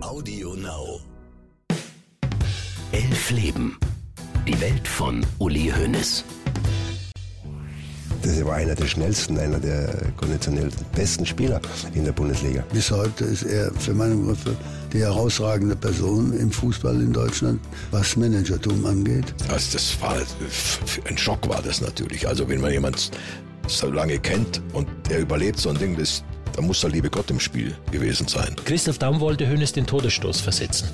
Audio 0.00 0.54
Now. 0.54 1.00
Elf 2.92 3.30
Leben. 3.30 3.78
Die 4.46 4.60
Welt 4.60 4.86
von 4.86 5.24
Uli 5.38 5.72
Hoeneß. 5.76 6.24
Das 8.22 8.44
war 8.44 8.54
einer 8.54 8.74
der 8.76 8.86
schnellsten, 8.86 9.36
einer 9.38 9.58
der 9.58 10.12
konditionell 10.16 10.68
besten 10.94 11.26
Spieler 11.26 11.60
in 11.94 12.04
der 12.04 12.12
Bundesliga. 12.12 12.62
Bis 12.72 12.90
heute 12.90 13.24
ist 13.24 13.42
er 13.42 13.72
für 13.74 13.94
meine 13.94 14.14
Begriffe 14.14 14.56
die 14.92 15.00
herausragende 15.00 15.74
Person 15.74 16.32
im 16.38 16.52
Fußball 16.52 16.94
in 17.00 17.12
Deutschland, 17.12 17.60
was 17.90 18.16
Managertum 18.16 18.86
angeht. 18.86 19.34
Also 19.48 19.72
das 19.72 20.00
war 20.00 20.16
ein 21.08 21.18
Schock 21.18 21.48
war 21.48 21.62
das 21.62 21.80
natürlich. 21.80 22.28
Also 22.28 22.48
wenn 22.48 22.60
man 22.60 22.70
jemand 22.70 23.10
so 23.66 23.90
lange 23.90 24.18
kennt 24.18 24.62
und 24.72 24.88
er 25.10 25.20
überlebt 25.20 25.58
so 25.58 25.70
ein 25.70 25.78
Ding, 25.78 25.96
das, 25.96 26.22
da 26.54 26.62
muss 26.62 26.80
der 26.80 26.90
liebe 26.90 27.10
Gott 27.10 27.30
im 27.30 27.40
Spiel 27.40 27.74
gewesen 27.90 28.28
sein. 28.28 28.56
Christoph 28.64 28.98
Daum 28.98 29.20
wollte 29.20 29.48
Hönes 29.48 29.72
den 29.72 29.86
Todesstoß 29.86 30.40
versetzen. 30.40 30.88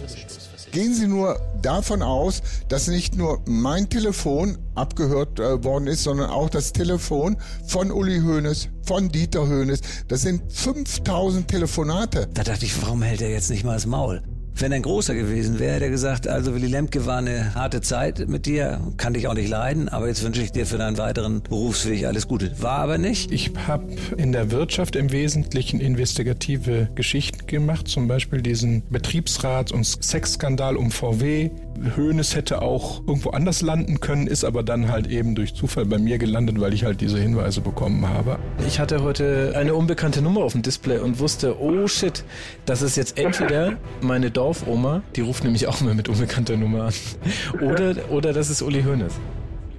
Gehen 0.70 0.92
Sie 0.92 1.06
nur 1.06 1.40
davon 1.62 2.02
aus, 2.02 2.42
dass 2.68 2.88
nicht 2.88 3.16
nur 3.16 3.40
mein 3.46 3.88
Telefon 3.88 4.58
abgehört 4.74 5.40
äh, 5.40 5.64
worden 5.64 5.86
ist, 5.86 6.02
sondern 6.02 6.28
auch 6.30 6.50
das 6.50 6.72
Telefon 6.72 7.38
von 7.66 7.90
Uli 7.90 8.20
Hoeneß, 8.20 8.68
von 8.82 9.08
Dieter 9.08 9.48
Hoeneß. 9.48 9.80
Das 10.08 10.22
sind 10.22 10.42
5000 10.52 11.48
Telefonate. 11.48 12.28
Da 12.34 12.44
dachte 12.44 12.66
ich, 12.66 12.82
warum 12.82 13.02
hält 13.02 13.22
er 13.22 13.30
jetzt 13.30 13.50
nicht 13.50 13.64
mal 13.64 13.74
das 13.74 13.86
Maul? 13.86 14.22
Wenn 14.60 14.72
ein 14.72 14.82
großer 14.82 15.14
gewesen 15.14 15.60
wäre, 15.60 15.74
hätte 15.74 15.84
er 15.84 15.90
gesagt, 15.90 16.26
also 16.26 16.52
Willy 16.52 16.66
Lemke 16.66 17.06
war 17.06 17.18
eine 17.18 17.54
harte 17.54 17.80
Zeit 17.80 18.28
mit 18.28 18.44
dir, 18.44 18.80
kann 18.96 19.14
dich 19.14 19.28
auch 19.28 19.34
nicht 19.34 19.48
leiden, 19.48 19.88
aber 19.88 20.08
jetzt 20.08 20.24
wünsche 20.24 20.42
ich 20.42 20.50
dir 20.50 20.66
für 20.66 20.78
deinen 20.78 20.98
weiteren 20.98 21.42
Berufsweg 21.42 22.04
alles 22.04 22.26
Gute. 22.26 22.60
War 22.60 22.80
aber 22.80 22.98
nicht. 22.98 23.30
Ich 23.30 23.52
habe 23.68 23.84
in 24.16 24.32
der 24.32 24.50
Wirtschaft 24.50 24.96
im 24.96 25.12
Wesentlichen 25.12 25.80
investigative 25.80 26.88
Geschichten 26.96 27.46
gemacht, 27.46 27.86
zum 27.86 28.08
Beispiel 28.08 28.42
diesen 28.42 28.82
Betriebsrats- 28.90 29.70
und 29.70 29.84
Sexskandal 29.84 30.76
um 30.76 30.90
VW. 30.90 31.50
Hoeneß 31.96 32.34
hätte 32.36 32.60
auch 32.62 33.00
irgendwo 33.06 33.30
anders 33.30 33.62
landen 33.62 34.00
können, 34.00 34.26
ist 34.26 34.44
aber 34.44 34.62
dann 34.62 34.90
halt 34.90 35.06
eben 35.06 35.34
durch 35.34 35.54
Zufall 35.54 35.86
bei 35.86 35.98
mir 35.98 36.18
gelandet, 36.18 36.60
weil 36.60 36.74
ich 36.74 36.84
halt 36.84 37.00
diese 37.00 37.18
Hinweise 37.18 37.60
bekommen 37.60 38.06
habe. 38.06 38.38
Ich 38.66 38.80
hatte 38.80 39.02
heute 39.02 39.54
eine 39.56 39.74
unbekannte 39.74 40.20
Nummer 40.20 40.42
auf 40.42 40.52
dem 40.52 40.62
Display 40.62 40.98
und 40.98 41.18
wusste, 41.20 41.60
oh 41.60 41.86
shit, 41.86 42.24
das 42.66 42.82
ist 42.82 42.96
jetzt 42.96 43.18
entweder 43.18 43.76
meine 44.00 44.30
Dorf 44.30 44.48
Dorfoma, 44.48 45.02
die 45.14 45.20
ruft 45.20 45.44
nämlich 45.44 45.66
auch 45.66 45.80
mal 45.82 45.94
mit 45.94 46.08
unbekannter 46.08 46.56
Nummer 46.56 46.84
an. 46.84 46.94
Oder, 47.60 47.94
oder 48.10 48.32
das 48.32 48.50
ist 48.50 48.62
Uli 48.62 48.82
Hoeneß. 48.82 49.12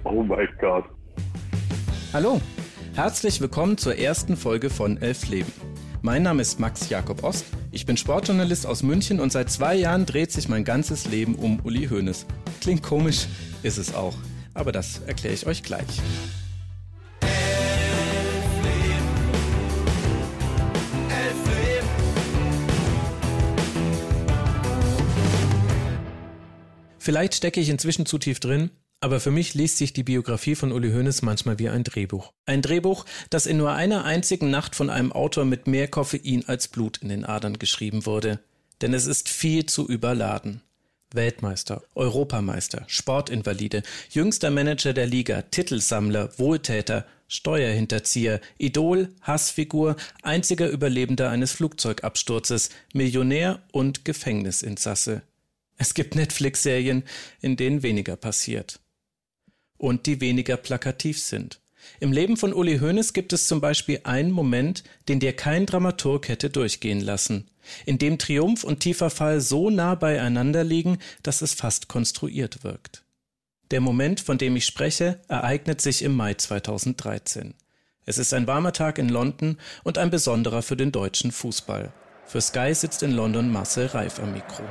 Oh 0.04 0.24
mein 0.24 0.48
Gott. 0.60 0.86
Hallo, 2.14 2.40
herzlich 2.96 3.42
willkommen 3.42 3.78
zur 3.78 3.98
ersten 3.98 4.38
Folge 4.38 4.70
von 4.70 5.02
Elf 5.02 5.28
Leben. 5.28 5.52
Mein 6.02 6.24
Name 6.24 6.42
ist 6.42 6.62
Max 6.62 6.90
Jakob 6.90 7.24
Ost, 7.24 7.44
ich 7.72 7.86
bin 7.86 7.98
Sportjournalist 7.98 8.66
aus 8.66 8.84
München 8.84 9.20
und 9.20 9.34
seit 9.34 9.52
zwei 9.52 9.76
Jahren 9.76 10.06
dreht 10.06 10.32
sich 10.32 10.48
mein 10.48 10.64
ganzes 10.64 11.08
Leben 11.08 11.36
um 11.36 11.60
Uli 11.66 11.90
Hoeneß. 11.90 12.26
Klingt 12.62 12.84
komisch, 12.84 13.28
ist 13.64 13.78
es 13.78 13.94
auch, 13.94 14.16
aber 14.54 14.72
das 14.72 15.00
erkläre 15.00 15.34
ich 15.34 15.46
euch 15.46 15.62
gleich. 15.62 15.84
Vielleicht 26.98 27.36
stecke 27.36 27.60
ich 27.60 27.68
inzwischen 27.68 28.06
zu 28.06 28.20
tief 28.20 28.40
drin, 28.40 28.72
aber 29.02 29.20
für 29.20 29.32
mich 29.32 29.54
liest 29.54 29.78
sich 29.78 29.94
die 29.94 30.04
Biografie 30.04 30.56
von 30.56 30.72
Uli 30.72 30.92
Hoeneß 30.92 31.22
manchmal 31.22 31.58
wie 31.60 31.70
ein 31.70 31.84
Drehbuch. 31.84 32.34
Ein 32.46 32.62
Drehbuch, 32.62 33.06
das 33.30 33.46
in 33.46 33.58
nur 33.58 33.72
einer 33.72 34.04
einzigen 34.04 34.50
Nacht 34.50 34.76
von 34.76 34.90
einem 34.90 35.12
Autor 35.12 35.46
mit 35.46 35.68
mehr 35.68 35.88
Koffein 35.88 36.44
als 36.48 36.68
Blut 36.68 36.98
in 36.98 37.10
den 37.10 37.26
Adern 37.26 37.60
geschrieben 37.60 38.06
wurde. 38.06 38.40
Denn 38.82 38.94
es 38.94 39.06
ist 39.06 39.30
viel 39.30 39.66
zu 39.66 39.88
überladen. 39.88 40.62
Weltmeister, 41.12 41.82
Europameister, 41.96 42.84
Sportinvalide, 42.88 43.84
jüngster 44.12 44.52
Manager 44.52 44.94
der 44.94 45.08
Liga, 45.08 45.42
Titelsammler, 45.44 46.38
Wohltäter, 46.38 47.06
Steuerhinterzieher, 47.28 48.42
Idol, 48.58 49.10
Hassfigur, 49.22 49.96
einziger 50.22 50.70
Überlebender 50.70 51.30
eines 51.30 51.52
Flugzeugabsturzes, 51.54 52.70
Millionär 52.94 53.62
und 53.72 54.06
Gefängnisinsasse. 54.06 55.22
Es 55.78 55.94
gibt 55.94 56.16
Netflix-Serien, 56.16 57.04
in 57.42 57.56
denen 57.56 57.82
weniger 57.82 58.16
passiert. 58.16 58.80
Und 59.80 60.06
die 60.06 60.22
weniger 60.22 60.58
plakativ 60.58 61.20
sind. 61.20 61.60
Im 62.00 62.12
Leben 62.12 62.38
von 62.38 62.54
Uli 62.54 62.80
Hoeneß 62.80 63.14
gibt 63.14 63.34
es 63.34 63.48
zum 63.48 63.62
Beispiel 63.62 64.02
einen 64.04 64.32
Moment, 64.32 64.84
den 65.08 65.20
dir 65.20 65.34
kein 65.34 65.66
Dramaturg 65.66 66.28
hätte 66.28 66.50
durchgehen 66.50 67.02
lassen, 67.02 67.50
in 67.86 67.98
dem 67.98 68.20
Triumph 68.20 68.64
und 68.64 68.82
tiefer 68.82 69.10
Fall 69.10 69.42
so 69.42 69.70
nah 69.70 69.96
beieinander 69.96 70.64
liegen, 70.64 71.00
dass 71.24 71.42
es 71.42 71.54
fast 71.54 71.88
konstruiert 71.88 72.64
wirkt. 72.64 73.04
Der 73.72 73.80
Moment, 73.80 74.20
von 74.20 74.38
dem 74.38 74.56
ich 74.58 74.66
spreche, 74.66 75.22
ereignet 75.30 75.80
sich 75.80 76.02
im 76.04 76.16
Mai 76.16 76.34
2013. 76.34 77.54
Es 78.06 78.18
ist 78.18 78.34
ein 78.34 78.48
warmer 78.48 78.74
Tag 78.74 78.98
in 78.98 79.08
London 79.08 79.58
und 79.84 79.98
ein 79.98 80.10
besonderer 80.10 80.62
für 80.62 80.76
den 80.76 80.92
deutschen 80.92 81.32
Fußball. 81.32 81.94
Für 82.26 82.42
Sky 82.42 82.74
sitzt 82.74 83.02
in 83.02 83.12
London 83.12 83.50
Marcel 83.50 83.88
Reif 83.88 84.20
am 84.20 84.34
Mikro. 84.34 84.64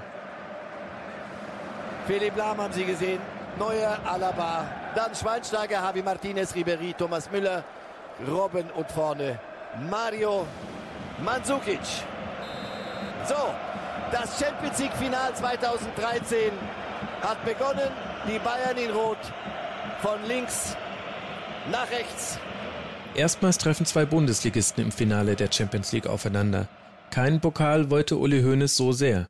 Philipp 2.07 2.37
Lahm 2.37 2.59
haben 2.59 2.75
Sie 2.75 2.85
gesehen. 2.85 3.38
Neuer 3.59 3.99
Alaba. 4.05 4.67
Dann 4.95 5.15
Schweinsteiger, 5.15 5.81
Javi 5.83 6.03
Martinez, 6.03 6.55
Ribery, 6.55 6.95
Thomas 6.95 7.31
Müller, 7.31 7.65
Robben 8.27 8.71
und 8.71 8.91
vorne 8.91 9.39
Mario 9.91 10.47
Mandzukic. 11.25 11.81
So, 13.29 13.35
das 14.13 14.39
Champions 14.41 14.79
League 14.79 14.95
Final 14.95 15.35
2013 15.35 16.53
hat 17.23 17.45
begonnen. 17.45 17.91
Die 18.27 18.39
Bayern 18.39 18.77
in 18.77 18.91
Rot 18.91 19.19
von 20.01 20.19
links 20.27 20.77
nach 21.71 21.91
rechts. 21.91 22.39
Erstmals 23.15 23.59
treffen 23.59 23.87
zwei 23.87 24.05
Bundesligisten 24.05 24.85
im 24.85 24.93
Finale 24.93 25.35
der 25.35 25.51
Champions 25.51 25.93
League 25.93 26.07
aufeinander. 26.07 26.69
Keinen 27.11 27.41
Pokal 27.41 27.91
wollte 27.91 28.17
Uli 28.17 28.43
Hoeneß 28.43 28.77
so 28.77 28.93
sehr 28.93 29.27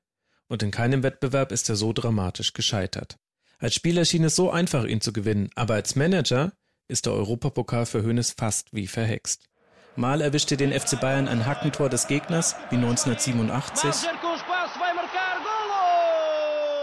und 0.48 0.62
in 0.62 0.70
keinem 0.70 1.02
Wettbewerb 1.02 1.52
ist 1.52 1.68
er 1.68 1.76
so 1.76 1.92
dramatisch 1.92 2.52
gescheitert. 2.52 3.16
Als 3.60 3.74
Spieler 3.74 4.04
schien 4.04 4.22
es 4.22 4.36
so 4.36 4.52
einfach, 4.52 4.84
ihn 4.84 5.00
zu 5.00 5.12
gewinnen, 5.12 5.50
aber 5.56 5.74
als 5.74 5.96
Manager 5.96 6.52
ist 6.86 7.06
der 7.06 7.12
Europapokal 7.12 7.86
für 7.86 8.04
Hoeneß 8.04 8.34
fast 8.38 8.72
wie 8.72 8.86
verhext. 8.86 9.48
Mal 9.96 10.20
erwischte 10.20 10.56
den 10.56 10.72
FC 10.72 11.00
Bayern 11.00 11.26
ein 11.26 11.44
Hackentor 11.44 11.88
des 11.88 12.06
Gegners, 12.06 12.54
wie 12.70 12.76
1987. 12.76 14.08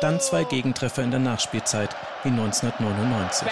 Dann 0.02 0.19
zwei 0.19 0.44
Gegentreffer 0.44 1.02
in 1.02 1.12
der 1.12 1.22
Nachspielzeit, 1.22 1.96
wie 2.24 2.30
1999. 2.30 3.47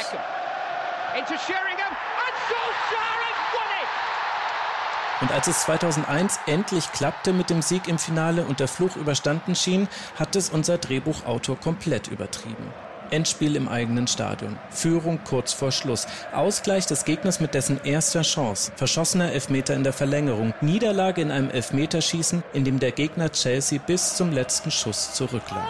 Und 5.22 5.31
als 5.31 5.47
es 5.47 5.62
2001 5.62 6.39
endlich 6.45 6.91
klappte 6.91 7.31
mit 7.31 7.50
dem 7.50 7.62
Sieg 7.62 7.88
im 7.88 7.97
Finale 7.97 8.44
und 8.44 8.59
der 8.59 8.67
Fluch 8.67 8.97
überstanden 8.97 9.56
schien, 9.56 9.88
hat 10.19 10.35
es 10.35 10.50
unser 10.50 10.78
Drehbuchautor 10.78 11.57
komplett 11.57 12.09
übertrieben. 12.09 12.73
Endspiel 13.13 13.56
im 13.56 13.69
eigenen 13.69 14.07
Stadion. 14.07 14.57
Führung 14.72 15.19
kurz 15.24 15.53
vor 15.53 15.72
Schluss. 15.72 16.07
Ausgleich 16.34 16.88
des 16.88 17.06
Gegners 17.06 17.40
mit 17.40 17.53
dessen 17.53 17.79
erster 17.84 18.24
Chance. 18.24 18.72
Verschossener 18.75 19.31
Elfmeter 19.31 19.75
in 19.75 19.84
der 19.84 19.94
Verlängerung. 19.94 20.53
Niederlage 20.62 21.22
in 21.22 21.31
einem 21.31 21.51
Elfmeterschießen, 21.51 22.44
in 22.53 22.66
dem 22.66 22.79
der 22.79 22.91
Gegner 22.91 23.31
Chelsea 23.31 23.79
bis 23.79 24.16
zum 24.16 24.31
letzten 24.31 24.72
Schuss 24.72 25.13
zurücklag. 25.13 25.63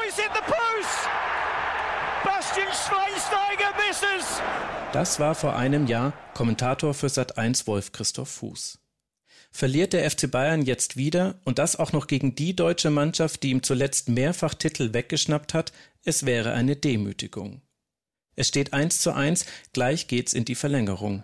Das 4.93 5.19
war 5.19 5.35
vor 5.35 5.55
einem 5.55 5.87
Jahr 5.87 6.13
Kommentator 6.33 6.93
für 6.93 7.07
Sat1 7.07 7.67
Wolf 7.67 7.91
Christoph 7.91 8.29
Fuß 8.29 8.79
verliert 9.53 9.93
der 9.93 10.09
FC 10.09 10.29
Bayern 10.29 10.63
jetzt 10.63 10.97
wieder 10.97 11.35
und 11.45 11.59
das 11.59 11.77
auch 11.77 11.93
noch 11.93 12.07
gegen 12.07 12.33
die 12.33 12.55
deutsche 12.55 12.89
Mannschaft, 12.89 13.43
die 13.43 13.51
ihm 13.51 13.61
zuletzt 13.61 14.09
mehrfach 14.09 14.55
Titel 14.55 14.93
weggeschnappt 14.93 15.53
hat, 15.53 15.71
es 16.05 16.25
wäre 16.25 16.53
eine 16.53 16.75
Demütigung. 16.75 17.61
Es 18.35 18.47
steht 18.47 18.73
eins 18.73 18.99
zu 18.99 19.13
eins, 19.13 19.45
gleich 19.73 20.07
geht's 20.07 20.33
in 20.33 20.43
die 20.43 20.55
Verlängerung. 20.55 21.23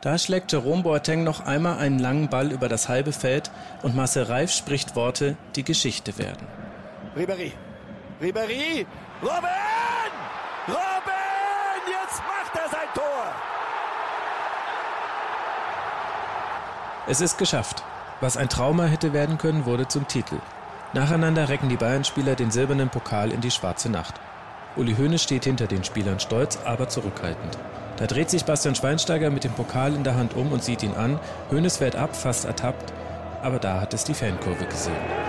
Da 0.00 0.18
schlägt 0.18 0.52
Jerome 0.52 0.82
Boateng 0.82 1.24
noch 1.24 1.40
einmal 1.40 1.78
einen 1.78 1.98
langen 1.98 2.28
Ball 2.28 2.52
über 2.52 2.68
das 2.68 2.88
halbe 2.88 3.12
Feld 3.12 3.50
und 3.82 3.94
Marcel 3.94 4.24
Reif 4.24 4.52
spricht 4.52 4.96
Worte, 4.96 5.36
die 5.56 5.64
Geschichte 5.64 6.18
werden. 6.18 6.46
Ribéry, 7.16 7.52
Ribéry, 8.20 8.86
Robben! 9.22 10.12
Robben! 10.68 11.82
Jetzt 11.86 12.20
macht 12.20 12.54
er 12.54 12.70
sein 12.70 12.88
Tor! 12.94 13.34
Es 17.08 17.20
ist 17.20 17.38
geschafft. 17.38 17.82
Was 18.20 18.36
ein 18.36 18.48
Trauma 18.48 18.84
hätte 18.84 19.12
werden 19.12 19.38
können, 19.38 19.66
wurde 19.66 19.88
zum 19.88 20.06
Titel. 20.06 20.38
Nacheinander 20.94 21.48
recken 21.48 21.70
die 21.70 21.76
Bayern-Spieler 21.76 22.34
den 22.34 22.50
silbernen 22.50 22.90
Pokal 22.90 23.32
in 23.32 23.40
die 23.40 23.50
schwarze 23.50 23.88
Nacht. 23.88 24.14
Uli 24.76 24.94
Hoeneß 24.94 25.22
steht 25.22 25.44
hinter 25.44 25.66
den 25.66 25.84
Spielern 25.84 26.20
stolz, 26.20 26.58
aber 26.64 26.88
zurückhaltend. 26.88 27.56
Da 27.96 28.06
dreht 28.06 28.28
sich 28.28 28.44
Bastian 28.44 28.74
Schweinsteiger 28.74 29.30
mit 29.30 29.44
dem 29.44 29.52
Pokal 29.52 29.94
in 29.94 30.04
der 30.04 30.16
Hand 30.16 30.34
um 30.34 30.52
und 30.52 30.62
sieht 30.62 30.82
ihn 30.82 30.94
an. 30.94 31.18
Hoeneß 31.50 31.78
fährt 31.78 31.96
ab, 31.96 32.14
fast 32.14 32.44
ertappt, 32.44 32.92
aber 33.42 33.58
da 33.58 33.80
hat 33.80 33.94
es 33.94 34.04
die 34.04 34.14
Fankurve 34.14 34.66
gesehen. 34.66 35.21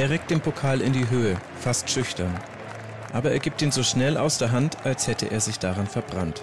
Er 0.00 0.08
reckt 0.08 0.30
den 0.30 0.40
Pokal 0.40 0.80
in 0.80 0.94
die 0.94 1.10
Höhe, 1.10 1.36
fast 1.60 1.90
schüchtern. 1.90 2.34
Aber 3.12 3.32
er 3.32 3.38
gibt 3.38 3.60
ihn 3.60 3.70
so 3.70 3.82
schnell 3.82 4.16
aus 4.16 4.38
der 4.38 4.50
Hand, 4.50 4.78
als 4.86 5.06
hätte 5.06 5.30
er 5.30 5.40
sich 5.40 5.58
daran 5.58 5.86
verbrannt. 5.86 6.40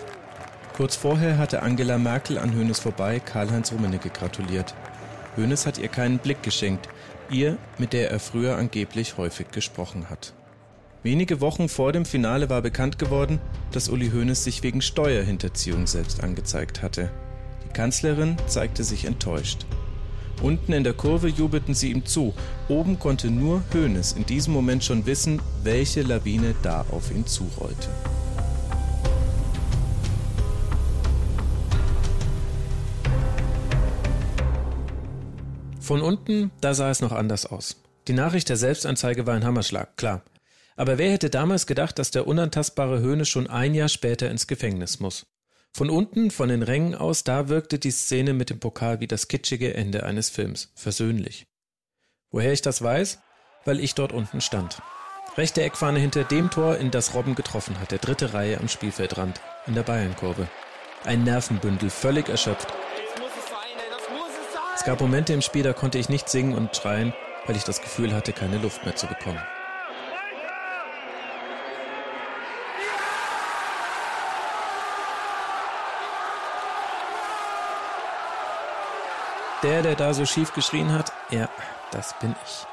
Kurz 0.76 0.96
vorher 0.96 1.40
hatte 1.40 1.64
Angela 1.64 1.98
Merkel 1.98 2.38
an 2.38 2.54
Hönes 2.54 2.78
vorbei 2.78 3.20
Karl-Heinz 3.20 3.72
Rummenigge 3.72 4.12
gratuliert. 4.12 4.76
Hönes 5.36 5.66
hat 5.66 5.80
ihr 5.80 5.88
keinen 5.88 6.20
Blick 6.20 6.44
geschenkt, 6.44 6.88
ihr, 7.32 7.58
mit 7.80 7.94
der 7.94 8.12
er 8.12 8.20
früher 8.20 8.58
angeblich 8.58 9.18
häufig 9.18 9.50
gesprochen 9.50 10.12
hat. 10.12 10.36
Wenige 11.02 11.42
Wochen 11.42 11.68
vor 11.68 11.94
dem 11.94 12.06
Finale 12.06 12.52
war 12.52 12.62
bekannt 12.62 13.00
geworden, 13.00 13.42
dass 13.72 13.90
Uli 13.90 14.12
Hoeneß 14.12 14.44
sich 14.44 14.62
wegen 14.62 14.84
Steuerhinterziehung 14.84 15.88
selbst 15.88 16.24
angezeigt 16.24 16.84
hatte. 16.84 17.10
Die 17.66 17.74
Kanzlerin 17.74 18.38
zeigte 18.46 18.84
sich 18.84 19.06
enttäuscht. 19.06 19.66
Unten 20.42 20.74
in 20.74 20.84
der 20.84 20.94
Kurve 20.94 21.28
jubelten 21.28 21.74
sie 21.74 21.92
ihm 21.92 22.06
zu. 22.06 22.34
Oben 22.70 23.00
konnte 23.00 23.32
nur 23.32 23.64
Hoeneß 23.74 24.12
in 24.14 24.26
diesem 24.26 24.54
Moment 24.54 24.84
schon 24.84 25.06
wissen, 25.06 25.42
welche 25.64 26.04
Lawine 26.04 26.54
da 26.62 26.86
auf 26.92 27.10
ihn 27.12 27.26
zurollte. 27.26 27.90
Von 35.80 36.02
unten, 36.02 36.52
da 36.62 36.74
sah 36.74 36.90
es 36.90 37.02
noch 37.02 37.14
anders 37.14 37.46
aus. 37.46 37.78
Die 38.08 38.14
Nachricht 38.14 38.50
der 38.50 38.58
Selbstanzeige 38.58 39.26
war 39.26 39.36
ein 39.36 39.46
Hammerschlag, 39.46 39.98
klar. 39.98 40.22
Aber 40.76 40.98
wer 40.98 41.12
hätte 41.12 41.30
damals 41.30 41.66
gedacht, 41.66 41.98
dass 41.98 42.12
der 42.12 42.28
unantastbare 42.28 43.00
Höhne 43.00 43.26
schon 43.26 43.48
ein 43.48 43.74
Jahr 43.74 43.90
später 43.90 44.30
ins 44.30 44.48
Gefängnis 44.48 45.00
muss? 45.00 45.26
Von 45.78 45.92
unten, 45.92 46.32
von 46.32 46.50
den 46.50 46.64
Rängen 46.64 46.96
aus, 46.96 47.24
da 47.24 47.50
wirkte 47.50 47.78
die 47.78 47.92
Szene 47.92 48.34
mit 48.34 48.50
dem 48.50 48.60
Pokal 48.60 49.00
wie 49.00 49.06
das 49.06 49.28
kitschige 49.28 49.76
Ende 49.76 50.08
eines 50.08 50.28
Films, 50.28 50.72
versöhnlich. 50.74 51.46
Woher 52.32 52.52
ich 52.52 52.64
das 52.64 52.82
weiß? 52.82 53.20
Weil 53.64 53.80
ich 53.80 53.94
dort 53.94 54.12
unten 54.12 54.42
stand. 54.42 54.82
Rechte 55.36 55.62
Eckfahne 55.62 56.00
hinter 56.00 56.24
dem 56.24 56.50
Tor, 56.50 56.78
in 56.78 56.90
das 56.90 57.14
Robben 57.14 57.36
getroffen 57.36 57.80
hat, 57.80 57.92
der 57.92 58.00
dritte 58.00 58.34
Reihe 58.34 58.60
am 58.60 58.70
Spielfeldrand, 58.70 59.40
in 59.68 59.76
der 59.76 59.84
Bayernkurve. 59.84 60.48
Ein 61.04 61.24
Nervenbündel, 61.24 61.92
völlig 61.92 62.28
erschöpft, 62.28 62.74
es 64.76 64.84
gab 64.84 65.00
Momente 65.00 65.34
im 65.34 65.42
Spiel, 65.44 65.62
da 65.62 65.74
konnte 65.74 66.00
ich 66.00 66.10
nicht 66.10 66.28
singen 66.28 66.56
und 66.56 66.76
schreien, 66.76 67.14
weil 67.46 67.56
ich 67.56 67.66
das 67.66 67.82
Gefühl 67.82 68.16
hatte, 68.16 68.34
keine 68.34 68.58
Luft 68.58 68.84
mehr 68.84 68.96
zu 68.96 69.06
bekommen. 69.06 69.42
Der, 79.64 79.82
der 79.82 79.96
da 79.96 80.14
so 80.14 80.26
schief 80.26 80.54
geschrien 80.54 80.92
hat, 80.92 81.12
ja, 81.32 81.50
das 81.92 82.14
bin 82.20 82.36
ich. 82.46 82.68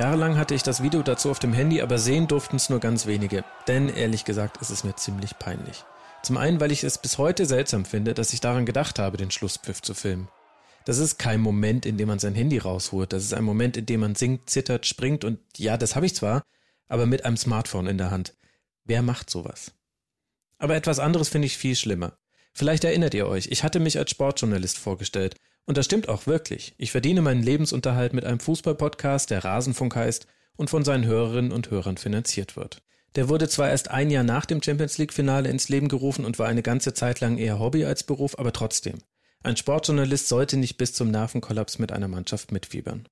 Jahrelang 0.00 0.38
hatte 0.38 0.54
ich 0.54 0.62
das 0.62 0.82
Video 0.82 1.02
dazu 1.02 1.30
auf 1.30 1.38
dem 1.38 1.52
Handy, 1.52 1.82
aber 1.82 1.98
sehen 1.98 2.26
durften 2.26 2.56
es 2.56 2.70
nur 2.70 2.80
ganz 2.80 3.04
wenige. 3.06 3.44
Denn 3.68 3.90
ehrlich 3.90 4.24
gesagt 4.24 4.56
ist 4.62 4.70
es 4.70 4.82
mir 4.82 4.96
ziemlich 4.96 5.38
peinlich. 5.38 5.84
Zum 6.22 6.38
einen, 6.38 6.58
weil 6.58 6.72
ich 6.72 6.84
es 6.84 6.96
bis 6.98 7.18
heute 7.18 7.44
seltsam 7.44 7.84
finde, 7.84 8.14
dass 8.14 8.32
ich 8.32 8.40
daran 8.40 8.64
gedacht 8.64 8.98
habe, 8.98 9.18
den 9.18 9.30
Schlusspfiff 9.30 9.82
zu 9.82 9.92
filmen. 9.92 10.28
Das 10.86 10.98
ist 10.98 11.18
kein 11.18 11.40
Moment, 11.40 11.84
in 11.84 11.98
dem 11.98 12.08
man 12.08 12.18
sein 12.18 12.34
Handy 12.34 12.58
rausholt. 12.58 13.12
Das 13.12 13.22
ist 13.22 13.34
ein 13.34 13.44
Moment, 13.44 13.76
in 13.76 13.84
dem 13.84 14.00
man 14.00 14.14
singt, 14.14 14.48
zittert, 14.48 14.86
springt 14.86 15.22
und 15.22 15.38
ja, 15.58 15.76
das 15.76 15.96
habe 15.96 16.06
ich 16.06 16.14
zwar, 16.14 16.42
aber 16.88 17.04
mit 17.04 17.26
einem 17.26 17.36
Smartphone 17.36 17.88
in 17.88 17.98
der 17.98 18.10
Hand. 18.10 18.34
Wer 18.84 19.02
macht 19.02 19.28
sowas? 19.28 19.72
Aber 20.58 20.76
etwas 20.76 20.98
anderes 20.98 21.28
finde 21.28 21.46
ich 21.46 21.58
viel 21.58 21.76
schlimmer. 21.76 22.16
Vielleicht 22.54 22.84
erinnert 22.84 23.12
ihr 23.12 23.26
euch, 23.26 23.48
ich 23.50 23.64
hatte 23.64 23.80
mich 23.80 23.98
als 23.98 24.10
Sportjournalist 24.12 24.78
vorgestellt. 24.78 25.36
Und 25.66 25.76
das 25.76 25.84
stimmt 25.84 26.08
auch 26.08 26.26
wirklich. 26.26 26.74
Ich 26.78 26.92
verdiene 26.92 27.20
meinen 27.20 27.42
Lebensunterhalt 27.42 28.12
mit 28.12 28.24
einem 28.24 28.40
Fußballpodcast, 28.40 29.30
der 29.30 29.44
Rasenfunk 29.44 29.94
heißt 29.96 30.26
und 30.56 30.70
von 30.70 30.84
seinen 30.84 31.04
Hörerinnen 31.04 31.52
und 31.52 31.70
Hörern 31.70 31.96
finanziert 31.96 32.56
wird. 32.56 32.82
Der 33.16 33.28
wurde 33.28 33.48
zwar 33.48 33.70
erst 33.70 33.90
ein 33.90 34.10
Jahr 34.10 34.24
nach 34.24 34.46
dem 34.46 34.62
Champions 34.62 34.98
League 34.98 35.12
Finale 35.12 35.48
ins 35.48 35.68
Leben 35.68 35.88
gerufen 35.88 36.24
und 36.24 36.38
war 36.38 36.46
eine 36.46 36.62
ganze 36.62 36.94
Zeit 36.94 37.20
lang 37.20 37.38
eher 37.38 37.58
Hobby 37.58 37.84
als 37.84 38.04
Beruf, 38.04 38.38
aber 38.38 38.52
trotzdem. 38.52 38.98
Ein 39.42 39.56
Sportjournalist 39.56 40.28
sollte 40.28 40.56
nicht 40.56 40.76
bis 40.76 40.92
zum 40.92 41.10
Nervenkollaps 41.10 41.78
mit 41.78 41.92
einer 41.92 42.08
Mannschaft 42.08 42.52
mitfiebern. 42.52 43.08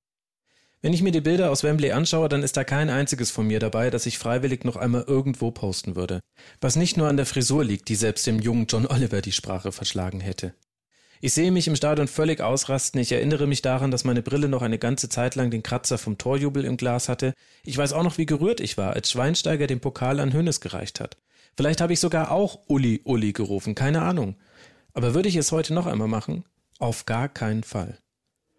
Wenn 0.81 0.93
ich 0.93 1.01
mir 1.01 1.11
die 1.11 1.21
Bilder 1.21 1.49
aus 1.49 1.63
Wembley 1.63 1.91
anschaue, 1.91 2.29
dann 2.29 2.43
ist 2.43 2.57
da 2.57 2.63
kein 2.63 2.91
einziges 2.91 3.31
von 3.31 3.47
mir 3.47 3.59
dabei, 3.59 3.89
das 3.89 4.05
ich 4.05 4.19
freiwillig 4.19 4.63
noch 4.63 4.75
einmal 4.75 5.03
irgendwo 5.07 5.49
posten 5.49 5.95
würde. 5.95 6.19
Was 6.61 6.75
nicht 6.75 6.95
nur 6.97 7.07
an 7.07 7.17
der 7.17 7.25
Frisur 7.25 7.63
liegt, 7.63 7.89
die 7.89 7.95
selbst 7.95 8.27
dem 8.27 8.39
jungen 8.39 8.67
John 8.67 8.85
Oliver 8.85 9.21
die 9.21 9.31
Sprache 9.31 9.71
verschlagen 9.71 10.19
hätte. 10.19 10.53
Ich 11.21 11.33
sehe 11.33 11.51
mich 11.51 11.67
im 11.67 11.75
Stadion 11.75 12.07
völlig 12.07 12.41
ausrasten. 12.41 12.99
Ich 12.99 13.11
erinnere 13.11 13.47
mich 13.47 13.61
daran, 13.61 13.91
dass 13.91 14.03
meine 14.03 14.21
Brille 14.21 14.49
noch 14.49 14.61
eine 14.61 14.77
ganze 14.77 15.09
Zeit 15.09 15.35
lang 15.35 15.49
den 15.49 15.63
Kratzer 15.63 15.97
vom 15.97 16.17
Torjubel 16.17 16.65
im 16.65 16.77
Glas 16.77 17.09
hatte. 17.09 17.33
Ich 17.63 17.77
weiß 17.77 17.93
auch 17.93 18.03
noch, 18.03 18.17
wie 18.17 18.25
gerührt 18.25 18.59
ich 18.59 18.77
war, 18.77 18.93
als 18.93 19.09
Schweinsteiger 19.09 19.67
den 19.67 19.79
Pokal 19.79 20.19
an 20.19 20.33
Hönes 20.33 20.61
gereicht 20.61 20.99
hat. 20.99 21.17
Vielleicht 21.57 21.81
habe 21.81 21.93
ich 21.93 21.99
sogar 21.99 22.31
auch 22.31 22.59
Uli 22.67 23.01
Uli 23.05 23.31
gerufen, 23.31 23.75
keine 23.75 24.01
Ahnung. 24.01 24.35
Aber 24.93 25.13
würde 25.13 25.29
ich 25.29 25.35
es 25.35 25.51
heute 25.51 25.73
noch 25.73 25.87
einmal 25.87 26.07
machen? 26.07 26.43
Auf 26.79 27.05
gar 27.05 27.29
keinen 27.29 27.63
Fall. 27.63 27.97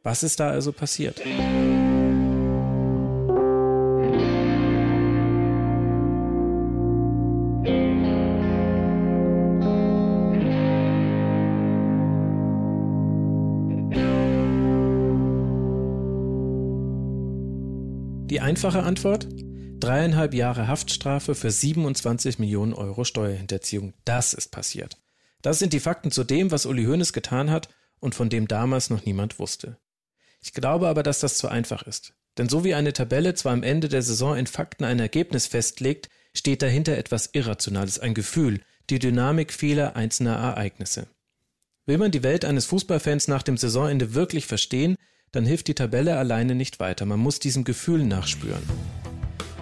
Was 0.02 0.22
ist 0.22 0.40
da 0.40 0.50
also 0.50 0.72
passiert? 0.72 1.20
Die 18.36 18.42
einfache 18.42 18.82
Antwort? 18.82 19.26
Dreieinhalb 19.80 20.34
Jahre 20.34 20.68
Haftstrafe 20.68 21.34
für 21.34 21.50
27 21.50 22.38
Millionen 22.38 22.74
Euro 22.74 23.04
Steuerhinterziehung. 23.04 23.94
Das 24.04 24.34
ist 24.34 24.48
passiert. 24.48 24.98
Das 25.40 25.58
sind 25.58 25.72
die 25.72 25.80
Fakten 25.80 26.10
zu 26.10 26.22
dem, 26.22 26.50
was 26.50 26.66
Uli 26.66 26.84
Hoeneß 26.84 27.14
getan 27.14 27.50
hat 27.50 27.70
und 27.98 28.14
von 28.14 28.28
dem 28.28 28.46
damals 28.46 28.90
noch 28.90 29.06
niemand 29.06 29.38
wusste. 29.38 29.78
Ich 30.42 30.52
glaube 30.52 30.86
aber, 30.86 31.02
dass 31.02 31.20
das 31.20 31.38
zu 31.38 31.48
einfach 31.48 31.84
ist. 31.84 32.12
Denn 32.36 32.50
so 32.50 32.62
wie 32.62 32.74
eine 32.74 32.92
Tabelle 32.92 33.32
zwar 33.32 33.54
am 33.54 33.62
Ende 33.62 33.88
der 33.88 34.02
Saison 34.02 34.36
in 34.36 34.46
Fakten 34.46 34.84
ein 34.84 35.00
Ergebnis 35.00 35.46
festlegt, 35.46 36.10
steht 36.34 36.60
dahinter 36.60 36.98
etwas 36.98 37.30
Irrationales, 37.32 37.98
ein 37.98 38.12
Gefühl, 38.12 38.60
die 38.90 38.98
Dynamik 38.98 39.50
vieler 39.50 39.96
einzelner 39.96 40.36
Ereignisse. 40.36 41.06
Will 41.86 41.96
man 41.96 42.10
die 42.10 42.22
Welt 42.22 42.44
eines 42.44 42.66
Fußballfans 42.66 43.28
nach 43.28 43.42
dem 43.42 43.56
Saisonende 43.56 44.12
wirklich 44.12 44.44
verstehen, 44.44 44.96
dann 45.36 45.44
hilft 45.44 45.68
die 45.68 45.74
Tabelle 45.74 46.16
alleine 46.16 46.54
nicht 46.54 46.80
weiter, 46.80 47.04
man 47.04 47.20
muss 47.20 47.38
diesem 47.38 47.64
Gefühl 47.64 48.04
nachspüren. 48.04 48.62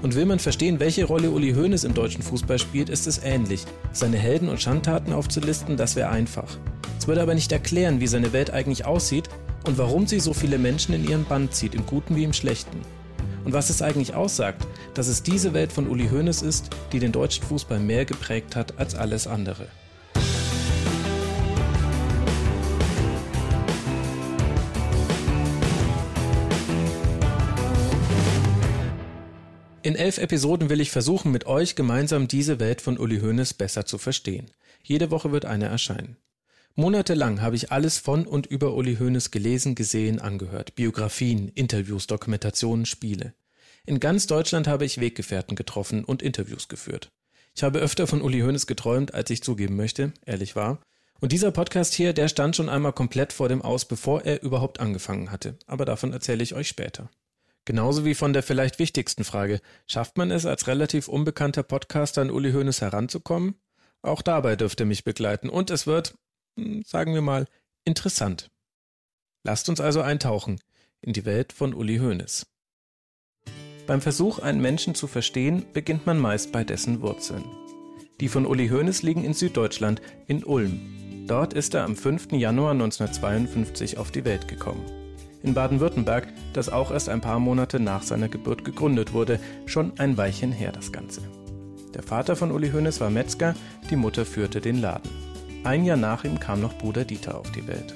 Und 0.03 0.15
will 0.15 0.25
man 0.25 0.39
verstehen, 0.39 0.79
welche 0.79 1.05
Rolle 1.05 1.31
Uli 1.31 1.53
Hoeneß 1.53 1.83
im 1.83 1.95
deutschen 1.95 2.23
Fußball 2.23 2.61
spielt, 2.61 2.89
ist 2.89 3.09
es 3.09 3.19
ähnlich. 3.19 3.65
Seine 3.91 4.19
Helden 4.19 4.49
und 4.49 4.63
Schandtaten 4.63 5.13
aufzulisten, 5.13 5.77
das 5.77 5.97
wäre 5.97 6.11
einfach. 6.11 6.59
Es 6.97 7.09
würde 7.09 7.23
aber 7.23 7.35
nicht 7.35 7.51
erklären, 7.51 8.01
wie 8.01 8.07
seine 8.07 8.33
Welt 8.33 8.53
eigentlich 8.53 8.85
aussieht 8.85 9.29
und 9.67 9.77
warum 9.77 10.07
sie 10.07 10.21
so 10.21 10.33
viele 10.33 10.59
Menschen 10.59 10.95
in 10.95 11.09
ihren 11.09 11.25
Bann 11.25 11.51
zieht, 11.51 11.75
im 11.75 11.87
Guten 11.87 12.15
wie 12.15 12.25
im 12.25 12.35
Schlechten. 12.35 12.81
Und 13.45 13.53
was 13.53 13.69
es 13.69 13.83
eigentlich 13.83 14.15
aussagt, 14.15 14.65
dass 14.95 15.09
es 15.09 15.25
diese 15.25 15.55
Welt 15.55 15.73
von 15.73 15.89
Uli 15.89 16.09
Hoeneß 16.09 16.43
ist, 16.43 16.71
die 16.93 17.01
den 17.01 17.11
deutschen 17.11 17.45
Fußball 17.45 17.81
mehr 17.81 18.05
geprägt 18.05 18.55
hat 18.55 18.79
als 18.79 18.95
alles 18.95 19.27
andere. 19.27 19.67
In 29.85 29.97
elf 29.97 30.17
Episoden 30.17 30.71
will 30.71 30.81
ich 30.81 30.91
versuchen, 30.91 31.31
mit 31.31 31.45
euch 31.45 31.77
gemeinsam 31.77 32.27
diese 32.27 32.59
Welt 32.59 32.81
von 32.81 32.97
Uli 32.97 33.21
Hoeneß 33.21 33.53
besser 33.53 33.85
zu 33.85 33.99
verstehen. 33.99 34.51
Jede 34.83 35.11
Woche 35.11 35.31
wird 35.31 35.45
eine 35.45 35.67
erscheinen. 35.67 36.17
Monatelang 36.75 37.43
habe 37.43 37.57
ich 37.57 37.71
alles 37.71 37.99
von 37.99 38.27
und 38.27 38.47
über 38.47 38.73
Uli 38.73 38.97
Hoeneß 38.97 39.31
gelesen, 39.31 39.75
gesehen, 39.75 40.21
angehört. 40.21 40.75
Biografien, 40.75 41.51
Interviews, 41.51 42.07
Dokumentationen, 42.07 42.87
Spiele. 42.87 43.35
In 43.85 44.01
ganz 44.01 44.27
Deutschland 44.27 44.69
habe 44.69 44.87
ich 44.87 45.03
Weggefährten 45.03 45.55
getroffen 45.55 46.03
und 46.03 46.23
Interviews 46.23 46.69
geführt. 46.69 47.11
Ich 47.55 47.63
habe 47.63 47.81
öfter 47.81 48.07
von 48.07 48.23
Uli 48.23 48.41
Hoeneß 48.41 48.67
geträumt, 48.67 49.13
als 49.13 49.29
ich 49.29 49.43
zugeben 49.43 49.77
möchte, 49.77 50.15
ehrlich 50.25 50.57
war. 50.57 50.81
Und 51.21 51.33
dieser 51.33 51.51
Podcast 51.51 51.93
hier, 51.93 52.15
der 52.15 52.29
stand 52.29 52.57
schon 52.57 52.71
einmal 52.71 52.95
komplett 52.95 53.35
vor 53.35 53.51
dem 53.51 53.61
Aus, 53.61 53.85
bevor 53.85 54.23
er 54.23 54.43
überhaupt 54.43 54.81
angefangen 54.81 55.31
hatte. 55.31 55.59
Aber 55.67 55.85
davon 55.85 56.15
erzähle 56.15 56.43
ich 56.43 56.55
euch 56.55 56.69
später. 56.69 57.11
Genauso 57.65 58.05
wie 58.05 58.15
von 58.15 58.33
der 58.33 58.43
vielleicht 58.43 58.79
wichtigsten 58.79 59.25
Frage, 59.25 59.61
schafft 59.87 60.19
man 60.19 60.31
es 60.31 60.45
als 60.45 60.67
relativ 60.67 61.09
unbekannter 61.09 61.63
Podcaster 61.63 62.21
an 62.21 62.31
Uli 62.31 62.53
Hoeneß 62.53 62.83
heranzukommen? 62.83 63.55
Auch 64.03 64.21
dabei 64.21 64.55
dürft 64.55 64.81
ihr 64.81 64.87
mich 64.87 65.05
begleiten 65.05 65.49
und 65.49 65.71
es 65.71 65.87
wird, 65.87 66.15
hm, 66.59 66.83
sagen 66.85 67.15
wir 67.15 67.23
mal, 67.23 67.47
interessant. 67.85 68.51
Lasst 69.45 69.69
uns 69.69 69.81
also 69.81 70.03
eintauchen 70.03 70.61
in 71.01 71.15
die 71.15 71.25
Welt 71.25 71.53
von 71.53 71.75
Uli 71.75 71.99
Hoeneß. 71.99 72.47
Beim 73.87 74.01
Versuch, 74.01 74.39
einen 74.39 74.61
Menschen 74.61 74.95
zu 74.95 75.07
verstehen, 75.07 75.65
beginnt 75.73 76.07
man 76.07 76.19
meist 76.19 76.53
bei 76.53 76.65
dessen 76.65 77.03
Wurzeln. 77.03 77.45
Die 78.21 78.29
von 78.29 78.47
Uli 78.47 78.69
Hoeneß 78.69 79.03
liegen 79.03 79.25
in 79.25 79.35
Süddeutschland, 79.35 80.01
in 80.27 80.45
Ulm. 80.45 81.27
Dort 81.27 81.53
ist 81.53 81.75
er 81.75 81.85
am 81.85 81.97
5. 81.97 82.33
Januar 82.33 82.73
1952 82.73 83.99
auf 83.99 84.11
die 84.11 84.25
Welt 84.25 84.49
gekommen. 84.49 85.04
In 85.45 85.55
Baden-Württemberg, 85.55 86.27
das 86.55 86.69
auch 86.69 86.91
erst 86.91 87.09
ein 87.09 87.21
paar 87.21 87.39
Monate 87.39 87.79
nach 87.79 88.03
seiner 88.03 88.29
Geburt 88.29 88.65
gegründet 88.65 89.13
wurde. 89.13 89.39
Schon 89.67 89.93
ein 89.99 90.17
Weilchen 90.17 90.51
her 90.51 90.73
das 90.73 90.91
Ganze. 90.91 91.21
Der 91.95 92.03
Vater 92.03 92.35
von 92.35 92.51
Uli 92.51 92.71
Hoeneß 92.73 93.01
war 93.01 93.11
Metzger, 93.11 93.55
die 93.91 93.97
Mutter 93.97 94.25
führte 94.25 94.61
den 94.61 94.81
Laden. 94.81 95.11
Ein 95.63 95.85
Jahr 95.85 95.97
nach 95.97 96.25
ihm 96.25 96.41
kam 96.41 96.61
noch 96.61 96.77
Bruder 96.77 97.05
Dieter 97.05 97.39
auf 97.39 97.53
die 97.53 97.67
Welt. 97.69 97.95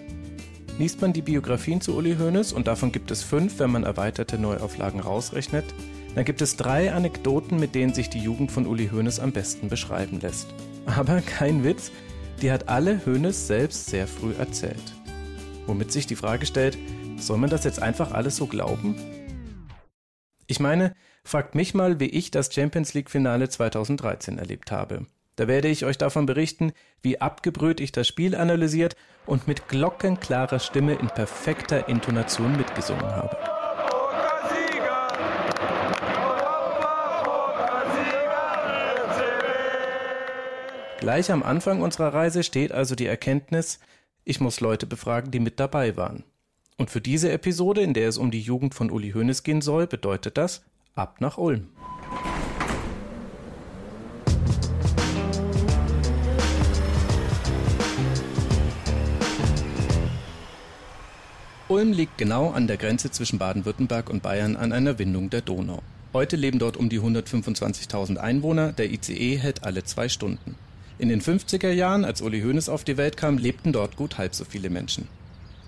Liest 0.79 1.01
man 1.01 1.13
die 1.13 1.23
Biografien 1.23 1.81
zu 1.81 1.97
Uli 1.97 2.17
Hoeneß, 2.17 2.53
und 2.53 2.69
davon 2.69 2.93
gibt 2.93 3.11
es 3.11 3.25
fünf, 3.25 3.59
wenn 3.59 3.73
man 3.73 3.83
erweiterte 3.83 4.39
Neuauflagen 4.39 5.01
rausrechnet, 5.01 5.65
dann 6.15 6.25
gibt 6.25 6.41
es 6.41 6.57
drei 6.57 6.93
Anekdoten, 6.93 7.59
mit 7.59 7.75
denen 7.75 7.95
sich 7.95 8.09
die 8.09 8.21
Jugend 8.21 8.53
von 8.53 8.67
Uli 8.67 8.89
Hoeneß 8.89 9.21
am 9.21 9.33
besten 9.33 9.69
beschreiben 9.69 10.21
lässt. 10.21 10.49
Aber 10.87 11.21
kein 11.21 11.65
Witz, 11.65 11.91
die 12.41 12.53
hat 12.53 12.69
alle 12.69 13.05
Hoeneß 13.05 13.49
selbst 13.49 13.87
sehr 13.87 14.07
früh 14.07 14.33
erzählt. 14.39 14.95
Womit 15.67 15.93
sich 15.93 16.07
die 16.07 16.17
Frage 16.17 16.47
stellt, 16.47 16.79
soll 17.19 17.39
man 17.39 17.51
das 17.51 17.65
jetzt 17.65 17.83
einfach 17.83 18.13
alles 18.13 18.37
so 18.37 18.47
glauben? 18.47 18.95
Ich 20.47 20.61
meine, 20.61 20.95
fragt 21.25 21.55
mich 21.55 21.75
mal, 21.75 22.01
wie 22.01 22.07
ich 22.07 22.31
das 22.31 22.53
Champions 22.53 22.95
League 22.95 23.11
Finale 23.11 23.49
2013 23.49 24.39
erlebt 24.39 24.73
habe. 24.73 25.07
Da 25.37 25.47
werde 25.47 25.69
ich 25.69 25.85
euch 25.85 25.99
davon 25.99 26.27
berichten, 26.27 26.73
wie 27.03 27.21
abgebrüht 27.21 27.81
ich 27.81 27.93
das 27.93 28.09
Spiel 28.09 28.35
analysiert 28.35 28.97
und 29.27 29.47
mit 29.47 29.69
glockenklarer 29.69 30.59
Stimme 30.59 30.95
in 30.95 31.09
perfekter 31.09 31.89
Intonation 31.89 32.57
mitgesungen 32.57 33.05
habe. 33.05 33.37
Gleich 40.99 41.31
am 41.31 41.45
Anfang 41.45 41.83
unserer 41.83 42.13
Reise 42.13 42.43
steht 42.43 42.73
also 42.73 42.97
die 42.97 43.07
Erkenntnis, 43.07 43.79
ich 44.25 44.41
muss 44.41 44.61
Leute 44.61 44.87
befragen, 44.87 45.31
die 45.31 45.41
mit 45.41 45.61
dabei 45.61 45.97
waren. 45.97 46.25
Und 46.79 46.91
für 46.91 47.01
diese 47.01 47.33
Episode, 47.33 47.81
in 47.81 47.93
der 47.93 48.09
es 48.09 48.19
um 48.19 48.31
die 48.31 48.41
Jugend 48.41 48.73
von 48.73 48.93
Uli 48.93 49.11
Hoeneß 49.11 49.43
gehen 49.43 49.61
soll, 49.61 49.89
bedeutet 49.89 50.39
das 50.39 50.63
ab 50.95 51.21
nach 51.21 51.37
Ulm. 51.37 51.67
Ulm 61.67 61.93
liegt 61.93 62.17
genau 62.17 62.51
an 62.51 62.69
der 62.69 62.77
Grenze 62.77 63.11
zwischen 63.11 63.41
Baden-Württemberg 63.41 64.09
und 64.09 64.23
Bayern 64.23 64.55
an 64.55 64.73
einer 64.73 65.01
Windung 65.01 65.31
der 65.31 65.41
Donau. 65.41 65.83
Heute 66.13 66.37
leben 66.37 66.61
dort 66.61 66.77
um 66.77 66.89
die 66.89 67.01
125.000 67.01 68.19
Einwohner, 68.19 68.73
der 68.73 68.91
ICE 68.93 69.37
hält 69.37 69.65
alle 69.65 69.83
zwei 69.83 70.09
Stunden. 70.09 70.55
In 71.01 71.09
den 71.09 71.21
50er 71.21 71.73
Jahren, 71.73 72.05
als 72.05 72.23
Uli 72.23 72.41
Hoeneß 72.41 72.69
auf 72.69 72.85
die 72.85 72.97
Welt 72.97 73.17
kam, 73.17 73.37
lebten 73.37 73.73
dort 73.73 73.97
gut 73.97 74.17
halb 74.17 74.37
so 74.37 74.45
viele 74.45 74.71
Menschen. 74.71 75.09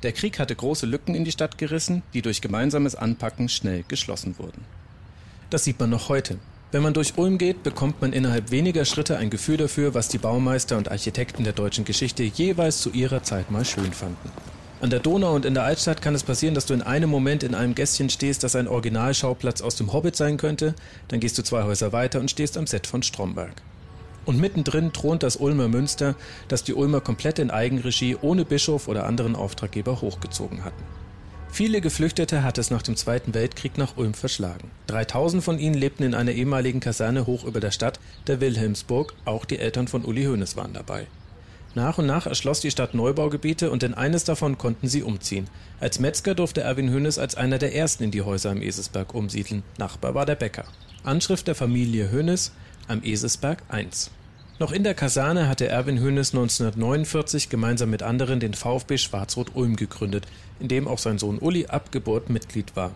Der 0.03 0.13
Krieg 0.13 0.39
hatte 0.39 0.57
große 0.57 0.87
Lücken 0.87 1.15
in 1.15 1.25
die 1.25 1.33
Stadt 1.33 1.59
gerissen, 1.59 2.03
die 2.15 2.23
durch 2.23 2.41
gemeinsames 2.41 2.95
Anpacken 2.95 3.49
schnell 3.49 3.85
geschlossen 3.87 4.39
wurden. 4.39 4.65
Das 5.51 5.65
sieht 5.65 5.79
man 5.79 5.91
noch 5.91 6.09
heute. 6.09 6.39
Wenn 6.73 6.83
man 6.83 6.95
durch 6.95 7.19
Ulm 7.19 7.37
geht, 7.37 7.65
bekommt 7.65 8.01
man 8.01 8.13
innerhalb 8.13 8.51
weniger 8.51 8.85
Schritte 8.85 9.19
ein 9.19 9.29
Gefühl 9.29 9.57
dafür, 9.57 9.93
was 9.93 10.09
die 10.09 10.19
Baumeister 10.19 10.79
und 10.79 10.91
Architekten 10.91 11.45
der 11.45 11.53
deutschen 11.53 11.85
Geschichte 11.85 12.23
jeweils 12.23 12.81
zu 12.81 12.91
ihrer 12.91 13.25
Zeit 13.25 13.51
mal 13.51 13.65
schön 13.65 13.93
fanden. 13.93 14.31
An 14.81 14.89
der 14.89 15.01
Donau 15.01 15.35
und 15.35 15.45
in 15.45 15.53
der 15.53 15.65
Altstadt 15.65 16.01
kann 16.01 16.15
es 16.15 16.23
passieren, 16.23 16.55
dass 16.55 16.65
du 16.65 16.73
in 16.73 16.81
einem 16.81 17.11
Moment 17.11 17.43
in 17.43 17.55
einem 17.55 17.75
Gässchen 17.75 18.09
stehst, 18.09 18.45
das 18.45 18.57
ein 18.57 18.69
Originalschauplatz 18.69 19.61
aus 19.61 19.77
dem 19.77 19.93
Hobbit 19.93 20.17
sein 20.17 20.39
könnte, 20.39 20.75
dann 21.09 21.21
gehst 21.21 21.37
du 21.37 21.43
zwei 21.43 21.65
Häuser 21.65 21.93
weiter 21.93 22.21
und 22.21 22.31
stehst 22.31 22.57
am 22.57 22.67
Set 22.67 22.87
von 22.87 23.03
Stromberg. 23.03 23.61
Und 24.27 24.39
mittendrin 24.39 24.93
thront 24.93 25.23
das 25.23 25.37
Ulmer 25.37 25.69
Münster, 25.69 26.15
das 26.49 26.65
die 26.65 26.75
Ulmer 26.75 27.01
komplett 27.01 27.39
in 27.39 27.51
Eigenregie 27.51 28.17
ohne 28.21 28.45
Bischof 28.45 28.89
oder 28.89 29.07
anderen 29.07 29.35
Auftraggeber 29.35 30.01
hochgezogen 30.01 30.65
hatten. 30.65 30.83
Viele 31.53 31.81
Geflüchtete 31.81 32.45
hat 32.45 32.59
es 32.59 32.71
nach 32.71 32.83
dem 32.83 32.95
Zweiten 32.97 33.35
Weltkrieg 33.35 33.77
nach 33.77 33.97
Ulm 33.97 34.15
verschlagen. 34.15 34.71
3000 34.87 35.43
von 35.43 35.59
ihnen 35.59 35.75
lebten 35.75 36.05
in 36.05 36.15
einer 36.15 36.31
ehemaligen 36.31 36.81
Kaserne 36.81 37.27
hoch 37.27 37.45
über 37.45 37.59
der 37.59 37.73
Stadt, 37.73 37.99
der 38.29 38.41
Wilhelmsburg, 38.41 39.15
auch 39.25 39.45
die 39.45 39.59
Eltern 39.59 39.89
von 39.89 40.05
Uli 40.05 40.25
Hoeneß 40.25 40.57
waren 40.57 40.73
dabei. 40.73 41.07
Nach 41.75 41.99
und 41.99 42.07
nach 42.07 42.27
erschloss 42.27 42.61
die 42.61 42.71
Stadt 42.71 42.95
Neubaugebiete 42.95 43.71
und 43.71 43.83
in 43.83 43.95
eines 43.95 44.25
davon 44.25 44.59
konnten 44.59 44.89
sie 44.89 45.03
umziehen. 45.03 45.49
Als 45.79 46.01
Metzger 46.01 46.35
durfte 46.35 46.63
Erwin 46.63 46.91
Hönes 46.91 47.19
als 47.19 47.37
einer 47.37 47.59
der 47.59 47.75
ersten 47.75 48.05
in 48.05 48.11
die 48.11 48.23
Häuser 48.23 48.51
am 48.51 48.63
Eselsberg 48.63 49.15
umsiedeln. 49.15 49.63
Nachbar 49.79 50.15
war 50.15 50.27
der 50.27 50.35
Bäcker. 50.35 50.65
Anschrift 51.05 51.47
der 51.47 51.55
Familie 51.55 52.11
Hönes 52.11 52.53
am 52.91 53.03
Eselsberg 53.03 53.63
1. 53.69 54.11
Noch 54.59 54.73
in 54.73 54.83
der 54.83 54.95
Kaserne 54.95 55.49
hatte 55.49 55.69
Erwin 55.69 56.01
Hönes 56.01 56.35
1949 56.35 57.49
gemeinsam 57.49 57.89
mit 57.89 58.03
anderen 58.03 58.41
den 58.41 58.53
VfB 58.53 58.99
Schwarz-Rot-Ulm 58.99 59.77
gegründet, 59.77 60.27
in 60.59 60.69
dem 60.69 60.87
auch 60.87 60.99
sein 60.99 61.19
Sohn 61.19 61.39
Uli 61.39 61.67
ab 61.67 61.93
Geburt 61.93 62.29
Mitglied 62.29 62.77
war. 62.77 62.93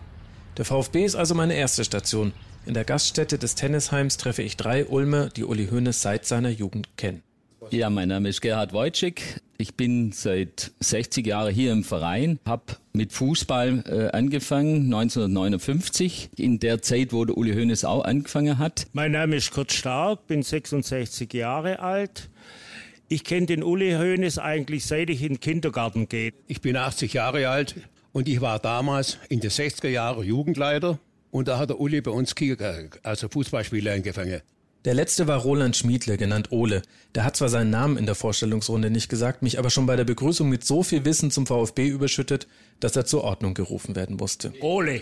Der 0.57 0.65
VfB 0.65 1.05
ist 1.05 1.15
also 1.15 1.33
meine 1.33 1.55
erste 1.55 1.83
Station. 1.83 2.33
In 2.65 2.73
der 2.73 2.83
Gaststätte 2.83 3.39
des 3.39 3.55
Tennisheims 3.55 4.17
treffe 4.17 4.43
ich 4.43 4.57
drei 4.57 4.85
Ulmer, 4.85 5.29
die 5.29 5.43
Uli 5.43 5.67
Hoeneß 5.67 6.01
seit 6.01 6.25
seiner 6.25 6.49
Jugend 6.49 6.97
kennen. 6.97 7.23
Ja, 7.71 7.89
mein 7.89 8.09
Name 8.09 8.29
ist 8.29 8.41
Gerhard 8.41 8.73
Wojcik. 8.73 9.41
Ich 9.57 9.75
bin 9.75 10.11
seit 10.11 10.71
60 10.79 11.25
Jahren 11.25 11.53
hier 11.53 11.71
im 11.71 11.83
Verein, 11.83 12.39
habe 12.45 12.75
mit 12.93 13.11
Fußball 13.11 13.83
äh, 13.87 14.15
angefangen, 14.15 14.93
1959, 14.93 16.29
in 16.35 16.59
der 16.59 16.81
Zeit, 16.81 17.11
wo 17.11 17.25
der 17.25 17.37
Uli 17.37 17.53
Hoeneß 17.53 17.85
auch 17.85 18.03
angefangen 18.03 18.59
hat. 18.59 18.87
Mein 18.93 19.11
Name 19.11 19.37
ist 19.37 19.51
Kurt 19.51 19.71
Stark, 19.71 20.27
bin 20.27 20.43
66 20.43 21.33
Jahre 21.33 21.79
alt. 21.79 22.29
Ich 23.07 23.23
kenne 23.23 23.45
den 23.45 23.63
Uli 23.63 23.93
Hoeneß 23.93 24.39
eigentlich 24.39 24.85
seit 24.85 25.09
ich 25.09 25.21
in 25.21 25.33
den 25.33 25.39
Kindergarten 25.39 26.09
gehe. 26.09 26.33
Ich 26.47 26.61
bin 26.61 26.75
80 26.75 27.13
Jahre 27.13 27.47
alt 27.49 27.75
und 28.11 28.27
ich 28.27 28.41
war 28.41 28.59
damals 28.59 29.17
in 29.29 29.39
den 29.39 29.51
60er 29.51 29.89
Jahren 29.89 30.23
Jugendleiter 30.23 30.99
und 31.31 31.47
da 31.47 31.57
hat 31.57 31.69
der 31.69 31.79
Uli 31.79 32.01
bei 32.01 32.11
uns 32.11 32.35
also 33.03 33.29
Fußballspieler 33.29 33.93
angefangen. 33.93 34.41
Der 34.85 34.93
letzte 34.93 35.25
war 35.25 35.39
Roland 35.39 35.75
Schmiedle, 35.75 36.15
genannt 36.15 36.51
Ole. 36.51 36.83
Der 37.15 37.23
hat 37.23 37.35
zwar 37.35 37.49
seinen 37.49 37.71
Namen 37.71 37.97
in 37.97 38.05
der 38.05 38.13
Vorstellungsrunde 38.13 38.91
nicht 38.91 39.09
gesagt, 39.09 39.41
mich 39.41 39.57
aber 39.57 39.71
schon 39.71 39.87
bei 39.87 39.95
der 39.95 40.03
Begrüßung 40.03 40.47
mit 40.47 40.63
so 40.63 40.83
viel 40.83 41.03
Wissen 41.05 41.31
zum 41.31 41.47
VfB 41.47 41.87
überschüttet, 41.87 42.47
dass 42.79 42.95
er 42.95 43.03
zur 43.03 43.23
Ordnung 43.23 43.55
gerufen 43.55 43.95
werden 43.95 44.17
musste. 44.17 44.53
Ole, 44.61 45.01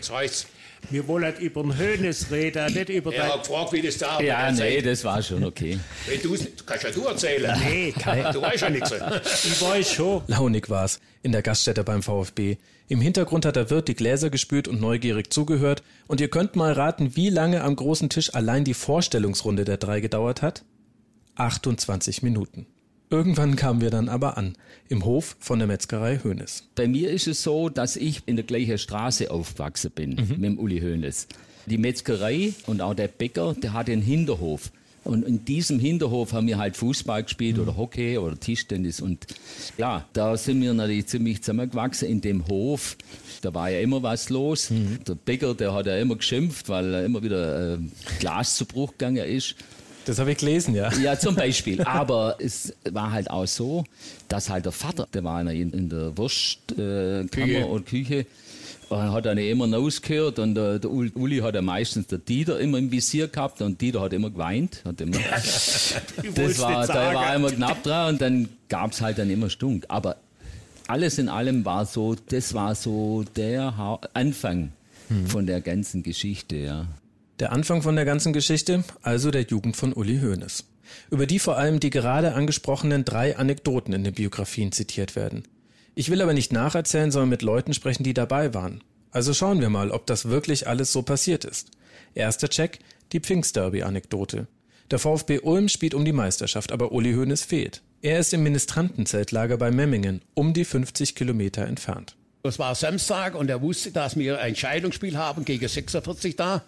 wir 0.90 1.08
wollen 1.10 1.36
über 1.38 1.64
den 1.64 1.78
Hönes 1.78 2.32
reden, 2.32 2.74
nicht 2.74 2.88
über 2.88 3.14
Er 3.14 3.34
hat 3.34 3.44
gefragt, 3.44 3.74
wie 3.74 3.82
das 3.82 3.98
da 3.98 4.22
Ja, 4.22 4.50
nee, 4.52 4.82
das 4.82 5.04
war 5.04 5.22
schon 5.22 5.44
okay. 5.44 5.78
Wenn 6.08 6.22
du's, 6.22 6.48
kannst 6.66 6.86
ja 6.86 6.92
du 6.92 7.06
erzählen. 7.06 7.60
Nee, 7.60 7.92
kein. 7.92 8.32
Du 8.32 8.42
weißt 8.42 8.62
ja 8.64 8.70
nichts. 8.70 8.92
Ich 9.44 9.62
weiß 9.62 9.92
schon. 9.92 10.22
Launig 10.28 10.70
war's 10.70 11.02
in 11.24 11.32
der 11.32 11.42
Gaststätte 11.42 11.84
beim 11.84 12.04
VfB. 12.04 12.58
Im 12.88 13.02
Hintergrund 13.02 13.46
hat 13.46 13.56
der 13.56 13.70
Wirt 13.70 13.88
die 13.88 13.96
Gläser 13.96 14.30
gespült 14.30 14.68
und 14.68 14.80
neugierig 14.80 15.34
zugehört. 15.34 15.82
Und 16.08 16.22
ihr 16.22 16.28
könnt 16.28 16.56
mal 16.56 16.74
raten, 16.74 17.16
wie 17.16 17.30
lange 17.30 17.64
am 17.64 17.76
großen 17.76 18.10
Tisch 18.10 18.36
allein 18.36 18.66
die 18.66 18.76
Vorstellungsrunde 18.76 19.64
der 19.66 19.78
drei 19.78 20.02
gedauert 20.02 20.42
hat? 20.42 20.64
28 21.36 22.22
Minuten. 22.22 22.68
Irgendwann 23.10 23.56
kamen 23.56 23.80
wir 23.80 23.90
dann 23.90 24.10
aber 24.10 24.38
an, 24.38 24.56
im 24.90 25.06
Hof 25.06 25.36
von 25.40 25.60
der 25.60 25.68
Metzgerei 25.68 26.20
Hönes. 26.24 26.70
Bei 26.76 26.88
mir 26.88 27.12
ist 27.12 27.28
es 27.28 27.44
so, 27.44 27.70
dass 27.70 27.96
ich 27.96 28.24
in 28.26 28.36
der 28.36 28.46
gleichen 28.46 28.78
Straße 28.78 29.32
aufgewachsen 29.32 29.92
bin, 29.92 30.16
mit 30.16 30.44
dem 30.44 30.60
Uli 30.60 30.80
Hoeneß. 30.82 31.28
Die 31.68 31.78
Metzgerei 31.78 32.54
und 32.66 32.82
auch 32.82 32.96
der 32.96 33.08
Bäcker, 33.08 33.54
der 33.54 33.74
hat 33.74 33.88
den 33.88 34.02
Hinterhof. 34.02 34.72
Und 35.04 35.26
in 35.26 35.44
diesem 35.44 35.80
Hinterhof 35.80 36.34
haben 36.34 36.48
wir 36.48 36.58
halt 36.58 36.78
Fußball 36.78 37.24
gespielt 37.24 37.60
oder 37.60 37.76
Hockey 37.76 38.18
oder 38.18 38.40
Tischtennis. 38.40 39.02
Und 39.02 39.26
ja, 39.78 40.06
da 40.14 40.38
sind 40.38 40.62
wir 40.62 40.74
natürlich 40.74 41.08
ziemlich 41.08 41.42
zusammengewachsen 41.42 42.08
in 42.08 42.22
dem 42.22 42.48
Hof. 42.48 42.98
Da 43.42 43.54
war 43.54 43.70
ja 43.70 43.82
immer 43.82 44.02
was 44.02 44.30
los. 44.30 44.72
Der 45.06 45.16
Bäcker, 45.16 45.54
der 45.54 45.74
hat 45.74 45.86
ja 45.88 45.98
immer 45.98 46.16
geschimpft, 46.16 46.70
weil 46.70 46.94
er 46.94 47.06
immer 47.06 47.22
wieder 47.22 47.74
äh, 47.74 47.78
Glas 48.20 48.56
zu 48.56 48.66
Bruch 48.66 48.92
gegangen 48.92 49.26
ist. 49.26 49.56
Das 50.06 50.20
habe 50.20 50.32
ich 50.32 50.38
gelesen, 50.38 50.76
ja. 50.76 50.92
Ja, 50.94 51.18
zum 51.18 51.36
Beispiel. 51.44 51.82
Aber 51.84 52.36
es 52.40 52.74
war 52.90 53.12
halt 53.12 53.30
auch 53.30 53.46
so, 53.46 53.84
dass 54.28 54.50
halt 54.50 54.66
der 54.66 54.72
Vater, 54.72 55.08
der 55.14 55.24
war 55.24 55.42
in, 55.42 55.72
in 55.72 55.90
der 55.90 56.18
Wurstkammer 56.18 57.48
äh, 57.48 57.64
und 57.64 57.86
Küche, 57.86 58.26
und 58.98 59.12
hat 59.12 59.26
dann 59.26 59.38
immer 59.38 59.72
rausgehört 59.72 60.40
und 60.40 60.58
äh, 60.58 60.80
der 60.80 60.90
Uli, 60.90 61.40
hat 61.40 61.56
ja 61.56 61.62
meistens 61.62 62.08
der 62.08 62.20
Dieter 62.20 62.60
immer 62.60 62.78
im 62.78 62.92
Visier 62.92 63.28
gehabt 63.28 63.62
und 63.62 63.82
Dieter 63.82 64.02
hat 64.02 64.14
immer 64.14 64.30
geweint. 64.30 64.82
Hat 64.86 65.02
immer, 65.02 65.18
das 66.36 66.60
war, 66.60 66.88
da 66.88 67.14
war 67.14 67.36
immer 67.36 67.52
knapp 67.52 67.84
dran 67.84 68.14
und 68.14 68.22
dann 68.22 68.50
gab 68.70 68.92
es 68.92 69.02
halt 69.02 69.18
dann 69.18 69.30
immer 69.30 69.50
Stunk. 69.50 69.86
Aber 69.88 70.18
alles 70.88 71.18
in 71.18 71.30
allem 71.30 71.66
war 71.66 71.86
so, 71.86 72.16
das 72.30 72.54
war 72.54 72.76
so 72.76 73.24
der 73.36 73.78
ha 73.78 74.00
Anfang 74.14 74.72
von 75.28 75.46
der 75.46 75.62
ganzen 75.62 76.04
Geschichte, 76.04 76.56
ja. 76.56 76.88
Der 77.40 77.52
Anfang 77.52 77.82
von 77.82 77.96
der 77.96 78.06
ganzen 78.06 78.32
Geschichte, 78.32 78.84
also 79.02 79.32
der 79.32 79.44
Jugend 79.44 79.76
von 79.76 79.94
Uli 79.94 80.20
Hoeneß. 80.20 80.66
Über 81.10 81.26
die 81.26 81.40
vor 81.40 81.58
allem 81.58 81.80
die 81.80 81.90
gerade 81.90 82.34
angesprochenen 82.34 83.06
drei 83.06 83.38
Anekdoten 83.38 83.94
in 83.94 84.04
den 84.04 84.14
Biografien 84.14 84.72
zitiert 84.72 85.16
werden. 85.16 85.44
Ich 85.96 86.10
will 86.10 86.22
aber 86.22 86.34
nicht 86.34 86.52
nacherzählen, 86.52 87.12
sondern 87.12 87.30
mit 87.30 87.42
Leuten 87.42 87.74
sprechen, 87.74 88.04
die 88.04 88.14
dabei 88.14 88.54
waren. 88.54 88.84
Also 89.12 89.34
schauen 89.34 89.62
wir 89.62 89.70
mal, 89.70 89.92
ob 89.92 90.08
das 90.08 90.30
wirklich 90.30 90.68
alles 90.68 90.92
so 90.92 91.04
passiert 91.04 91.46
ist. 91.46 91.70
Erster 92.16 92.50
Check, 92.50 92.80
die 93.12 93.20
Pfingstderby-Anekdote. 93.20 94.48
Der 94.90 95.00
VfB 95.00 95.40
Ulm 95.40 95.70
spielt 95.70 95.94
um 95.94 96.04
die 96.04 96.12
Meisterschaft, 96.12 96.72
aber 96.72 96.92
Uli 96.92 97.14
Hoeneß 97.14 97.44
fehlt. 97.44 97.82
Er 98.02 98.20
ist 98.20 98.34
im 98.34 98.44
Ministrantenzeltlager 98.44 99.58
bei 99.58 99.72
Memmingen, 99.72 100.22
um 100.34 100.54
die 100.54 100.66
50 100.66 101.16
Kilometer 101.16 101.66
entfernt. 101.66 102.16
Das 102.44 102.60
war 102.60 102.76
Samstag 102.76 103.36
und 103.36 103.50
er 103.50 103.62
wusste, 103.62 103.92
dass 103.92 104.18
wir 104.18 104.40
ein 104.40 104.56
Scheidungsspiel 104.56 105.18
haben 105.18 105.46
gegen 105.46 105.68
46 105.68 106.36
da. 106.36 106.64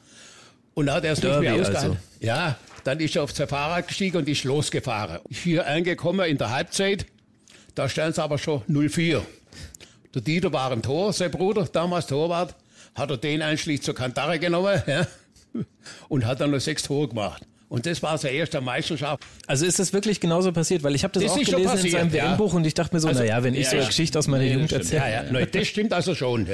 Und 0.74 0.86
da 0.86 0.96
hat 0.96 1.04
er 1.04 1.14
es 1.14 1.22
nicht 1.22 1.40
mehr 1.40 1.56
ausgehalten. 1.56 1.92
Also. 1.92 1.98
Ja, 2.20 2.58
dann 2.84 3.00
ist 3.00 3.16
er 3.16 3.24
auf 3.24 3.32
sein 3.32 3.48
Fahrrad 3.48 3.88
gestiegen 3.88 4.18
und 4.18 4.30
ist 4.30 4.44
losgefahren. 4.44 5.20
Hier 5.30 5.68
angekommen 5.68 6.30
in 6.30 6.38
der 6.38 6.52
Halbzeit, 6.52 7.06
da 7.76 7.90
stellen 7.90 8.14
sie 8.14 8.24
aber 8.24 8.38
schon 8.38 8.62
0-4. 8.70 9.22
Der 10.14 10.22
Dieter 10.22 10.52
war 10.54 10.72
im 10.72 10.82
Tor, 10.82 11.12
sein 11.14 11.30
Bruder, 11.30 11.68
damals 11.72 12.08
Torwart, 12.08 12.56
hat 12.96 13.12
er 13.12 13.18
den 13.18 13.42
einschließlich 13.42 13.84
zur 13.84 13.96
Kantare 13.96 14.40
genommen 14.40 14.82
ja, 14.88 15.06
und 16.08 16.26
hat 16.26 16.40
dann 16.40 16.52
noch 16.52 16.60
sechs 16.60 16.84
Tore 16.84 17.10
gemacht. 17.10 17.44
Und 17.68 17.86
das 17.86 18.02
war 18.02 18.18
seine 18.18 18.36
erste 18.36 18.62
Meisterschaft. 18.62 19.24
Also 19.48 19.66
ist 19.66 19.80
das 19.80 19.92
wirklich 19.92 20.20
genauso 20.20 20.52
passiert? 20.52 20.84
Weil 20.84 20.96
ich 20.96 21.04
habe 21.04 21.14
das, 21.14 21.24
das, 21.24 21.32
auch 21.34 21.38
gelesen 21.38 21.66
passiert, 21.66 21.86
in 21.86 21.92
seinem 21.92 22.14
ja. 22.14 22.32
WM-Buch 22.32 22.54
und 22.54 22.66
ich 22.66 22.74
dachte 22.74 22.96
mir 22.96 23.02
so, 23.02 23.08
also, 23.08 23.20
naja, 23.20 23.44
wenn 23.44 23.54
ich 23.54 23.64
ja, 23.64 23.72
so 23.72 23.78
eine 23.78 23.86
Geschichte 23.88 24.20
aus 24.20 24.28
meiner 24.28 24.44
ja, 24.44 24.54
Jugend 24.54 24.72
erzähle. 24.72 25.02
Ja, 25.02 25.40
ja. 25.40 25.46
das 25.46 25.68
stimmt 25.68 25.92
also 25.92 26.16
schon. 26.16 26.48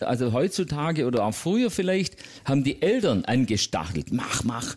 Also 0.00 0.32
heutzutage 0.32 1.06
oder 1.06 1.24
auch 1.24 1.34
früher 1.34 1.70
vielleicht 1.70 2.16
haben 2.44 2.62
die 2.62 2.80
Eltern 2.82 3.24
angestachelt. 3.24 4.12
Mach, 4.12 4.44
mach. 4.44 4.76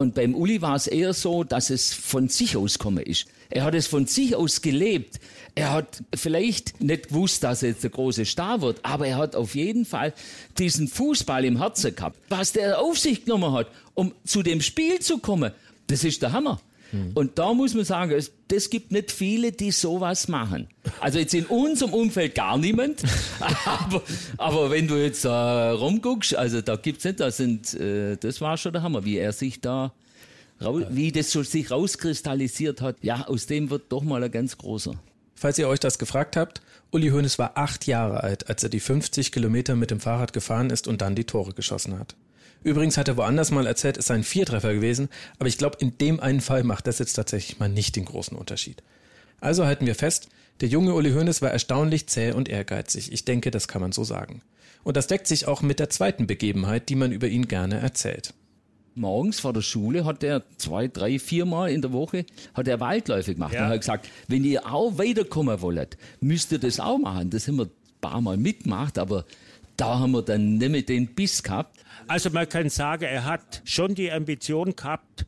Und 0.00 0.14
beim 0.14 0.34
Uli 0.34 0.62
war 0.62 0.76
es 0.76 0.86
eher 0.86 1.12
so, 1.12 1.44
dass 1.44 1.68
es 1.68 1.92
von 1.92 2.30
sich 2.30 2.56
aus 2.56 2.78
komme 2.78 3.02
ist. 3.02 3.26
Er 3.50 3.64
hat 3.64 3.74
es 3.74 3.86
von 3.86 4.06
sich 4.06 4.34
aus 4.34 4.62
gelebt. 4.62 5.20
Er 5.54 5.72
hat 5.74 6.02
vielleicht 6.14 6.80
nicht 6.80 7.08
gewusst, 7.08 7.44
dass 7.44 7.62
er 7.62 7.68
jetzt 7.68 7.82
der 7.82 7.90
große 7.90 8.24
Star 8.24 8.62
wird, 8.62 8.82
aber 8.82 9.06
er 9.06 9.18
hat 9.18 9.36
auf 9.36 9.54
jeden 9.54 9.84
Fall 9.84 10.14
diesen 10.56 10.88
Fußball 10.88 11.44
im 11.44 11.58
Herzen 11.58 11.94
gehabt. 11.94 12.18
Was 12.30 12.54
der 12.54 12.80
auf 12.80 12.98
sich 12.98 13.26
genommen 13.26 13.52
hat, 13.52 13.66
um 13.92 14.14
zu 14.24 14.42
dem 14.42 14.62
Spiel 14.62 15.00
zu 15.00 15.18
kommen, 15.18 15.52
das 15.88 16.02
ist 16.02 16.22
der 16.22 16.32
Hammer. 16.32 16.62
Hm. 16.90 17.12
Und 17.14 17.38
da 17.38 17.52
muss 17.54 17.74
man 17.74 17.84
sagen, 17.84 18.12
es, 18.12 18.32
das 18.48 18.70
gibt 18.70 18.92
nicht 18.92 19.10
viele, 19.10 19.52
die 19.52 19.70
sowas 19.70 20.28
machen. 20.28 20.68
Also 21.00 21.18
jetzt 21.18 21.34
in 21.34 21.46
unserem 21.46 21.92
Umfeld 21.92 22.34
gar 22.34 22.58
niemand. 22.58 23.02
aber, 23.64 24.02
aber 24.36 24.70
wenn 24.70 24.88
du 24.88 24.96
jetzt 24.96 25.24
äh, 25.24 25.28
rumguckst, 25.28 26.34
also 26.34 26.60
da 26.60 26.76
gibt's 26.76 27.04
nicht, 27.04 27.20
das 27.20 27.36
sind, 27.36 27.74
äh, 27.74 28.16
das 28.16 28.40
war 28.40 28.56
schon 28.56 28.72
der 28.72 28.82
Hammer, 28.82 29.04
wie 29.04 29.18
er 29.18 29.32
sich 29.32 29.60
da, 29.60 29.92
wie 30.90 31.12
das 31.12 31.30
so 31.30 31.42
sich 31.42 31.70
rauskristallisiert 31.70 32.80
hat. 32.80 32.96
Ja, 33.02 33.26
aus 33.26 33.46
dem 33.46 33.70
wird 33.70 33.84
doch 33.90 34.02
mal 34.02 34.22
ein 34.22 34.30
ganz 34.30 34.58
großer. 34.58 34.94
Falls 35.34 35.58
ihr 35.58 35.68
euch 35.68 35.80
das 35.80 35.98
gefragt 35.98 36.36
habt, 36.36 36.60
Uli 36.90 37.08
Hoeneß 37.08 37.38
war 37.38 37.56
acht 37.56 37.86
Jahre 37.86 38.22
alt, 38.22 38.48
als 38.50 38.62
er 38.62 38.68
die 38.68 38.80
50 38.80 39.32
Kilometer 39.32 39.74
mit 39.74 39.90
dem 39.90 40.00
Fahrrad 40.00 40.32
gefahren 40.32 40.68
ist 40.70 40.86
und 40.86 41.00
dann 41.00 41.14
die 41.14 41.24
Tore 41.24 41.54
geschossen 41.54 41.98
hat. 41.98 42.14
Übrigens 42.62 42.96
hat 42.96 43.08
er 43.08 43.16
woanders 43.16 43.50
mal 43.50 43.66
erzählt, 43.66 43.96
es 43.96 44.06
sei 44.06 44.14
ein 44.14 44.24
Viertreffer 44.24 44.74
gewesen, 44.74 45.08
aber 45.38 45.48
ich 45.48 45.58
glaube, 45.58 45.78
in 45.80 45.96
dem 45.98 46.20
einen 46.20 46.40
Fall 46.40 46.62
macht 46.62 46.86
das 46.86 46.98
jetzt 46.98 47.14
tatsächlich 47.14 47.58
mal 47.58 47.68
nicht 47.68 47.96
den 47.96 48.04
großen 48.04 48.36
Unterschied. 48.36 48.82
Also 49.40 49.64
halten 49.64 49.86
wir 49.86 49.94
fest, 49.94 50.28
der 50.60 50.68
junge 50.68 50.94
Uli 50.94 51.12
Hoeneß 51.12 51.40
war 51.40 51.50
erstaunlich 51.50 52.06
zäh 52.06 52.32
und 52.32 52.48
ehrgeizig. 52.48 53.12
Ich 53.12 53.24
denke, 53.24 53.50
das 53.50 53.68
kann 53.68 53.80
man 53.80 53.92
so 53.92 54.04
sagen. 54.04 54.42
Und 54.82 54.96
das 54.96 55.06
deckt 55.06 55.26
sich 55.26 55.46
auch 55.46 55.62
mit 55.62 55.78
der 55.78 55.90
zweiten 55.90 56.26
Begebenheit, 56.26 56.88
die 56.90 56.96
man 56.96 57.12
über 57.12 57.28
ihn 57.28 57.48
gerne 57.48 57.78
erzählt 57.80 58.34
morgens 58.94 59.40
vor 59.40 59.52
der 59.52 59.62
Schule 59.62 60.04
hat 60.04 60.22
er 60.22 60.42
zwei, 60.56 60.88
drei, 60.88 61.18
viermal 61.18 61.70
in 61.70 61.82
der 61.82 61.92
Woche 61.92 62.24
hat 62.54 62.68
er 62.68 62.80
Waldläufe 62.80 63.34
gemacht. 63.34 63.54
Ja. 63.54 63.64
Und 63.64 63.72
hat 63.72 63.80
gesagt, 63.80 64.08
wenn 64.28 64.44
ihr 64.44 64.66
auch 64.66 64.98
weiterkommen 64.98 65.60
wollt, 65.60 65.96
müsst 66.20 66.52
ihr 66.52 66.58
das 66.58 66.80
auch 66.80 66.98
machen. 66.98 67.30
Das 67.30 67.48
haben 67.48 67.56
wir 67.56 67.64
ein 67.64 68.00
paar 68.00 68.20
Mal 68.20 68.36
mitgemacht, 68.36 68.98
aber 68.98 69.24
da 69.80 69.98
haben 69.98 70.12
wir 70.12 70.22
dann 70.22 70.58
nicht 70.58 70.70
mehr 70.70 70.82
den 70.82 71.14
Biss 71.14 71.42
gehabt. 71.42 71.82
Also 72.06 72.30
man 72.30 72.48
kann 72.48 72.68
sagen, 72.68 73.04
er 73.04 73.24
hat 73.24 73.62
schon 73.64 73.94
die 73.94 74.12
Ambition 74.12 74.76
gehabt, 74.76 75.26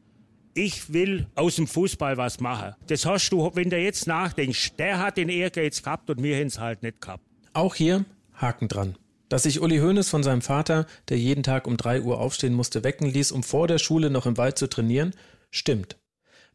ich 0.54 0.92
will 0.92 1.26
aus 1.34 1.56
dem 1.56 1.66
Fußball 1.66 2.18
was 2.18 2.40
machen. 2.40 2.74
Das 2.86 3.06
hast 3.06 3.30
du, 3.30 3.50
wenn 3.54 3.70
du 3.70 3.78
jetzt 3.78 4.06
nachdenkst, 4.06 4.76
der 4.76 4.98
hat 4.98 5.16
den 5.16 5.30
Ehrgeiz 5.30 5.82
gehabt 5.82 6.10
und 6.10 6.22
wir 6.22 6.36
haben 6.36 6.48
es 6.48 6.58
halt 6.58 6.82
nicht 6.82 7.00
gehabt. 7.00 7.24
Auch 7.54 7.74
hier 7.74 8.04
Haken 8.34 8.68
dran. 8.68 8.98
Dass 9.30 9.44
sich 9.44 9.62
Uli 9.62 9.78
Hoeneß 9.78 10.10
von 10.10 10.22
seinem 10.22 10.42
Vater, 10.42 10.86
der 11.08 11.18
jeden 11.18 11.42
Tag 11.42 11.66
um 11.66 11.78
drei 11.78 12.02
Uhr 12.02 12.20
aufstehen 12.20 12.52
musste, 12.52 12.84
wecken 12.84 13.08
ließ, 13.08 13.32
um 13.32 13.42
vor 13.42 13.66
der 13.66 13.78
Schule 13.78 14.10
noch 14.10 14.26
im 14.26 14.36
Wald 14.36 14.58
zu 14.58 14.68
trainieren, 14.68 15.14
stimmt. 15.50 15.96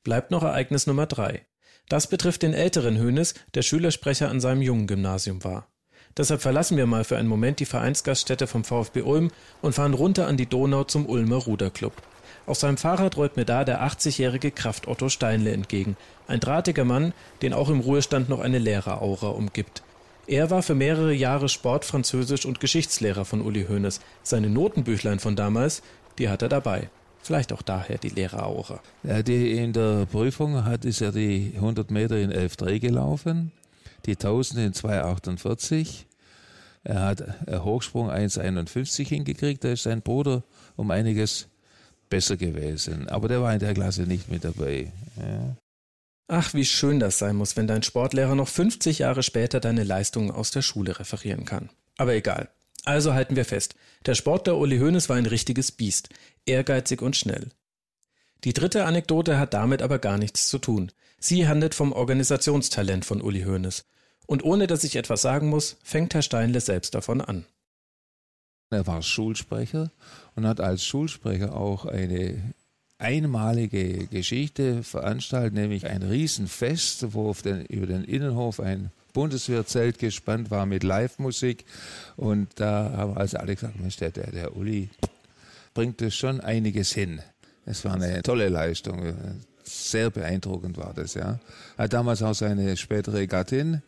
Bleibt 0.03 0.29
noch 0.29 0.43
Ereignis 0.43 0.85
Nummer 0.85 1.07
drei. 1.07 1.47
Das 1.89 2.07
betrifft 2.07 2.43
den 2.43 2.53
älteren 2.53 3.01
Hoeneß, 3.01 3.33
der 3.55 3.63
Schülersprecher 3.63 4.29
an 4.29 4.39
seinem 4.39 4.61
jungen 4.61 4.85
Gymnasium 4.85 5.43
war. 5.43 5.67
Deshalb 6.17 6.41
verlassen 6.41 6.77
wir 6.77 6.87
mal 6.87 7.03
für 7.03 7.17
einen 7.17 7.29
Moment 7.29 7.59
die 7.59 7.65
Vereinsgaststätte 7.65 8.47
vom 8.47 8.63
VfB 8.63 9.01
Ulm 9.01 9.29
und 9.61 9.73
fahren 9.73 9.93
runter 9.93 10.27
an 10.27 10.37
die 10.37 10.47
Donau 10.47 10.83
zum 10.83 11.05
Ulmer 11.05 11.37
Ruderclub. 11.37 11.93
Auf 12.47 12.57
seinem 12.57 12.77
Fahrrad 12.77 13.17
rollt 13.17 13.35
mir 13.35 13.45
da 13.45 13.65
der 13.65 13.83
80-jährige 13.85 14.51
Kraft 14.51 14.87
Otto 14.87 15.09
Steinle 15.09 15.51
entgegen. 15.51 15.97
Ein 16.27 16.39
drahtiger 16.39 16.85
Mann, 16.85 17.13
den 17.41 17.53
auch 17.53 17.69
im 17.69 17.81
Ruhestand 17.81 18.29
noch 18.29 18.39
eine 18.39 18.57
Lehreraura 18.57 19.27
umgibt. 19.27 19.83
Er 20.27 20.49
war 20.49 20.63
für 20.63 20.75
mehrere 20.75 21.13
Jahre 21.13 21.49
Sport-, 21.49 21.85
Französisch- 21.85 22.45
und 22.45 22.59
Geschichtslehrer 22.59 23.25
von 23.25 23.41
Uli 23.41 23.65
Hoeneß. 23.67 23.99
Seine 24.23 24.49
Notenbüchlein 24.49 25.19
von 25.19 25.35
damals, 25.35 25.83
die 26.17 26.29
hat 26.29 26.41
er 26.41 26.49
dabei. 26.49 26.89
Vielleicht 27.21 27.53
auch 27.53 27.61
daher 27.61 27.97
die 27.97 28.09
Lehreraura. 28.09 28.79
Ja, 29.03 29.21
die 29.21 29.51
in 29.51 29.73
der 29.73 30.05
Prüfung 30.05 30.63
hat, 30.63 30.85
ist 30.85 31.01
er 31.01 31.11
die 31.11 31.53
100 31.55 31.91
Meter 31.91 32.17
in 32.17 32.31
11,3 32.31 32.79
gelaufen, 32.79 33.51
die 34.05 34.13
1000 34.13 34.59
in 34.59 34.73
2,48. 34.73 36.06
Er 36.87 37.01
hat 37.01 37.21
einen 37.49 37.65
Hochsprung 37.65 38.09
1,51 38.09 39.05
hingekriegt. 39.05 39.61
Da 39.61 39.73
ist 39.73 39.83
sein 39.83 40.01
Bruder 40.01 40.43
um 40.77 40.89
einiges 40.89 41.47
besser 42.09 42.37
gewesen. 42.37 43.09
Aber 43.09 43.27
der 43.27 43.41
war 43.41 43.53
in 43.53 43.59
der 43.59 43.73
Klasse 43.73 44.03
nicht 44.03 44.31
mit 44.31 44.45
dabei. 44.45 44.93
Ja. 45.17 45.57
Ach, 46.29 46.53
wie 46.53 46.63
schön 46.63 47.01
das 47.01 47.17
sein 47.17 47.35
muss, 47.35 47.57
wenn 47.57 47.67
dein 47.67 47.83
Sportlehrer 47.83 48.35
noch 48.35 48.47
50 48.47 48.99
Jahre 48.99 49.21
später 49.21 49.59
deine 49.59 49.83
Leistungen 49.83 50.31
aus 50.31 50.51
der 50.51 50.61
Schule 50.61 50.97
referieren 50.97 51.43
kann. 51.43 51.69
Aber 51.97 52.13
egal. 52.13 52.47
Also 52.85 53.13
halten 53.13 53.35
wir 53.35 53.43
fest. 53.43 53.75
Der 54.05 54.15
Sportler 54.15 54.57
Uli 54.57 54.79
Hoeneß 54.79 55.09
war 55.09 55.17
ein 55.17 55.25
richtiges 55.25 55.73
Biest. 55.73 56.07
Ehrgeizig 56.45 57.01
und 57.01 57.17
schnell. 57.17 57.49
Die 58.45 58.53
dritte 58.53 58.85
Anekdote 58.85 59.37
hat 59.37 59.53
damit 59.53 59.81
aber 59.81 59.99
gar 59.99 60.17
nichts 60.17 60.47
zu 60.47 60.57
tun. 60.57 60.93
Sie 61.19 61.49
handelt 61.49 61.75
vom 61.75 61.91
Organisationstalent 61.91 63.03
von 63.03 63.21
Uli 63.21 63.43
Hoeneß. 63.43 63.83
Und 64.27 64.43
ohne 64.43 64.67
dass 64.67 64.83
ich 64.83 64.95
etwas 64.95 65.23
sagen 65.23 65.49
muss, 65.49 65.77
fängt 65.83 66.13
Herr 66.13 66.21
Steinle 66.21 66.61
selbst 66.61 66.93
davon 66.93 67.21
an. 67.21 67.45
Er 68.69 68.85
war 68.85 69.01
Schulsprecher 69.01 69.91
und 70.35 70.45
hat 70.45 70.59
als 70.59 70.83
Schulsprecher 70.83 71.55
auch 71.55 71.85
eine 71.85 72.53
einmalige 72.99 74.07
Geschichte 74.07 74.83
veranstaltet, 74.83 75.53
nämlich 75.53 75.85
ein 75.85 76.03
Riesenfest, 76.03 77.13
wo 77.13 77.33
den, 77.33 77.65
über 77.65 77.87
den 77.87 78.03
Innenhof 78.03 78.59
ein 78.59 78.91
Bundeswehrzelt 79.13 79.99
gespannt 79.99 80.51
war 80.51 80.65
mit 80.65 80.83
Live-Musik. 80.83 81.65
Und 82.17 82.49
da 82.55 82.91
haben 82.95 83.17
also 83.17 83.37
alle 83.37 83.55
gesagt, 83.55 83.79
Mensch, 83.79 83.97
der, 83.97 84.11
der, 84.11 84.31
der 84.31 84.57
Uli 84.57 84.89
bringt 85.73 86.01
das 86.01 86.15
schon 86.15 86.41
einiges 86.41 86.91
hin. 86.91 87.21
Es 87.65 87.85
war 87.85 87.93
eine 87.93 88.21
tolle 88.23 88.49
Leistung. 88.49 89.13
Sehr 89.63 90.09
beeindruckend 90.09 90.77
war 90.77 90.93
das, 90.93 91.13
ja. 91.13 91.39
Hat 91.77 91.93
damals 91.93 92.21
auch 92.21 92.33
seine 92.33 92.77
spätere 92.77 93.27
Gattin 93.27 93.81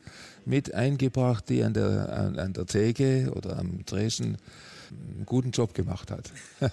mit 0.50 0.74
eingebracht, 0.74 1.48
die 1.48 1.64
an 1.64 1.74
der, 1.74 2.12
an, 2.12 2.40
an 2.40 2.54
der 2.54 2.66
Theke 2.66 3.32
oder 3.36 3.58
am 3.58 3.86
Dresden 3.86 4.38
einen 4.92 5.26
guten 5.26 5.52
Job 5.52 5.74
gemacht 5.74 6.12
hat. 6.12 6.32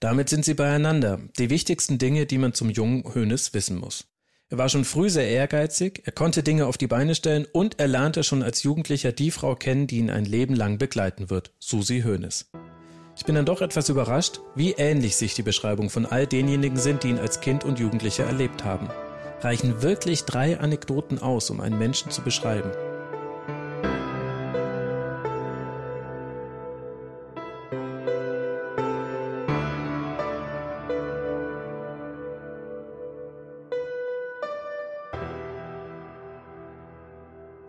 Damit 0.00 0.28
sind 0.28 0.44
sie 0.44 0.54
beieinander, 0.54 1.18
die 1.38 1.50
wichtigsten 1.50 1.98
Dinge, 1.98 2.26
die 2.26 2.38
man 2.38 2.52
zum 2.52 2.70
jungen 2.70 3.02
Hönes 3.14 3.54
wissen 3.54 3.78
muss. 3.78 4.04
Er 4.50 4.58
war 4.58 4.68
schon 4.68 4.84
früh 4.84 5.10
sehr 5.10 5.28
ehrgeizig, 5.28 6.02
er 6.04 6.12
konnte 6.12 6.42
Dinge 6.42 6.66
auf 6.66 6.78
die 6.78 6.86
Beine 6.86 7.14
stellen 7.14 7.46
und 7.52 7.80
er 7.80 7.88
lernte 7.88 8.22
schon 8.22 8.42
als 8.42 8.62
Jugendlicher 8.62 9.12
die 9.12 9.30
Frau 9.30 9.56
kennen, 9.56 9.86
die 9.86 9.98
ihn 9.98 10.10
ein 10.10 10.24
Leben 10.24 10.54
lang 10.54 10.78
begleiten 10.78 11.30
wird, 11.30 11.52
Susi 11.58 12.02
Hoeneß. 12.02 12.50
Ich 13.16 13.24
bin 13.24 13.34
dann 13.34 13.46
doch 13.46 13.60
etwas 13.60 13.88
überrascht, 13.88 14.40
wie 14.54 14.72
ähnlich 14.72 15.16
sich 15.16 15.34
die 15.34 15.42
Beschreibung 15.42 15.90
von 15.90 16.06
all 16.06 16.26
denjenigen 16.26 16.78
sind, 16.78 17.02
die 17.02 17.08
ihn 17.08 17.18
als 17.18 17.40
Kind 17.40 17.64
und 17.64 17.80
Jugendlicher 17.80 18.24
erlebt 18.24 18.64
haben. 18.64 18.88
Reichen 19.40 19.82
wirklich 19.82 20.24
drei 20.24 20.58
Anekdoten 20.58 21.20
aus, 21.20 21.50
um 21.50 21.60
einen 21.60 21.78
Menschen 21.78 22.10
zu 22.10 22.22
beschreiben? 22.22 22.72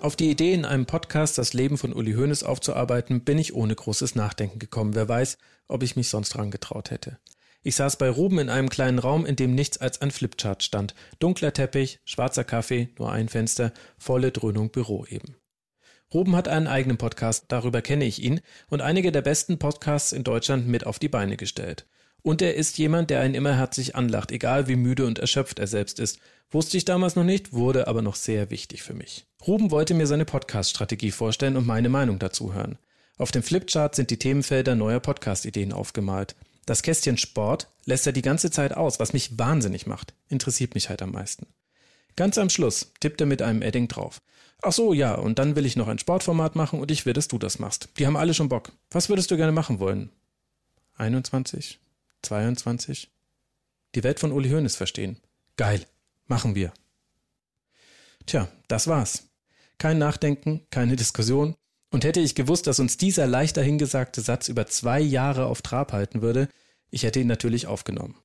Auf 0.02 0.16
die 0.16 0.32
Idee, 0.32 0.54
in 0.54 0.66
einem 0.66 0.88
Podcast 0.88 1.38
das 1.38 1.54
Leben 1.54 1.78
von 1.78 1.94
Uli 1.94 2.14
Hoeneß 2.14 2.44
aufzuarbeiten, 2.44 3.24
bin 3.24 3.38
ich 3.38 3.54
ohne 3.54 3.76
großes 3.76 4.16
Nachdenken 4.16 4.58
gekommen. 4.58 4.96
Wer 4.96 5.08
weiß, 5.08 5.38
ob 5.68 5.84
ich 5.84 5.96
mich 5.96 6.10
sonst 6.10 6.30
dran 6.30 6.50
getraut 6.50 6.90
hätte. 6.90 7.20
Ich 7.62 7.76
saß 7.76 7.98
bei 7.98 8.10
Ruben 8.10 8.40
in 8.40 8.50
einem 8.50 8.70
kleinen 8.70 9.00
Raum, 9.00 9.26
in 9.26 9.36
dem 9.36 9.54
nichts 9.54 9.78
als 9.78 10.02
ein 10.02 10.12
Flipchart 10.12 10.64
stand. 10.64 10.96
Dunkler 11.20 11.54
Teppich, 11.54 12.00
schwarzer 12.06 12.46
Kaffee, 12.46 12.90
nur 12.98 13.12
ein 13.12 13.28
Fenster, 13.28 13.74
volle 13.98 14.32
Dröhnung 14.32 14.70
Büro 14.70 15.06
eben. 15.06 15.36
Ruben 16.14 16.36
hat 16.36 16.48
einen 16.48 16.68
eigenen 16.68 16.98
Podcast, 16.98 17.46
darüber 17.50 17.82
kenne 17.82 18.06
ich 18.06 18.24
ihn, 18.24 18.40
und 18.70 18.82
einige 18.82 19.12
der 19.12 19.22
besten 19.22 19.60
Podcasts 19.60 20.12
in 20.12 20.24
Deutschland 20.24 20.68
mit 20.68 20.86
auf 20.86 21.00
die 21.00 21.10
Beine 21.10 21.38
gestellt. 21.38 21.86
Und 22.22 22.42
er 22.42 22.56
ist 22.56 22.78
jemand, 22.78 23.10
der 23.10 23.22
einen 23.22 23.36
immer 23.36 23.56
herzlich 23.56 23.96
anlacht, 23.96 24.32
egal 24.32 24.68
wie 24.68 24.76
müde 24.76 25.06
und 25.06 25.20
erschöpft 25.20 25.60
er 25.60 25.68
selbst 25.68 26.00
ist. 26.00 26.20
Wusste 26.50 26.78
ich 26.78 26.86
damals 26.86 27.16
noch 27.16 27.24
nicht, 27.24 27.54
wurde 27.54 27.88
aber 27.88 28.02
noch 28.02 28.16
sehr 28.16 28.50
wichtig 28.50 28.84
für 28.84 28.94
mich. 28.94 29.26
Ruben 29.46 29.70
wollte 29.72 29.94
mir 29.94 30.08
seine 30.08 30.26
Podcast-Strategie 30.26 31.12
vorstellen 31.12 31.58
und 31.58 31.68
meine 31.68 31.90
Meinung 31.90 32.20
dazu 32.20 32.54
hören. 32.54 32.78
Auf 33.18 33.32
dem 33.32 33.44
Flipchart 33.44 33.96
sind 33.96 34.10
die 34.10 34.20
Themenfelder 34.20 34.76
neuer 34.76 35.00
Podcast-Ideen 35.00 35.74
aufgemalt. 35.74 36.36
Das 36.70 36.84
Kästchen 36.84 37.18
Sport 37.18 37.68
lässt 37.86 38.06
er 38.06 38.14
die 38.14 38.22
ganze 38.22 38.52
Zeit 38.52 38.78
aus, 38.78 39.00
was 39.00 39.12
mich 39.12 39.40
wahnsinnig 39.40 39.88
macht. 39.88 40.14
Interessiert 40.28 40.76
mich 40.76 40.90
halt 40.90 41.02
am 41.02 41.10
meisten. 41.10 41.48
Ganz 42.16 42.38
am 42.38 42.52
Schluss 42.52 42.94
tippt 43.00 43.20
er 43.22 43.26
mit 43.26 43.42
einem 43.42 43.64
Edding 43.64 43.88
drauf. 43.88 44.22
Ach 44.62 44.72
so, 44.72 44.94
ja, 44.94 45.16
und 45.16 45.40
dann 45.40 45.56
will 45.56 45.66
ich 45.66 45.78
noch 45.78 45.88
ein 45.88 45.98
Sportformat 45.98 46.56
machen 46.56 46.80
und 46.80 46.92
ich 46.92 47.08
will, 47.08 47.14
dass 47.14 47.28
du 47.28 47.40
das 47.40 47.58
machst. 47.58 47.90
Die 47.98 48.06
haben 48.06 48.16
alle 48.16 48.36
schon 48.36 48.50
Bock. 48.50 48.72
Was 48.92 49.10
würdest 49.10 49.32
du 49.32 49.36
gerne 49.36 49.52
machen 49.52 49.80
wollen? 49.80 50.12
21? 50.98 51.80
22? 52.22 53.10
Die 53.96 54.04
Welt 54.04 54.20
von 54.20 54.32
Uli 54.32 54.52
Hoeneß 54.52 54.76
verstehen. 54.76 55.18
Geil. 55.58 55.88
Machen 56.28 56.54
wir. 56.54 56.72
Tja, 58.28 58.48
das 58.68 58.86
war's. 58.86 59.24
Kein 59.80 59.98
Nachdenken, 59.98 60.68
keine 60.70 60.96
Diskussion. 60.96 61.56
Und 61.92 62.04
hätte 62.04 62.20
ich 62.20 62.36
gewusst, 62.36 62.68
dass 62.68 62.80
uns 62.80 62.98
dieser 62.98 63.26
leichter 63.28 63.64
hingesagte 63.64 64.22
Satz 64.22 64.48
über 64.48 64.68
zwei 64.68 65.00
Jahre 65.00 65.46
auf 65.46 65.62
Trab 65.62 65.92
halten 65.92 66.22
würde, 66.22 66.48
ich 66.92 67.04
hätte 67.04 67.20
ihn 67.20 67.28
natürlich 67.28 67.68
aufgenommen. 67.68 68.16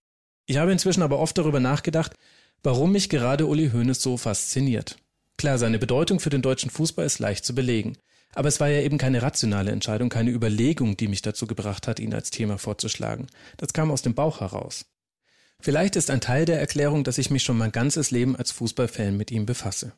Ich 0.47 0.59
habe 0.59 0.73
inzwischen 0.73 1.03
aber 1.03 1.19
oft 1.19 1.37
darüber 1.39 1.61
nachgedacht, 1.61 2.15
warum 2.63 2.93
mich 2.93 3.09
gerade 3.09 3.47
Uli 3.47 3.71
Hoeneß 3.71 4.03
so 4.03 4.17
fasziniert. 4.17 4.97
Klar, 5.39 5.59
seine 5.59 5.79
Bedeutung 5.79 6.21
für 6.21 6.31
den 6.31 6.43
deutschen 6.43 6.71
Fußball 6.71 7.07
ist 7.07 7.19
leicht 7.19 7.45
zu 7.45 7.55
belegen. 7.55 7.97
Aber 8.35 8.49
es 8.49 8.61
war 8.61 8.69
ja 8.69 8.81
eben 8.81 8.99
keine 8.99 9.23
rationale 9.23 9.71
Entscheidung, 9.71 10.09
keine 10.09 10.31
Überlegung, 10.31 10.97
die 10.97 11.09
mich 11.09 11.23
dazu 11.23 11.47
gebracht 11.47 11.87
hat, 11.87 12.01
ihn 12.01 12.15
als 12.15 12.31
Thema 12.31 12.59
vorzuschlagen. 12.59 13.29
Das 13.57 13.73
kam 13.73 13.91
aus 13.91 14.03
dem 14.03 14.15
Bauch 14.15 14.41
heraus. 14.41 14.87
Vielleicht 15.61 15.97
ist 15.97 16.11
ein 16.11 16.21
Teil 16.21 16.45
der 16.45 16.61
Erklärung, 16.61 17.05
dass 17.05 17.19
ich 17.19 17.31
mich 17.31 17.43
schon 17.43 17.57
mein 17.57 17.73
ganzes 17.73 18.11
Leben 18.11 18.37
als 18.37 18.51
Fußballfan 18.51 19.17
mit 19.17 19.31
ihm 19.31 19.47
befasse. 19.47 19.93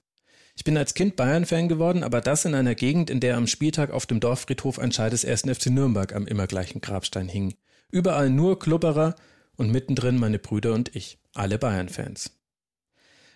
Ich 0.57 0.64
bin 0.64 0.77
als 0.79 0.95
Kind 0.95 1.16
Bayern-Fan 1.16 1.69
geworden, 1.69 2.03
aber 2.03 2.23
das 2.23 2.47
in 2.47 2.55
einer 2.55 2.75
Gegend, 2.75 3.11
in 3.11 3.21
der 3.21 3.37
am 3.37 3.47
Spieltag 3.47 3.90
auf 3.90 4.07
dem 4.07 4.21
Dorffriedhof 4.21 4.79
ein 4.79 4.90
Schei 4.90 5.11
des 5.11 5.25
1. 5.25 5.42
FC 5.42 5.66
Nürnberg 5.66 6.14
am 6.14 6.27
immer 6.27 6.47
gleichen 6.47 6.81
Grabstein 6.81 7.29
hing. 7.29 7.55
Überall 7.90 8.31
nur 8.31 8.59
Klubberer 8.59 9.14
und 9.57 9.71
mittendrin 9.71 10.19
meine 10.19 10.38
Brüder 10.38 10.73
und 10.73 10.97
ich, 10.97 11.19
alle 11.35 11.59
Bayern-Fans. 11.59 12.31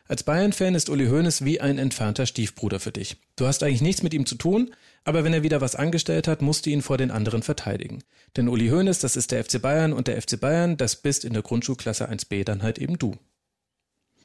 Als 0.09 0.25
Bayern-Fan 0.25 0.75
ist 0.75 0.89
Uli 0.89 1.07
Hoeneß 1.07 1.45
wie 1.45 1.61
ein 1.61 1.79
entfernter 1.79 2.27
Stiefbruder 2.27 2.81
für 2.81 2.91
dich. 2.91 3.19
Du 3.37 3.47
hast 3.47 3.63
eigentlich 3.63 3.83
nichts 3.83 4.03
mit 4.03 4.13
ihm 4.13 4.27
zu 4.27 4.35
tun, 4.35 4.75
aber 5.05 5.23
wenn 5.23 5.33
er 5.33 5.45
wieder 5.45 5.61
was 5.61 5.77
angestellt 5.77 6.27
hat, 6.27 6.43
musst 6.43 6.67
du 6.67 6.71
ihn 6.71 6.83
vor 6.83 6.99
den 6.99 7.13
anderen 7.13 7.43
verteidigen. 7.43 8.03
Denn 8.37 8.49
Uli 8.49 8.71
Hoeneß, 8.71 8.99
das 8.99 9.15
ist 9.15 9.31
der 9.31 9.45
FC 9.45 9.63
Bayern 9.63 9.93
und 9.93 10.09
der 10.09 10.21
FC 10.21 10.41
Bayern, 10.41 10.77
das 10.77 10.97
bist 10.97 11.25
in 11.25 11.35
der 11.35 11.43
Grundschulklasse 11.43 12.11
1b 12.11 12.45
dann 12.45 12.63
halt 12.63 12.79
eben 12.79 12.99
du. 12.99 13.15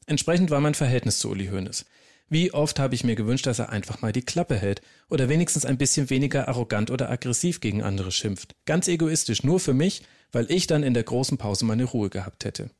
Entsprechend 0.07 0.49
war 0.49 0.59
mein 0.59 0.73
Verhältnis 0.73 1.19
zu 1.19 1.29
Uli 1.29 1.47
Hoeneß. 1.49 1.85
Wie 2.27 2.53
oft 2.53 2.79
habe 2.79 2.95
ich 2.95 3.03
mir 3.03 3.15
gewünscht, 3.15 3.45
dass 3.45 3.59
er 3.59 3.69
einfach 3.69 4.01
mal 4.01 4.11
die 4.11 4.23
Klappe 4.23 4.55
hält 4.55 4.81
oder 5.09 5.29
wenigstens 5.29 5.65
ein 5.65 5.77
bisschen 5.77 6.09
weniger 6.09 6.47
arrogant 6.47 6.89
oder 6.89 7.09
aggressiv 7.11 7.61
gegen 7.61 7.83
andere 7.83 8.11
schimpft. 8.11 8.55
Ganz 8.65 8.87
egoistisch, 8.87 9.43
nur 9.43 9.59
für 9.59 9.73
mich, 9.73 10.03
weil 10.31 10.49
ich 10.49 10.65
dann 10.65 10.81
in 10.81 10.95
der 10.95 11.03
großen 11.03 11.37
Pause 11.37 11.65
meine 11.65 11.83
Ruhe 11.83 12.09
gehabt 12.09 12.45
hätte. 12.45 12.71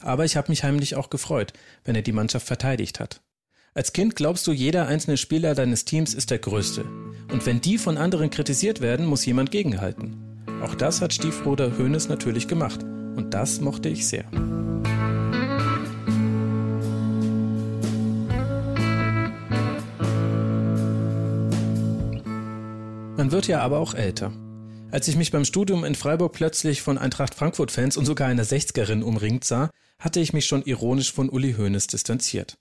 Aber 0.00 0.24
ich 0.24 0.36
habe 0.36 0.50
mich 0.50 0.64
heimlich 0.64 0.96
auch 0.96 1.10
gefreut, 1.10 1.52
wenn 1.84 1.94
er 1.94 2.02
die 2.02 2.12
Mannschaft 2.12 2.46
verteidigt 2.46 3.00
hat. 3.00 3.20
Als 3.74 3.92
Kind 3.92 4.16
glaubst 4.16 4.46
du, 4.46 4.52
jeder 4.52 4.86
einzelne 4.86 5.16
Spieler 5.16 5.54
deines 5.54 5.84
Teams 5.84 6.14
ist 6.14 6.30
der 6.30 6.38
Größte. 6.38 6.84
Und 7.32 7.44
wenn 7.44 7.60
die 7.60 7.76
von 7.76 7.98
anderen 7.98 8.30
kritisiert 8.30 8.80
werden, 8.80 9.04
muss 9.04 9.26
jemand 9.26 9.50
gegenhalten. 9.50 10.46
Auch 10.62 10.74
das 10.74 11.00
hat 11.00 11.12
Stiefbruder 11.12 11.76
Hoeneß 11.76 12.08
natürlich 12.08 12.48
gemacht. 12.48 12.82
Und 12.82 13.34
das 13.34 13.60
mochte 13.60 13.88
ich 13.88 14.06
sehr. 14.06 14.24
Man 23.24 23.32
wird 23.32 23.46
ja 23.46 23.62
aber 23.62 23.78
auch 23.78 23.94
älter. 23.94 24.34
Als 24.90 25.08
ich 25.08 25.16
mich 25.16 25.30
beim 25.30 25.46
Studium 25.46 25.82
in 25.86 25.94
Freiburg 25.94 26.34
plötzlich 26.34 26.82
von 26.82 26.98
Eintracht 26.98 27.34
Frankfurt-Fans 27.34 27.96
und 27.96 28.04
sogar 28.04 28.28
einer 28.28 28.44
Sechzgerin 28.44 29.02
umringt 29.02 29.44
sah, 29.44 29.70
hatte 29.98 30.20
ich 30.20 30.34
mich 30.34 30.44
schon 30.44 30.62
ironisch 30.62 31.10
von 31.10 31.30
Uli 31.30 31.54
Hoeneß 31.54 31.86
distanziert. 31.86 32.58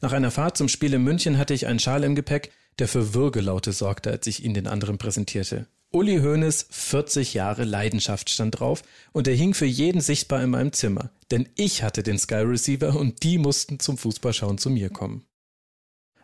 Nach 0.00 0.12
einer 0.12 0.30
Fahrt 0.30 0.56
zum 0.56 0.68
Spiel 0.68 0.94
in 0.94 1.02
München 1.02 1.36
hatte 1.36 1.52
ich 1.52 1.66
einen 1.66 1.80
Schal 1.80 2.04
im 2.04 2.14
Gepäck, 2.14 2.52
der 2.78 2.86
für 2.86 3.12
Würgelaute 3.12 3.72
sorgte, 3.72 4.12
als 4.12 4.28
ich 4.28 4.44
ihn 4.44 4.54
den 4.54 4.68
anderen 4.68 4.98
präsentierte. 4.98 5.66
Uli 5.90 6.20
Hoeneß, 6.20 6.68
40 6.70 7.34
Jahre 7.34 7.64
Leidenschaft 7.64 8.30
stand 8.30 8.60
drauf 8.60 8.84
und 9.10 9.26
er 9.26 9.34
hing 9.34 9.52
für 9.52 9.66
jeden 9.66 10.00
sichtbar 10.00 10.44
in 10.44 10.50
meinem 10.50 10.72
Zimmer, 10.72 11.10
denn 11.32 11.48
ich 11.56 11.82
hatte 11.82 12.04
den 12.04 12.20
Sky 12.20 12.36
Receiver 12.36 12.94
und 12.94 13.24
die 13.24 13.38
mussten 13.38 13.80
zum 13.80 13.98
Fußballschauen 13.98 14.58
zu 14.58 14.70
mir 14.70 14.90
kommen. 14.90 15.24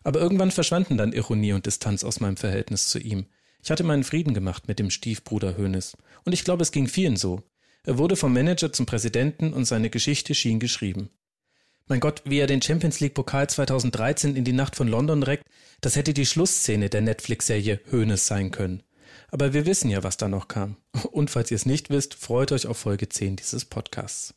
Aber 0.04 0.20
irgendwann 0.20 0.52
verschwanden 0.52 0.96
dann 0.96 1.12
Ironie 1.12 1.54
und 1.54 1.66
Distanz 1.66 2.04
aus 2.04 2.20
meinem 2.20 2.36
Verhältnis 2.36 2.86
zu 2.86 3.00
ihm. 3.00 3.26
Ich 3.62 3.70
hatte 3.70 3.84
meinen 3.84 4.04
Frieden 4.04 4.34
gemacht 4.34 4.68
mit 4.68 4.78
dem 4.78 4.90
Stiefbruder 4.90 5.56
Hönes. 5.56 5.96
Und 6.24 6.32
ich 6.32 6.44
glaube, 6.44 6.62
es 6.62 6.72
ging 6.72 6.86
vielen 6.86 7.16
so. 7.16 7.42
Er 7.84 7.98
wurde 7.98 8.16
vom 8.16 8.32
Manager 8.32 8.72
zum 8.72 8.86
Präsidenten 8.86 9.52
und 9.52 9.64
seine 9.64 9.90
Geschichte 9.90 10.34
schien 10.34 10.60
geschrieben. 10.60 11.10
Mein 11.86 12.00
Gott, 12.00 12.22
wie 12.24 12.38
er 12.38 12.46
den 12.46 12.62
Champions 12.62 13.00
League 13.00 13.14
Pokal 13.14 13.48
2013 13.50 14.36
in 14.36 14.44
die 14.44 14.52
Nacht 14.52 14.76
von 14.76 14.86
London 14.86 15.22
reckt, 15.22 15.44
das 15.80 15.96
hätte 15.96 16.14
die 16.14 16.26
Schlussszene 16.26 16.88
der 16.88 17.00
Netflix-Serie 17.00 17.80
Hönes 17.90 18.26
sein 18.26 18.50
können. 18.50 18.82
Aber 19.30 19.52
wir 19.52 19.66
wissen 19.66 19.90
ja, 19.90 20.02
was 20.02 20.16
da 20.16 20.28
noch 20.28 20.48
kam. 20.48 20.76
Und 21.10 21.30
falls 21.30 21.50
ihr 21.50 21.56
es 21.56 21.66
nicht 21.66 21.90
wisst, 21.90 22.14
freut 22.14 22.52
euch 22.52 22.66
auf 22.66 22.76
Folge 22.76 23.08
10 23.08 23.36
dieses 23.36 23.64
Podcasts. 23.64 24.32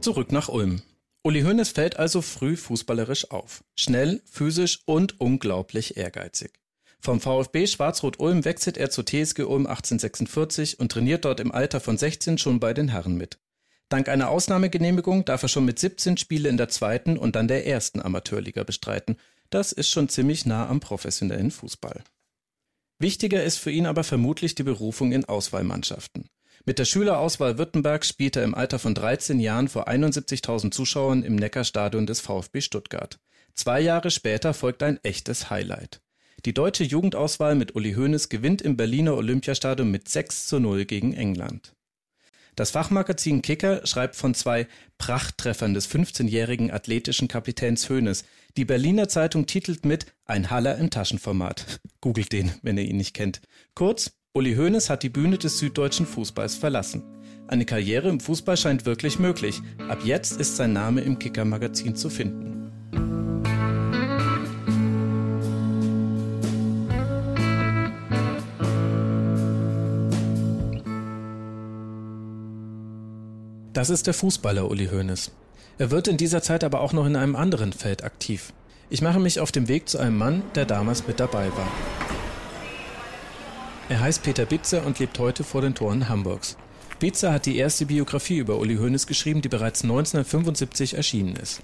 Zurück 0.00 0.32
nach 0.32 0.48
Ulm. 0.48 0.82
Uli 1.28 1.42
Hoeneß 1.42 1.72
fällt 1.72 1.98
also 1.98 2.22
früh 2.22 2.56
fußballerisch 2.56 3.30
auf. 3.30 3.62
Schnell, 3.76 4.22
physisch 4.24 4.80
und 4.86 5.20
unglaublich 5.20 5.98
ehrgeizig. 5.98 6.52
Vom 7.00 7.20
VfB 7.20 7.66
Schwarz-Rot-Ulm 7.66 8.46
wechselt 8.46 8.78
er 8.78 8.88
zur 8.88 9.04
TSG 9.04 9.40
Ulm 9.40 9.66
1846 9.66 10.80
und 10.80 10.90
trainiert 10.90 11.26
dort 11.26 11.40
im 11.40 11.52
Alter 11.52 11.80
von 11.80 11.98
16 11.98 12.38
schon 12.38 12.60
bei 12.60 12.72
den 12.72 12.88
Herren 12.88 13.18
mit. 13.18 13.38
Dank 13.90 14.08
einer 14.08 14.30
Ausnahmegenehmigung 14.30 15.26
darf 15.26 15.42
er 15.42 15.50
schon 15.50 15.66
mit 15.66 15.78
17 15.78 16.16
Spiele 16.16 16.48
in 16.48 16.56
der 16.56 16.70
zweiten 16.70 17.18
und 17.18 17.36
dann 17.36 17.46
der 17.46 17.66
ersten 17.66 18.00
Amateurliga 18.00 18.64
bestreiten. 18.64 19.18
Das 19.50 19.72
ist 19.72 19.90
schon 19.90 20.08
ziemlich 20.08 20.46
nah 20.46 20.66
am 20.66 20.80
professionellen 20.80 21.50
Fußball. 21.50 22.04
Wichtiger 23.00 23.44
ist 23.44 23.58
für 23.58 23.70
ihn 23.70 23.84
aber 23.84 24.02
vermutlich 24.02 24.54
die 24.54 24.62
Berufung 24.62 25.12
in 25.12 25.26
Auswahlmannschaften. 25.26 26.30
Mit 26.64 26.78
der 26.78 26.84
Schülerauswahl 26.84 27.58
Württemberg 27.58 28.04
spielt 28.04 28.36
er 28.36 28.44
im 28.44 28.54
Alter 28.54 28.78
von 28.78 28.94
13 28.94 29.40
Jahren 29.40 29.68
vor 29.68 29.88
71.000 29.88 30.70
Zuschauern 30.70 31.22
im 31.22 31.36
Neckarstadion 31.36 32.06
des 32.06 32.20
VfB 32.20 32.60
Stuttgart. 32.60 33.18
Zwei 33.54 33.80
Jahre 33.80 34.10
später 34.10 34.54
folgt 34.54 34.82
ein 34.82 34.98
echtes 35.02 35.50
Highlight. 35.50 36.00
Die 36.44 36.54
deutsche 36.54 36.84
Jugendauswahl 36.84 37.56
mit 37.56 37.74
Uli 37.74 37.94
Hoeneß 37.94 38.28
gewinnt 38.28 38.62
im 38.62 38.76
Berliner 38.76 39.16
Olympiastadion 39.16 39.90
mit 39.90 40.08
6 40.08 40.46
zu 40.46 40.60
0 40.60 40.84
gegen 40.84 41.12
England. 41.12 41.74
Das 42.54 42.72
Fachmagazin 42.72 43.40
Kicker 43.40 43.86
schreibt 43.86 44.16
von 44.16 44.34
zwei 44.34 44.66
Prachttreffern 44.98 45.74
des 45.74 45.88
15-jährigen 45.88 46.72
athletischen 46.72 47.28
Kapitäns 47.28 47.88
Hoeneß. 47.88 48.24
Die 48.56 48.64
Berliner 48.64 49.08
Zeitung 49.08 49.46
titelt 49.46 49.84
mit 49.86 50.06
Ein 50.24 50.50
Haller 50.50 50.76
im 50.76 50.90
Taschenformat. 50.90 51.80
Googelt 52.00 52.32
den, 52.32 52.52
wenn 52.62 52.76
ihr 52.76 52.84
ihn 52.84 52.96
nicht 52.96 53.14
kennt. 53.14 53.40
Kurz, 53.74 54.17
Uli 54.38 54.54
Hoeneß 54.54 54.88
hat 54.88 55.02
die 55.02 55.08
Bühne 55.08 55.36
des 55.36 55.58
süddeutschen 55.58 56.06
Fußballs 56.06 56.54
verlassen. 56.54 57.02
Eine 57.48 57.64
Karriere 57.64 58.08
im 58.08 58.20
Fußball 58.20 58.56
scheint 58.56 58.86
wirklich 58.86 59.18
möglich. 59.18 59.60
Ab 59.88 60.02
jetzt 60.04 60.38
ist 60.38 60.54
sein 60.54 60.72
Name 60.72 61.00
im 61.00 61.18
Kicker-Magazin 61.18 61.96
zu 61.96 62.08
finden. 62.08 62.70
Das 73.72 73.90
ist 73.90 74.06
der 74.06 74.14
Fußballer 74.14 74.70
Uli 74.70 74.86
Hoeneß. 74.86 75.32
Er 75.78 75.90
wird 75.90 76.06
in 76.06 76.16
dieser 76.16 76.42
Zeit 76.42 76.62
aber 76.62 76.80
auch 76.80 76.92
noch 76.92 77.06
in 77.06 77.16
einem 77.16 77.34
anderen 77.34 77.72
Feld 77.72 78.04
aktiv. 78.04 78.52
Ich 78.88 79.02
mache 79.02 79.18
mich 79.18 79.40
auf 79.40 79.50
dem 79.50 79.66
Weg 79.66 79.88
zu 79.88 79.98
einem 79.98 80.16
Mann, 80.16 80.44
der 80.54 80.64
damals 80.64 81.08
mit 81.08 81.18
dabei 81.18 81.48
war. 81.56 82.27
Er 83.90 84.00
heißt 84.00 84.22
Peter 84.22 84.44
Bitzer 84.44 84.84
und 84.84 84.98
lebt 84.98 85.18
heute 85.18 85.44
vor 85.44 85.62
den 85.62 85.74
Toren 85.74 86.10
Hamburgs. 86.10 86.58
Bitzer 86.98 87.32
hat 87.32 87.46
die 87.46 87.56
erste 87.56 87.86
Biografie 87.86 88.36
über 88.36 88.58
Uli 88.58 88.76
Hoeneß 88.76 89.06
geschrieben, 89.06 89.40
die 89.40 89.48
bereits 89.48 89.82
1975 89.82 90.94
erschienen 90.94 91.36
ist. 91.36 91.62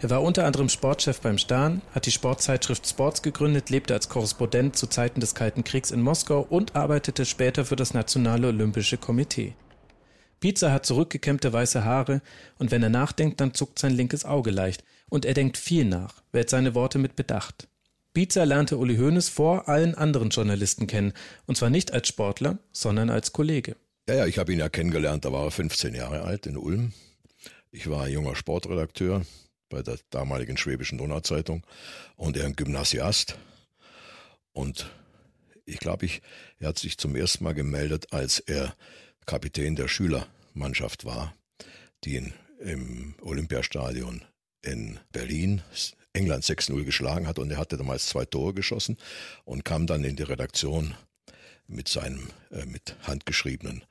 Er 0.00 0.10
war 0.10 0.22
unter 0.22 0.44
anderem 0.44 0.68
Sportchef 0.68 1.20
beim 1.20 1.38
Stern, 1.38 1.82
hat 1.94 2.06
die 2.06 2.10
Sportzeitschrift 2.10 2.88
Sports 2.88 3.22
gegründet, 3.22 3.70
lebte 3.70 3.94
als 3.94 4.08
Korrespondent 4.08 4.76
zu 4.76 4.88
Zeiten 4.88 5.20
des 5.20 5.36
Kalten 5.36 5.62
Kriegs 5.62 5.92
in 5.92 6.02
Moskau 6.02 6.44
und 6.48 6.74
arbeitete 6.74 7.24
später 7.24 7.64
für 7.64 7.76
das 7.76 7.94
Nationale 7.94 8.48
Olympische 8.48 8.98
Komitee. 8.98 9.54
Pizza 10.40 10.72
hat 10.72 10.84
zurückgekämmte 10.84 11.52
weiße 11.52 11.84
Haare 11.84 12.22
und 12.58 12.72
wenn 12.72 12.82
er 12.82 12.90
nachdenkt, 12.90 13.40
dann 13.40 13.54
zuckt 13.54 13.78
sein 13.78 13.92
linkes 13.92 14.24
Auge 14.24 14.50
leicht 14.50 14.84
und 15.08 15.24
er 15.24 15.34
denkt 15.34 15.56
viel 15.56 15.84
nach, 15.84 16.22
wählt 16.32 16.50
seine 16.50 16.74
Worte 16.74 16.98
mit 16.98 17.14
Bedacht. 17.14 17.68
Bietzer 18.16 18.46
lernte 18.46 18.78
Uli 18.78 18.96
Hoeneß 18.96 19.28
vor 19.28 19.68
allen 19.68 19.94
anderen 19.94 20.30
Journalisten 20.30 20.86
kennen. 20.86 21.12
Und 21.44 21.58
zwar 21.58 21.68
nicht 21.68 21.92
als 21.92 22.08
Sportler, 22.08 22.58
sondern 22.72 23.10
als 23.10 23.34
Kollege. 23.34 23.76
Ja, 24.08 24.14
ja, 24.14 24.26
ich 24.26 24.38
habe 24.38 24.54
ihn 24.54 24.58
ja 24.58 24.70
kennengelernt, 24.70 25.26
da 25.26 25.32
war 25.32 25.44
er 25.44 25.50
15 25.50 25.94
Jahre 25.94 26.22
alt 26.22 26.46
in 26.46 26.56
Ulm. 26.56 26.94
Ich 27.70 27.90
war 27.90 28.08
junger 28.08 28.34
Sportredakteur 28.34 29.26
bei 29.68 29.82
der 29.82 29.98
damaligen 30.08 30.56
Schwäbischen 30.56 30.96
Donauzeitung 30.96 31.66
und 32.16 32.38
er 32.38 32.46
ein 32.46 32.56
Gymnasiast. 32.56 33.36
Und 34.52 34.90
ich 35.66 35.78
glaube, 35.78 36.06
ich, 36.06 36.22
er 36.58 36.68
hat 36.68 36.78
sich 36.78 36.96
zum 36.96 37.16
ersten 37.16 37.44
Mal 37.44 37.52
gemeldet, 37.52 38.14
als 38.14 38.38
er 38.38 38.74
Kapitän 39.26 39.76
der 39.76 39.88
Schülermannschaft 39.88 41.04
war, 41.04 41.34
die 42.04 42.16
in, 42.16 42.32
im 42.60 43.14
Olympiastadion 43.20 44.24
in 44.62 44.98
Berlin 45.12 45.60
England 46.16 46.44
6-0 46.44 46.84
geschlagen 46.84 47.26
hat 47.26 47.38
und 47.38 47.50
er 47.50 47.58
hatte 47.58 47.76
damals 47.76 48.06
zwei 48.08 48.24
Tore 48.24 48.54
geschossen 48.54 48.96
und 49.44 49.64
kam 49.64 49.86
dann 49.86 50.02
in 50.02 50.16
die 50.16 50.22
Redaktion 50.22 50.94
mit 51.68 51.88
seinem 51.88 52.28
äh, 52.50 52.64
mit 52.64 52.96
handgeschriebenen 53.02 53.84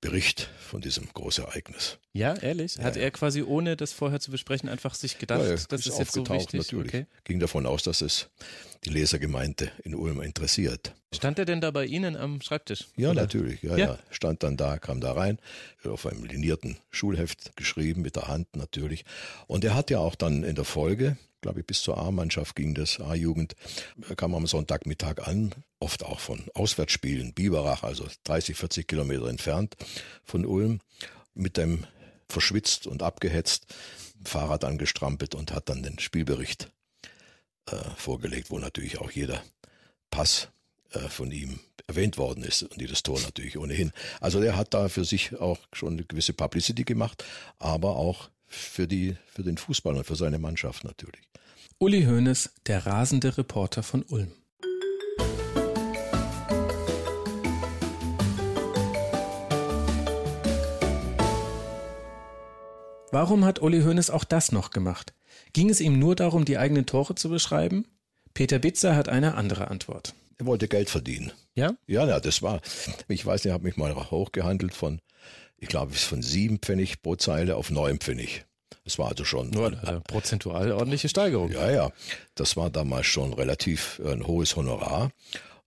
Bericht 0.00 0.50
von 0.60 0.82
diesem 0.82 1.08
Großereignis. 1.14 1.98
Ja, 2.12 2.34
ehrlich? 2.34 2.78
Hat 2.78 2.96
ja, 2.96 3.02
er 3.02 3.10
quasi 3.10 3.42
ohne 3.42 3.74
das 3.74 3.94
vorher 3.94 4.20
zu 4.20 4.30
besprechen 4.30 4.68
einfach 4.68 4.94
sich 4.94 5.18
gedacht, 5.18 5.40
ja, 5.40 5.52
das 5.52 5.62
ist, 5.62 5.86
ist 5.86 5.98
jetzt 5.98 6.12
so 6.12 6.28
wichtig? 6.28 6.60
Natürlich. 6.60 6.88
Okay. 6.88 7.06
Ging 7.24 7.40
davon 7.40 7.64
aus, 7.64 7.84
dass 7.84 8.02
es 8.02 8.28
die 8.84 8.90
Lesergemeinde 8.90 9.70
in 9.82 9.94
Ulm 9.94 10.20
interessiert. 10.20 10.94
Stand 11.14 11.38
er 11.38 11.46
denn 11.46 11.62
da 11.62 11.70
bei 11.70 11.86
Ihnen 11.86 12.16
am 12.16 12.42
Schreibtisch? 12.42 12.84
Ja, 12.96 13.12
oder? 13.12 13.22
natürlich. 13.22 13.62
Ja, 13.62 13.78
ja, 13.78 13.86
ja, 13.86 13.98
Stand 14.10 14.42
dann 14.42 14.58
da, 14.58 14.78
kam 14.78 15.00
da 15.00 15.12
rein, 15.12 15.38
auf 15.84 16.04
einem 16.04 16.24
linierten 16.24 16.76
Schulheft 16.90 17.56
geschrieben, 17.56 18.02
mit 18.02 18.16
der 18.16 18.28
Hand 18.28 18.56
natürlich. 18.56 19.06
Und 19.46 19.64
er 19.64 19.74
hat 19.74 19.88
ja 19.88 20.00
auch 20.00 20.16
dann 20.16 20.44
in 20.44 20.54
der 20.54 20.64
Folge, 20.64 21.16
glaube 21.44 21.60
ich, 21.60 21.66
bis 21.66 21.82
zur 21.82 21.98
A-Mannschaft 21.98 22.56
ging 22.56 22.72
das, 22.72 22.98
A-Jugend, 23.00 23.54
kam 24.16 24.34
am 24.34 24.46
Sonntagmittag 24.46 25.26
an, 25.26 25.54
oft 25.78 26.02
auch 26.02 26.18
von 26.18 26.42
Auswärtsspielen, 26.54 27.34
Biberach, 27.34 27.82
also 27.82 28.06
30, 28.24 28.56
40 28.56 28.88
Kilometer 28.88 29.28
entfernt 29.28 29.76
von 30.24 30.46
Ulm, 30.46 30.80
mit 31.34 31.58
dem 31.58 31.86
verschwitzt 32.30 32.86
und 32.86 33.02
abgehetzt 33.02 33.66
Fahrrad 34.24 34.64
angestrampelt 34.64 35.34
und 35.34 35.52
hat 35.52 35.68
dann 35.68 35.82
den 35.82 35.98
Spielbericht 35.98 36.70
äh, 37.66 37.76
vorgelegt, 37.94 38.50
wo 38.50 38.58
natürlich 38.58 38.98
auch 38.98 39.10
jeder 39.10 39.42
Pass 40.10 40.48
äh, 40.92 40.98
von 41.10 41.30
ihm 41.30 41.60
erwähnt 41.86 42.16
worden 42.16 42.42
ist 42.42 42.62
und 42.62 42.80
dieses 42.80 43.02
Tor 43.02 43.20
natürlich 43.20 43.58
ohnehin. 43.58 43.92
Also 44.22 44.40
der 44.40 44.56
hat 44.56 44.72
da 44.72 44.88
für 44.88 45.04
sich 45.04 45.38
auch 45.38 45.58
schon 45.74 45.92
eine 45.92 46.04
gewisse 46.04 46.32
Publicity 46.32 46.84
gemacht, 46.84 47.22
aber 47.58 47.96
auch 47.96 48.30
für, 48.54 48.86
die, 48.86 49.16
für 49.26 49.42
den 49.42 49.58
Fußball 49.58 49.96
und 49.96 50.04
für 50.04 50.16
seine 50.16 50.38
Mannschaft 50.38 50.84
natürlich. 50.84 51.22
Uli 51.78 52.04
Hoeneß, 52.04 52.50
der 52.66 52.86
rasende 52.86 53.36
Reporter 53.36 53.82
von 53.82 54.02
Ulm. 54.04 54.32
Warum 63.10 63.44
hat 63.44 63.62
Uli 63.62 63.82
Hoeneß 63.82 64.10
auch 64.10 64.24
das 64.24 64.50
noch 64.50 64.70
gemacht? 64.70 65.14
Ging 65.52 65.70
es 65.70 65.80
ihm 65.80 65.98
nur 65.98 66.16
darum, 66.16 66.44
die 66.44 66.58
eigenen 66.58 66.86
Tore 66.86 67.14
zu 67.14 67.28
beschreiben? 67.28 67.86
Peter 68.34 68.58
Bitzer 68.58 68.96
hat 68.96 69.08
eine 69.08 69.34
andere 69.36 69.68
Antwort. 69.68 70.14
Er 70.38 70.46
wollte 70.46 70.66
Geld 70.66 70.90
verdienen. 70.90 71.32
Ja? 71.54 71.74
Ja, 71.86 72.06
ja, 72.06 72.18
das 72.18 72.42
war, 72.42 72.60
ich 73.06 73.24
weiß 73.24 73.44
nicht, 73.44 73.50
ich 73.50 73.52
habe 73.52 73.64
mich 73.64 73.76
mal 73.76 73.94
hochgehandelt 73.94 74.74
von, 74.74 75.00
ich 75.58 75.68
glaube, 75.68 75.92
von 75.94 76.22
sieben 76.22 76.58
Pfennig 76.58 77.02
pro 77.02 77.16
Zeile 77.16 77.56
auf 77.56 77.70
neun 77.70 77.98
Pfennig. 77.98 78.44
Das 78.84 78.98
war 78.98 79.08
also 79.08 79.24
schon. 79.24 79.50
Nur 79.50 79.78
also 79.82 80.00
prozentual 80.06 80.72
ordentliche 80.72 81.08
Steigerung. 81.08 81.50
Ja, 81.50 81.70
ja. 81.70 81.92
Das 82.34 82.56
war 82.56 82.70
damals 82.70 83.06
schon 83.06 83.32
relativ 83.32 84.00
äh, 84.04 84.12
ein 84.12 84.26
hohes 84.26 84.56
Honorar. 84.56 85.10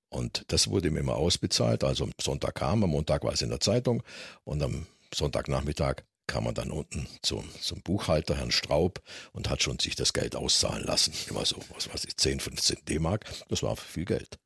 Und 0.10 0.46
das 0.50 0.68
wurde 0.68 0.88
ihm 0.88 0.98
immer 0.98 1.16
ausbezahlt. 1.16 1.84
Also 1.84 2.06
am 2.06 2.12
Sonntag 2.22 2.56
kam, 2.56 2.84
am 2.84 2.92
Montag 2.92 3.24
war 3.24 3.34
es 3.34 3.42
in 3.42 3.50
der 3.50 3.60
Zeitung 3.60 4.04
und 4.44 4.62
am 4.62 4.86
Sonntagnachmittag 5.14 6.04
kam 6.28 6.44
man 6.44 6.54
dann 6.54 6.72
unten 6.72 7.08
zum, 7.22 7.50
zum 7.60 7.82
Buchhalter, 7.82 8.36
Herrn 8.36 8.52
Straub, 8.52 9.02
und 9.32 9.50
hat 9.50 9.64
schon 9.64 9.80
sich 9.80 9.96
das 9.96 10.14
Geld 10.14 10.36
auszahlen 10.36 10.84
lassen. 10.84 11.14
Immer 11.30 11.46
so, 11.46 11.58
was 11.74 11.92
weiß 11.92 12.06
ich, 12.06 12.18
10, 12.18 12.42
15 12.42 12.80
D-Mark. 12.88 13.26
Das 13.48 13.64
war 13.64 13.76
viel 13.78 14.06
Geld. 14.06 14.38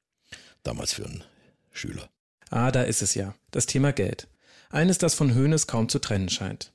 Damals 0.64 0.94
für 0.94 1.06
einen 1.06 1.24
Schüler. 1.72 2.08
Ah, 2.50 2.72
da 2.72 2.84
ist 2.84 3.02
es 3.02 3.16
ja. 3.16 3.34
Das 3.50 3.66
Thema 3.66 3.94
Geld. 3.94 4.28
Eines, 4.72 4.98
das 4.98 5.14
von 5.14 5.34
Höhnes 5.34 5.68
kaum 5.68 5.90
zu 5.90 6.00
trennen 6.00 6.30
scheint. 6.30 6.72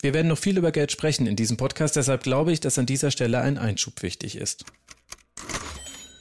Wir 0.00 0.14
werden 0.14 0.28
noch 0.28 0.38
viel 0.38 0.58
über 0.58 0.70
Geld 0.70 0.92
sprechen 0.92 1.26
in 1.26 1.36
diesem 1.36 1.56
Podcast, 1.56 1.96
deshalb 1.96 2.22
glaube 2.22 2.52
ich, 2.52 2.60
dass 2.60 2.78
an 2.78 2.86
dieser 2.86 3.10
Stelle 3.10 3.40
ein 3.40 3.58
Einschub 3.58 4.02
wichtig 4.02 4.36
ist. 4.36 4.64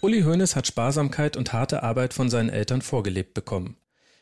Uli 0.02 0.24
Hoeneß 0.24 0.56
hat 0.56 0.68
Sparsamkeit 0.68 1.38
und 1.38 1.54
harte 1.54 1.84
Arbeit 1.84 2.14
von 2.14 2.30
seinen 2.30 2.50
Eltern 2.50 2.82
vorgelebt 2.82 3.34
bekommen. 3.34 3.78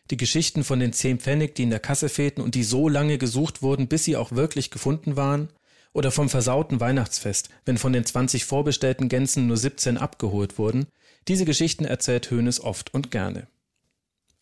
Die 0.09 0.17
Geschichten 0.17 0.63
von 0.63 0.79
den 0.79 0.93
zehn 0.93 1.19
Pfennig, 1.19 1.55
die 1.55 1.63
in 1.63 1.69
der 1.69 1.79
Kasse 1.79 2.09
fehlten 2.09 2.41
und 2.41 2.55
die 2.55 2.63
so 2.63 2.89
lange 2.89 3.17
gesucht 3.17 3.61
wurden, 3.61 3.87
bis 3.87 4.03
sie 4.03 4.17
auch 4.17 4.31
wirklich 4.31 4.71
gefunden 4.71 5.15
waren, 5.15 5.49
oder 5.93 6.11
vom 6.11 6.29
versauten 6.29 6.79
Weihnachtsfest, 6.79 7.49
wenn 7.65 7.77
von 7.77 7.93
den 7.93 8.05
20 8.05 8.45
vorbestellten 8.45 9.09
Gänsen 9.09 9.47
nur 9.47 9.57
17 9.57 9.97
abgeholt 9.97 10.57
wurden, 10.57 10.87
diese 11.27 11.45
Geschichten 11.45 11.85
erzählt 11.85 12.31
Hoeneß 12.31 12.61
oft 12.61 12.93
und 12.93 13.11
gerne. 13.11 13.47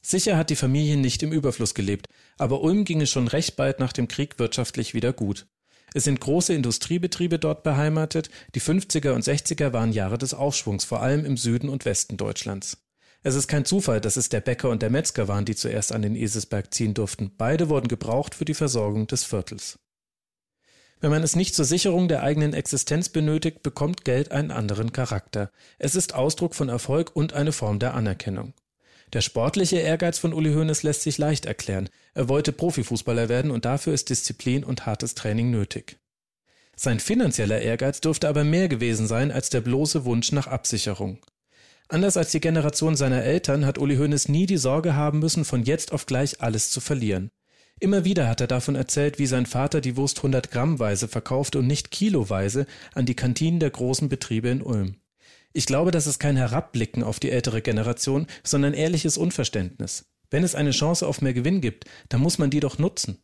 Sicher 0.01 0.37
hat 0.37 0.49
die 0.49 0.55
Familie 0.55 0.97
nicht 0.97 1.23
im 1.23 1.31
Überfluss 1.31 1.73
gelebt, 1.73 2.07
aber 2.37 2.61
Ulm 2.61 2.85
ging 2.85 3.01
es 3.01 3.09
schon 3.09 3.27
recht 3.27 3.55
bald 3.55 3.79
nach 3.79 3.93
dem 3.93 4.07
Krieg 4.07 4.39
wirtschaftlich 4.39 4.93
wieder 4.93 5.13
gut. 5.13 5.47
Es 5.93 6.03
sind 6.03 6.21
große 6.21 6.53
Industriebetriebe 6.53 7.39
dort 7.39 7.63
beheimatet, 7.63 8.29
die 8.55 8.61
50er 8.61 9.11
und 9.11 9.23
60er 9.23 9.73
waren 9.73 9.91
Jahre 9.91 10.17
des 10.17 10.33
Aufschwungs, 10.33 10.85
vor 10.85 11.01
allem 11.01 11.25
im 11.25 11.35
Süden 11.35 11.67
und 11.67 11.85
Westen 11.85 12.15
Deutschlands. 12.15 12.77
Es 13.21 13.35
ist 13.35 13.47
kein 13.47 13.65
Zufall, 13.65 13.99
dass 13.99 14.15
es 14.15 14.29
der 14.29 14.39
Bäcker 14.39 14.69
und 14.69 14.81
der 14.81 14.89
Metzger 14.89 15.27
waren, 15.27 15.45
die 15.45 15.55
zuerst 15.55 15.91
an 15.91 16.01
den 16.01 16.15
Eselsberg 16.15 16.73
ziehen 16.73 16.93
durften. 16.93 17.31
Beide 17.37 17.67
wurden 17.67 17.89
gebraucht 17.89 18.35
für 18.35 18.45
die 18.45 18.53
Versorgung 18.53 19.07
des 19.07 19.25
Viertels. 19.25 19.79
Wenn 21.01 21.11
man 21.11 21.23
es 21.23 21.35
nicht 21.35 21.55
zur 21.55 21.65
Sicherung 21.65 22.07
der 22.07 22.23
eigenen 22.23 22.53
Existenz 22.53 23.09
benötigt, 23.09 23.63
bekommt 23.63 24.05
Geld 24.05 24.31
einen 24.31 24.51
anderen 24.51 24.93
Charakter. 24.93 25.51
Es 25.79 25.95
ist 25.95 26.13
Ausdruck 26.13 26.55
von 26.55 26.69
Erfolg 26.69 27.15
und 27.15 27.33
eine 27.33 27.51
Form 27.51 27.79
der 27.79 27.93
Anerkennung. 27.93 28.53
Der 29.13 29.21
sportliche 29.21 29.77
Ehrgeiz 29.77 30.19
von 30.19 30.33
Uli 30.33 30.53
Hoeneß 30.53 30.83
lässt 30.83 31.01
sich 31.01 31.17
leicht 31.17 31.47
erklären. 31.47 31.89
Er 32.13 32.29
wollte 32.29 32.51
Profifußballer 32.51 33.27
werden 33.27 33.49
und 33.49 33.65
dafür 33.65 33.93
ist 33.93 34.09
Disziplin 34.09 34.63
und 34.63 34.85
hartes 34.85 35.15
Training 35.15 35.49
nötig. 35.49 35.97
Sein 36.75 36.99
finanzieller 36.99 37.59
Ehrgeiz 37.59 38.01
dürfte 38.01 38.29
aber 38.29 38.43
mehr 38.43 38.69
gewesen 38.69 39.07
sein 39.07 39.31
als 39.31 39.49
der 39.49 39.61
bloße 39.61 40.05
Wunsch 40.05 40.31
nach 40.31 40.47
Absicherung. 40.47 41.19
Anders 41.87 42.17
als 42.17 42.31
die 42.31 42.39
Generation 42.39 42.95
seiner 42.95 43.23
Eltern 43.23 43.65
hat 43.65 43.79
Uli 43.79 43.97
Hoeneß 43.97 44.29
nie 44.29 44.45
die 44.45 44.57
Sorge 44.57 44.95
haben 44.95 45.19
müssen, 45.19 45.43
von 45.43 45.63
jetzt 45.63 45.91
auf 45.91 46.05
gleich 46.05 46.39
alles 46.41 46.69
zu 46.69 46.79
verlieren. 46.79 47.31
Immer 47.79 48.05
wieder 48.05 48.27
hat 48.27 48.41
er 48.41 48.47
davon 48.47 48.75
erzählt, 48.75 49.17
wie 49.17 49.25
sein 49.25 49.47
Vater 49.47 49.81
die 49.81 49.97
Wurst 49.97 50.17
100 50.17 50.51
Grammweise 50.51 51.07
verkaufte 51.07 51.59
und 51.59 51.67
nicht 51.67 51.89
kiloweise 51.89 52.67
an 52.93 53.07
die 53.07 53.15
Kantinen 53.15 53.59
der 53.59 53.71
großen 53.71 54.07
Betriebe 54.07 54.49
in 54.49 54.61
Ulm. 54.61 54.95
Ich 55.53 55.65
glaube, 55.65 55.91
das 55.91 56.07
ist 56.07 56.19
kein 56.19 56.37
Herabblicken 56.37 57.03
auf 57.03 57.19
die 57.19 57.31
ältere 57.31 57.61
Generation, 57.61 58.27
sondern 58.43 58.73
ehrliches 58.73 59.17
Unverständnis. 59.17 60.05
Wenn 60.29 60.43
es 60.43 60.55
eine 60.55 60.71
Chance 60.71 61.07
auf 61.07 61.21
mehr 61.21 61.33
Gewinn 61.33 61.61
gibt, 61.61 61.85
dann 62.09 62.21
muss 62.21 62.37
man 62.37 62.51
die 62.51 62.59
doch 62.59 62.77
nutzen. 62.77 63.17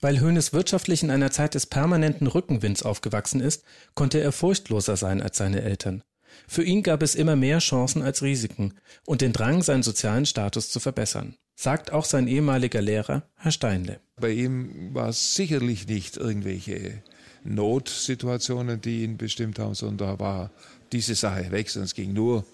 Weil 0.00 0.20
Hoeneß 0.20 0.52
wirtschaftlich 0.52 1.02
in 1.02 1.10
einer 1.10 1.30
Zeit 1.30 1.54
des 1.54 1.66
permanenten 1.66 2.26
Rückenwinds 2.26 2.82
aufgewachsen 2.82 3.40
ist, 3.40 3.64
konnte 3.94 4.20
er 4.20 4.32
furchtloser 4.32 4.96
sein 4.96 5.20
als 5.22 5.38
seine 5.38 5.62
Eltern. 5.62 6.02
Für 6.46 6.62
ihn 6.62 6.82
gab 6.82 7.02
es 7.02 7.14
immer 7.14 7.36
mehr 7.36 7.58
Chancen 7.58 8.02
als 8.02 8.22
Risiken 8.22 8.74
und 9.04 9.20
den 9.20 9.32
Drang, 9.32 9.62
seinen 9.62 9.82
sozialen 9.82 10.26
Status 10.26 10.70
zu 10.70 10.80
verbessern, 10.80 11.36
sagt 11.54 11.92
auch 11.92 12.04
sein 12.04 12.28
ehemaliger 12.28 12.80
Lehrer, 12.80 13.28
Herr 13.36 13.52
Steinle. 13.52 14.00
Bei 14.16 14.30
ihm 14.30 14.94
war 14.94 15.08
es 15.08 15.34
sicherlich 15.34 15.86
nicht 15.86 16.16
irgendwelche 16.16 17.02
Notsituationen, 17.42 18.80
die 18.80 19.02
ihn 19.02 19.16
bestimmt 19.16 19.58
haben, 19.58 19.74
sondern 19.74 20.08
da 20.08 20.18
war 20.18 20.50
diese 20.92 21.14
Sache 21.14 21.50
weg, 21.50 21.70
sondern 21.70 21.86
es 21.86 21.94
ging 21.94 22.12
nur 22.12 22.44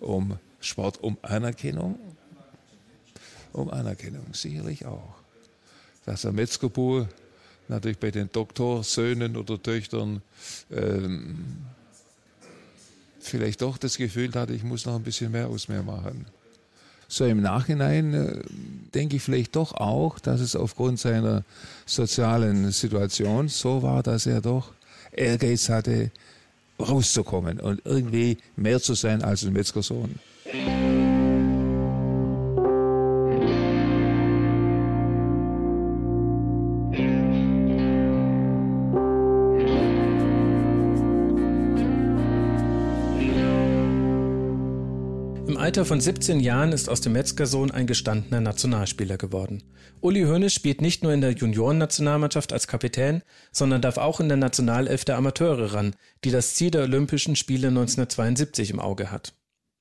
um 0.00 0.38
Sport, 0.60 1.02
um 1.02 1.16
Anerkennung. 1.22 1.98
Um 3.52 3.70
Anerkennung, 3.70 4.26
sicherlich 4.32 4.84
auch. 4.84 5.14
Dass 6.04 6.24
er 6.24 6.32
Metzgerbur 6.32 7.08
natürlich 7.68 7.98
bei 7.98 8.10
den 8.10 8.30
Doktorsöhnen 8.30 9.36
oder 9.36 9.60
Töchtern 9.60 10.22
ähm, 10.70 11.44
vielleicht 13.18 13.62
doch 13.62 13.78
das 13.78 13.96
Gefühl 13.96 14.32
hatte, 14.34 14.52
ich 14.52 14.62
muss 14.62 14.86
noch 14.86 14.94
ein 14.94 15.02
bisschen 15.02 15.32
mehr 15.32 15.48
aus 15.48 15.68
mir 15.68 15.82
machen. 15.82 16.26
So 17.08 17.24
im 17.24 17.40
Nachhinein 17.40 18.14
äh, 18.14 18.42
denke 18.94 19.16
ich 19.16 19.22
vielleicht 19.22 19.56
doch 19.56 19.72
auch, 19.74 20.18
dass 20.18 20.40
es 20.40 20.56
aufgrund 20.56 20.98
seiner 20.98 21.44
sozialen 21.86 22.70
Situation 22.72 23.48
so 23.48 23.82
war, 23.82 24.02
dass 24.02 24.26
er 24.26 24.40
doch 24.40 24.72
Ehrgeiz 25.12 25.68
hatte, 25.68 26.10
rauszukommen 26.80 27.60
und 27.60 27.82
irgendwie 27.84 28.38
mehr 28.56 28.80
zu 28.80 28.94
sein 28.94 29.22
als 29.22 29.44
ein 29.44 29.52
Metzgersohn. 29.52 30.16
Alter 45.76 45.88
von 45.88 46.00
17 46.00 46.40
Jahren 46.40 46.72
ist 46.72 46.88
aus 46.88 47.02
dem 47.02 47.12
Metzgersohn 47.12 47.70
ein 47.70 47.86
gestandener 47.86 48.40
Nationalspieler 48.40 49.18
geworden. 49.18 49.62
Uli 50.00 50.22
Hoeneß 50.22 50.54
spielt 50.54 50.80
nicht 50.80 51.02
nur 51.02 51.12
in 51.12 51.20
der 51.20 51.32
Juniorennationalmannschaft 51.32 52.54
als 52.54 52.66
Kapitän, 52.66 53.20
sondern 53.52 53.82
darf 53.82 53.98
auch 53.98 54.18
in 54.18 54.28
der 54.28 54.38
Nationalelf 54.38 55.04
der 55.04 55.18
Amateure 55.18 55.74
ran, 55.74 55.94
die 56.24 56.30
das 56.30 56.54
Ziel 56.54 56.70
der 56.70 56.84
Olympischen 56.84 57.36
Spiele 57.36 57.68
1972 57.68 58.70
im 58.70 58.80
Auge 58.80 59.10
hat. 59.10 59.34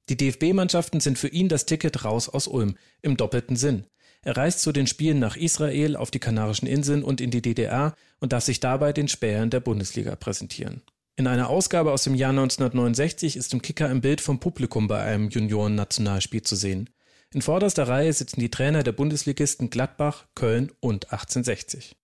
Die 0.09 0.17
DFB-Mannschaften 0.17 0.99
sind 0.99 1.17
für 1.17 1.29
ihn 1.29 1.47
das 1.47 1.65
Ticket 1.65 2.03
raus 2.03 2.27
aus 2.27 2.49
Ulm, 2.49 2.75
im 3.01 3.15
doppelten 3.15 3.55
Sinn. 3.55 3.85
Er 4.21 4.35
reist 4.35 4.63
zu 4.63 4.73
den 4.73 4.87
Spielen 4.87 5.19
nach 5.19 5.37
Israel, 5.37 5.95
auf 5.95 6.11
die 6.11 6.19
Kanarischen 6.19 6.67
Inseln 6.67 7.05
und 7.05 7.21
in 7.21 7.31
die 7.31 7.41
DDR 7.41 7.95
und 8.19 8.33
darf 8.33 8.43
sich 8.43 8.59
dabei 8.59 8.91
den 8.91 9.07
Spähern 9.07 9.49
der 9.49 9.61
Bundesliga 9.61 10.17
präsentieren. 10.17 10.81
In 11.17 11.27
einer 11.27 11.49
Ausgabe 11.49 11.93
aus 11.93 12.03
dem 12.03 12.13
Jahr 12.13 12.31
1969 12.31 13.37
ist 13.37 13.53
im 13.53 13.61
Kicker 13.61 13.87
ein 13.87 14.01
Bild 14.01 14.19
vom 14.19 14.41
Publikum 14.41 14.89
bei 14.89 15.01
einem 15.01 15.29
Junioren-Nationalspiel 15.29 16.41
zu 16.41 16.57
sehen. 16.57 16.89
In 17.33 17.41
vorderster 17.41 17.87
Reihe 17.87 18.11
sitzen 18.11 18.41
die 18.41 18.51
Trainer 18.51 18.83
der 18.83 18.91
Bundesligisten 18.91 19.69
Gladbach, 19.69 20.25
Köln 20.35 20.73
und 20.81 21.13
1860. 21.13 21.95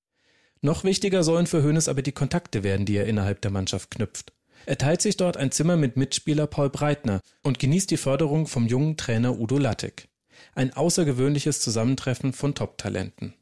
Noch 0.61 0.85
wichtiger 0.85 1.23
sollen 1.23 1.47
für 1.47 1.61
Hoeneß 1.61 1.89
aber 1.89 2.03
die 2.03 2.13
Kontakte 2.13 2.63
werden, 2.63 2.85
die 2.85 2.95
er 2.95 3.05
innerhalb 3.05 3.41
der 3.41 3.51
Mannschaft 3.51 3.91
knüpft. 3.91 4.31
Er 4.65 4.77
teilt 4.77 5.01
sich 5.01 5.17
dort 5.17 5.35
ein 5.35 5.51
Zimmer 5.51 5.75
mit 5.75 5.97
Mitspieler 5.97 6.47
Paul 6.47 6.69
Breitner 6.69 7.19
und 7.41 7.59
genießt 7.59 7.91
die 7.91 7.97
Förderung 7.97 8.47
vom 8.47 8.67
jungen 8.67 8.95
Trainer 8.95 9.37
Udo 9.37 9.57
Lattek. 9.57 10.07
Ein 10.55 10.73
außergewöhnliches 10.73 11.59
Zusammentreffen 11.59 12.31
von 12.31 12.55
Top-Talenten. 12.55 13.33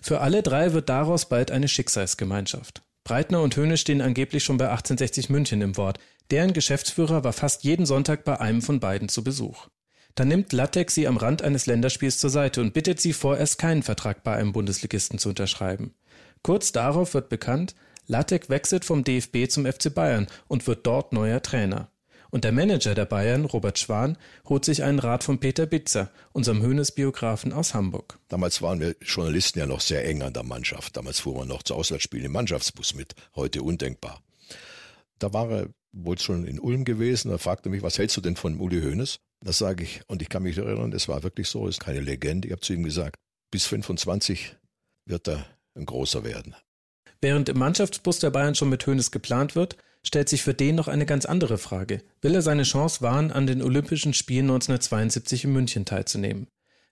Für 0.00 0.20
alle 0.20 0.42
drei 0.42 0.72
wird 0.72 0.88
daraus 0.88 1.28
bald 1.28 1.50
eine 1.50 1.68
Schicksalsgemeinschaft. 1.68 2.82
Breitner 3.04 3.42
und 3.42 3.56
Höhne 3.56 3.76
stehen 3.76 4.00
angeblich 4.00 4.44
schon 4.44 4.58
bei 4.58 4.66
1860 4.66 5.28
München 5.28 5.60
im 5.60 5.76
Wort. 5.76 5.98
Deren 6.30 6.52
Geschäftsführer 6.52 7.24
war 7.24 7.32
fast 7.32 7.64
jeden 7.64 7.86
Sonntag 7.86 8.24
bei 8.24 8.40
einem 8.40 8.62
von 8.62 8.80
beiden 8.80 9.08
zu 9.08 9.24
Besuch. 9.24 9.68
Dann 10.14 10.28
nimmt 10.28 10.52
Lattek 10.52 10.90
sie 10.90 11.08
am 11.08 11.16
Rand 11.16 11.42
eines 11.42 11.66
Länderspiels 11.66 12.18
zur 12.18 12.30
Seite 12.30 12.60
und 12.60 12.74
bittet 12.74 13.00
sie 13.00 13.12
vorerst 13.12 13.58
keinen 13.58 13.82
Vertrag 13.82 14.22
bei 14.22 14.34
einem 14.34 14.52
Bundesligisten 14.52 15.18
zu 15.18 15.30
unterschreiben. 15.30 15.94
Kurz 16.42 16.72
darauf 16.72 17.14
wird 17.14 17.28
bekannt, 17.28 17.74
Lattek 18.06 18.50
wechselt 18.50 18.84
vom 18.84 19.04
DFB 19.04 19.48
zum 19.48 19.64
FC 19.64 19.92
Bayern 19.94 20.26
und 20.48 20.66
wird 20.66 20.86
dort 20.86 21.12
neuer 21.12 21.40
Trainer. 21.40 21.91
Und 22.32 22.44
der 22.44 22.52
Manager 22.52 22.94
der 22.94 23.04
Bayern, 23.04 23.44
Robert 23.44 23.78
Schwan, 23.78 24.16
holt 24.48 24.64
sich 24.64 24.82
einen 24.82 24.98
Rat 24.98 25.22
von 25.22 25.38
Peter 25.38 25.66
Bitzer, 25.66 26.10
unserem 26.32 26.62
Hönes-Biografen 26.62 27.52
aus 27.52 27.74
Hamburg. 27.74 28.18
Damals 28.28 28.62
waren 28.62 28.80
wir 28.80 28.96
Journalisten 29.02 29.58
ja 29.58 29.66
noch 29.66 29.82
sehr 29.82 30.08
eng 30.08 30.22
an 30.22 30.32
der 30.32 30.42
Mannschaft. 30.42 30.96
Damals 30.96 31.20
fuhren 31.20 31.40
wir 31.40 31.44
noch 31.44 31.62
zu 31.62 31.74
Auswärtsspielen 31.74 32.24
im 32.24 32.32
Mannschaftsbus 32.32 32.94
mit. 32.94 33.14
Heute 33.36 33.62
undenkbar. 33.62 34.22
Da 35.18 35.34
war 35.34 35.50
er 35.50 35.68
wohl 35.92 36.18
schon 36.18 36.46
in 36.46 36.58
Ulm 36.58 36.86
gewesen. 36.86 37.30
Er 37.30 37.38
fragte 37.38 37.68
mich, 37.68 37.82
was 37.82 37.98
hältst 37.98 38.16
du 38.16 38.22
denn 38.22 38.36
von 38.36 38.58
Uli 38.58 38.80
Hoeneß? 38.80 39.18
Das 39.44 39.58
sage 39.58 39.84
ich. 39.84 40.00
Und 40.06 40.22
ich 40.22 40.30
kann 40.30 40.42
mich 40.42 40.56
erinnern, 40.56 40.94
es 40.94 41.08
war 41.08 41.22
wirklich 41.24 41.48
so, 41.48 41.68
es 41.68 41.74
ist 41.74 41.80
keine 41.80 42.00
Legende. 42.00 42.48
Ich 42.48 42.52
habe 42.52 42.62
zu 42.62 42.72
ihm 42.72 42.82
gesagt, 42.82 43.16
bis 43.50 43.66
25 43.66 44.56
wird 45.04 45.28
er 45.28 45.44
ein 45.74 45.84
großer 45.84 46.24
werden. 46.24 46.56
Während 47.20 47.50
im 47.50 47.58
Mannschaftsbus 47.58 48.20
der 48.20 48.30
Bayern 48.30 48.54
schon 48.54 48.70
mit 48.70 48.86
Hoeneß 48.86 49.10
geplant 49.10 49.54
wird, 49.54 49.76
stellt 50.04 50.28
sich 50.28 50.42
für 50.42 50.54
den 50.54 50.74
noch 50.74 50.88
eine 50.88 51.06
ganz 51.06 51.24
andere 51.24 51.58
Frage. 51.58 52.02
Will 52.20 52.34
er 52.34 52.42
seine 52.42 52.64
Chance 52.64 53.00
wahren, 53.02 53.30
an 53.30 53.46
den 53.46 53.62
Olympischen 53.62 54.14
Spielen 54.14 54.46
1972 54.46 55.44
in 55.44 55.52
München 55.52 55.84
teilzunehmen? 55.84 56.48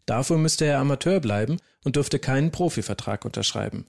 Dafür 0.07 0.39
müsste 0.39 0.65
er 0.65 0.79
Amateur 0.79 1.21
bleiben 1.21 1.59
und 1.85 1.97
dürfte 1.97 2.19
keinen 2.19 2.51
Profivertrag 2.51 3.25
unterschreiben. 3.25 3.87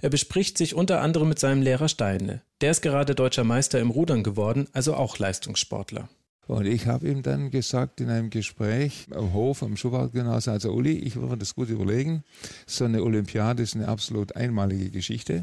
Er 0.00 0.10
bespricht 0.10 0.58
sich 0.58 0.74
unter 0.74 1.00
anderem 1.00 1.28
mit 1.28 1.38
seinem 1.38 1.62
Lehrer 1.62 1.88
Steine. 1.88 2.42
Der 2.60 2.70
ist 2.70 2.82
gerade 2.82 3.14
deutscher 3.14 3.44
Meister 3.44 3.80
im 3.80 3.90
Rudern 3.90 4.22
geworden, 4.22 4.68
also 4.72 4.94
auch 4.94 5.18
Leistungssportler. 5.18 6.08
Und 6.48 6.66
ich 6.66 6.86
habe 6.86 7.08
ihm 7.08 7.22
dann 7.22 7.50
gesagt 7.50 8.00
in 8.00 8.10
einem 8.10 8.30
Gespräch 8.30 9.06
am 9.12 9.32
Hof, 9.32 9.62
am 9.62 9.76
Schubert-Gymnasium, 9.76 10.54
also 10.54 10.72
Uli, 10.72 10.98
ich 10.98 11.14
würde 11.14 11.28
mir 11.28 11.38
das 11.38 11.54
gut 11.54 11.68
überlegen. 11.68 12.24
So 12.66 12.84
eine 12.84 13.02
Olympiade 13.02 13.62
ist 13.62 13.76
eine 13.76 13.88
absolut 13.88 14.34
einmalige 14.34 14.90
Geschichte. 14.90 15.42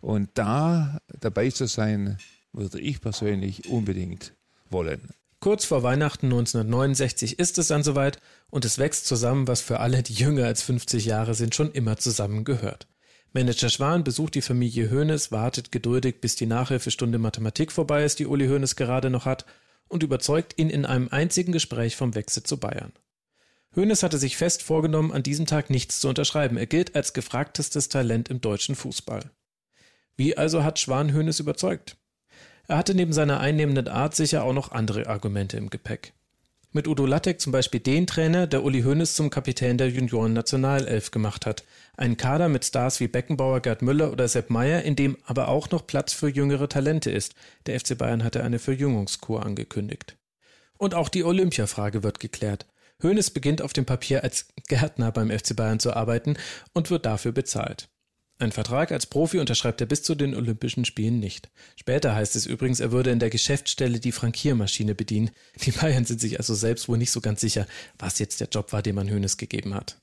Und 0.00 0.30
da 0.34 0.98
dabei 1.20 1.50
zu 1.50 1.66
sein, 1.66 2.18
würde 2.52 2.80
ich 2.80 3.00
persönlich 3.00 3.68
unbedingt 3.68 4.34
wollen. 4.70 5.10
Kurz 5.40 5.64
vor 5.64 5.84
Weihnachten 5.84 6.26
1969 6.26 7.38
ist 7.38 7.58
es 7.58 7.68
dann 7.68 7.84
soweit 7.84 8.18
und 8.50 8.64
es 8.64 8.78
wächst 8.78 9.06
zusammen, 9.06 9.46
was 9.46 9.60
für 9.60 9.78
alle, 9.78 10.02
die 10.02 10.14
jünger 10.14 10.46
als 10.46 10.62
50 10.62 11.04
Jahre 11.06 11.34
sind, 11.34 11.54
schon 11.54 11.70
immer 11.70 11.96
zusammengehört. 11.96 12.88
Manager 13.32 13.68
Schwan 13.68 14.04
besucht 14.04 14.34
die 14.34 14.42
Familie 14.42 14.90
Hoeneß, 14.90 15.30
wartet 15.30 15.70
geduldig, 15.70 16.20
bis 16.20 16.34
die 16.34 16.46
Nachhilfestunde 16.46 17.18
Mathematik 17.18 17.70
vorbei 17.70 18.04
ist, 18.04 18.18
die 18.18 18.26
Uli 18.26 18.48
Hoeneß 18.48 18.74
gerade 18.74 19.10
noch 19.10 19.26
hat, 19.26 19.44
und 19.86 20.02
überzeugt 20.02 20.58
ihn 20.58 20.70
in 20.70 20.84
einem 20.84 21.08
einzigen 21.08 21.52
Gespräch 21.52 21.94
vom 21.94 22.14
Wechsel 22.14 22.42
zu 22.42 22.58
Bayern. 22.58 22.92
Hoeneß 23.76 24.02
hatte 24.02 24.18
sich 24.18 24.36
fest 24.36 24.62
vorgenommen, 24.62 25.12
an 25.12 25.22
diesem 25.22 25.46
Tag 25.46 25.70
nichts 25.70 26.00
zu 26.00 26.08
unterschreiben. 26.08 26.56
Er 26.56 26.66
gilt 26.66 26.96
als 26.96 27.12
gefragtestes 27.12 27.88
Talent 27.88 28.28
im 28.28 28.40
deutschen 28.40 28.74
Fußball. 28.74 29.30
Wie 30.16 30.36
also 30.36 30.64
hat 30.64 30.78
Schwan 30.78 31.14
Hoeneß 31.14 31.38
überzeugt? 31.38 31.96
Er 32.68 32.76
hatte 32.76 32.94
neben 32.94 33.14
seiner 33.14 33.40
einnehmenden 33.40 33.88
Art 33.88 34.14
sicher 34.14 34.44
auch 34.44 34.52
noch 34.52 34.72
andere 34.72 35.06
Argumente 35.06 35.56
im 35.56 35.70
Gepäck. 35.70 36.12
Mit 36.70 36.86
Udo 36.86 37.06
Lattek 37.06 37.40
zum 37.40 37.50
Beispiel 37.50 37.80
den 37.80 38.06
Trainer, 38.06 38.46
der 38.46 38.62
Uli 38.62 38.82
Hoeneß 38.82 39.16
zum 39.16 39.30
Kapitän 39.30 39.78
der 39.78 39.88
Junioren-Nationalelf 39.88 41.10
gemacht 41.10 41.46
hat. 41.46 41.64
Einen 41.96 42.18
Kader 42.18 42.50
mit 42.50 42.66
Stars 42.66 43.00
wie 43.00 43.08
Beckenbauer, 43.08 43.60
Gerd 43.60 43.80
Müller 43.80 44.12
oder 44.12 44.28
Sepp 44.28 44.50
Meyer, 44.50 44.82
in 44.82 44.96
dem 44.96 45.16
aber 45.24 45.48
auch 45.48 45.70
noch 45.70 45.86
Platz 45.86 46.12
für 46.12 46.28
jüngere 46.28 46.68
Talente 46.68 47.10
ist. 47.10 47.34
Der 47.64 47.80
FC 47.80 47.96
Bayern 47.96 48.22
hatte 48.22 48.44
eine 48.44 48.58
Verjüngungskur 48.58 49.46
angekündigt. 49.46 50.18
Und 50.76 50.94
auch 50.94 51.08
die 51.08 51.24
Olympiafrage 51.24 52.02
wird 52.02 52.20
geklärt. 52.20 52.66
Hoeneß 53.02 53.30
beginnt 53.30 53.62
auf 53.62 53.72
dem 53.72 53.86
Papier 53.86 54.22
als 54.22 54.48
Gärtner 54.68 55.10
beim 55.10 55.30
FC 55.30 55.56
Bayern 55.56 55.80
zu 55.80 55.96
arbeiten 55.96 56.36
und 56.74 56.90
wird 56.90 57.06
dafür 57.06 57.32
bezahlt. 57.32 57.88
Ein 58.40 58.52
Vertrag 58.52 58.92
als 58.92 59.06
Profi 59.06 59.40
unterschreibt 59.40 59.80
er 59.80 59.88
bis 59.88 60.04
zu 60.04 60.14
den 60.14 60.36
Olympischen 60.36 60.84
Spielen 60.84 61.18
nicht. 61.18 61.50
Später 61.74 62.14
heißt 62.14 62.36
es 62.36 62.46
übrigens, 62.46 62.78
er 62.78 62.92
würde 62.92 63.10
in 63.10 63.18
der 63.18 63.30
Geschäftsstelle 63.30 63.98
die 63.98 64.12
Frankiermaschine 64.12 64.94
bedienen. 64.94 65.30
Die 65.64 65.72
Bayern 65.72 66.04
sind 66.04 66.20
sich 66.20 66.38
also 66.38 66.54
selbst 66.54 66.88
wohl 66.88 66.98
nicht 66.98 67.10
so 67.10 67.20
ganz 67.20 67.40
sicher, 67.40 67.66
was 67.98 68.20
jetzt 68.20 68.40
der 68.40 68.48
Job 68.48 68.72
war, 68.72 68.80
den 68.80 68.94
man 68.94 69.10
Hönes 69.10 69.38
gegeben 69.38 69.74
hat. 69.74 70.00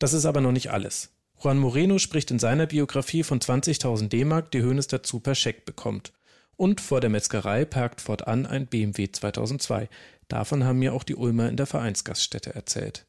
Das 0.00 0.12
ist 0.12 0.24
aber 0.24 0.40
noch 0.40 0.50
nicht 0.50 0.72
alles. 0.72 1.10
Juan 1.40 1.58
Moreno 1.58 1.98
spricht 1.98 2.32
in 2.32 2.40
seiner 2.40 2.66
Biografie 2.66 3.22
von 3.22 3.38
20.000 3.38 4.08
D-Mark, 4.08 4.50
die 4.50 4.62
Hönes 4.62 4.88
dazu 4.88 5.20
per 5.20 5.36
Scheck 5.36 5.64
bekommt. 5.64 6.12
Und 6.56 6.80
vor 6.80 7.00
der 7.00 7.10
Metzgerei 7.10 7.64
parkt 7.64 8.00
fortan 8.00 8.46
ein 8.46 8.66
BMW 8.66 9.10
2002. 9.10 9.88
Davon 10.26 10.64
haben 10.64 10.80
mir 10.80 10.92
auch 10.92 11.04
die 11.04 11.16
Ulmer 11.16 11.48
in 11.48 11.56
der 11.56 11.66
Vereinsgaststätte 11.66 12.54
erzählt. 12.54 13.06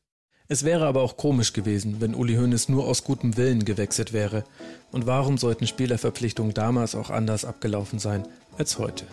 Es 0.47 0.63
wäre 0.63 0.85
aber 0.85 1.01
auch 1.01 1.17
komisch 1.17 1.53
gewesen, 1.53 2.01
wenn 2.01 2.13
Uli 2.13 2.35
Hoeneß 2.35 2.69
nur 2.69 2.85
aus 2.85 3.03
gutem 3.03 3.35
Willen 3.35 3.65
gewechselt 3.65 4.13
wäre. 4.13 4.43
Und 4.91 5.07
warum 5.07 5.39
sollten 5.39 5.65
Spielerverpflichtungen 5.65 6.53
damals 6.53 6.93
auch 6.93 7.09
anders 7.09 7.45
abgelaufen 7.45 7.97
sein 7.97 8.27
als 8.55 8.77
heute? 8.77 9.05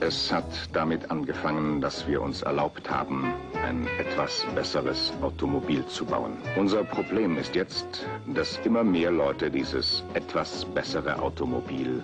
Es 0.00 0.32
hat 0.32 0.68
damit 0.72 1.08
angefangen, 1.12 1.80
dass 1.80 2.08
wir 2.08 2.20
uns 2.20 2.42
erlaubt 2.42 2.90
haben, 2.90 3.32
ein 3.64 3.86
etwas 4.00 4.44
besseres 4.56 5.12
Automobil 5.22 5.86
zu 5.86 6.04
bauen. 6.04 6.32
Unser 6.56 6.82
Problem 6.82 7.38
ist 7.38 7.54
jetzt, 7.54 7.86
dass 8.34 8.58
immer 8.64 8.82
mehr 8.82 9.12
Leute 9.12 9.48
dieses 9.48 10.02
etwas 10.14 10.64
bessere 10.64 11.22
Automobil 11.22 12.02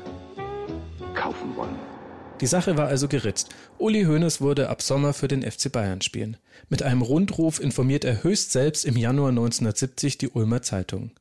kaufen 1.14 1.56
wollen. 1.56 1.95
Die 2.42 2.46
Sache 2.46 2.76
war 2.76 2.86
also 2.86 3.08
geritzt. 3.08 3.48
Uli 3.78 4.04
Hoeneß 4.04 4.42
wurde 4.42 4.68
ab 4.68 4.82
Sommer 4.82 5.14
für 5.14 5.26
den 5.26 5.42
FC 5.42 5.72
Bayern 5.72 6.02
spielen. 6.02 6.36
Mit 6.68 6.82
einem 6.82 7.00
Rundruf 7.00 7.60
informiert 7.60 8.04
er 8.04 8.22
höchst 8.22 8.52
selbst 8.52 8.84
im 8.84 8.94
Januar 8.94 9.30
1970 9.30 10.18
die 10.18 10.28
Ulmer 10.28 10.60
Zeitung. 10.60 11.12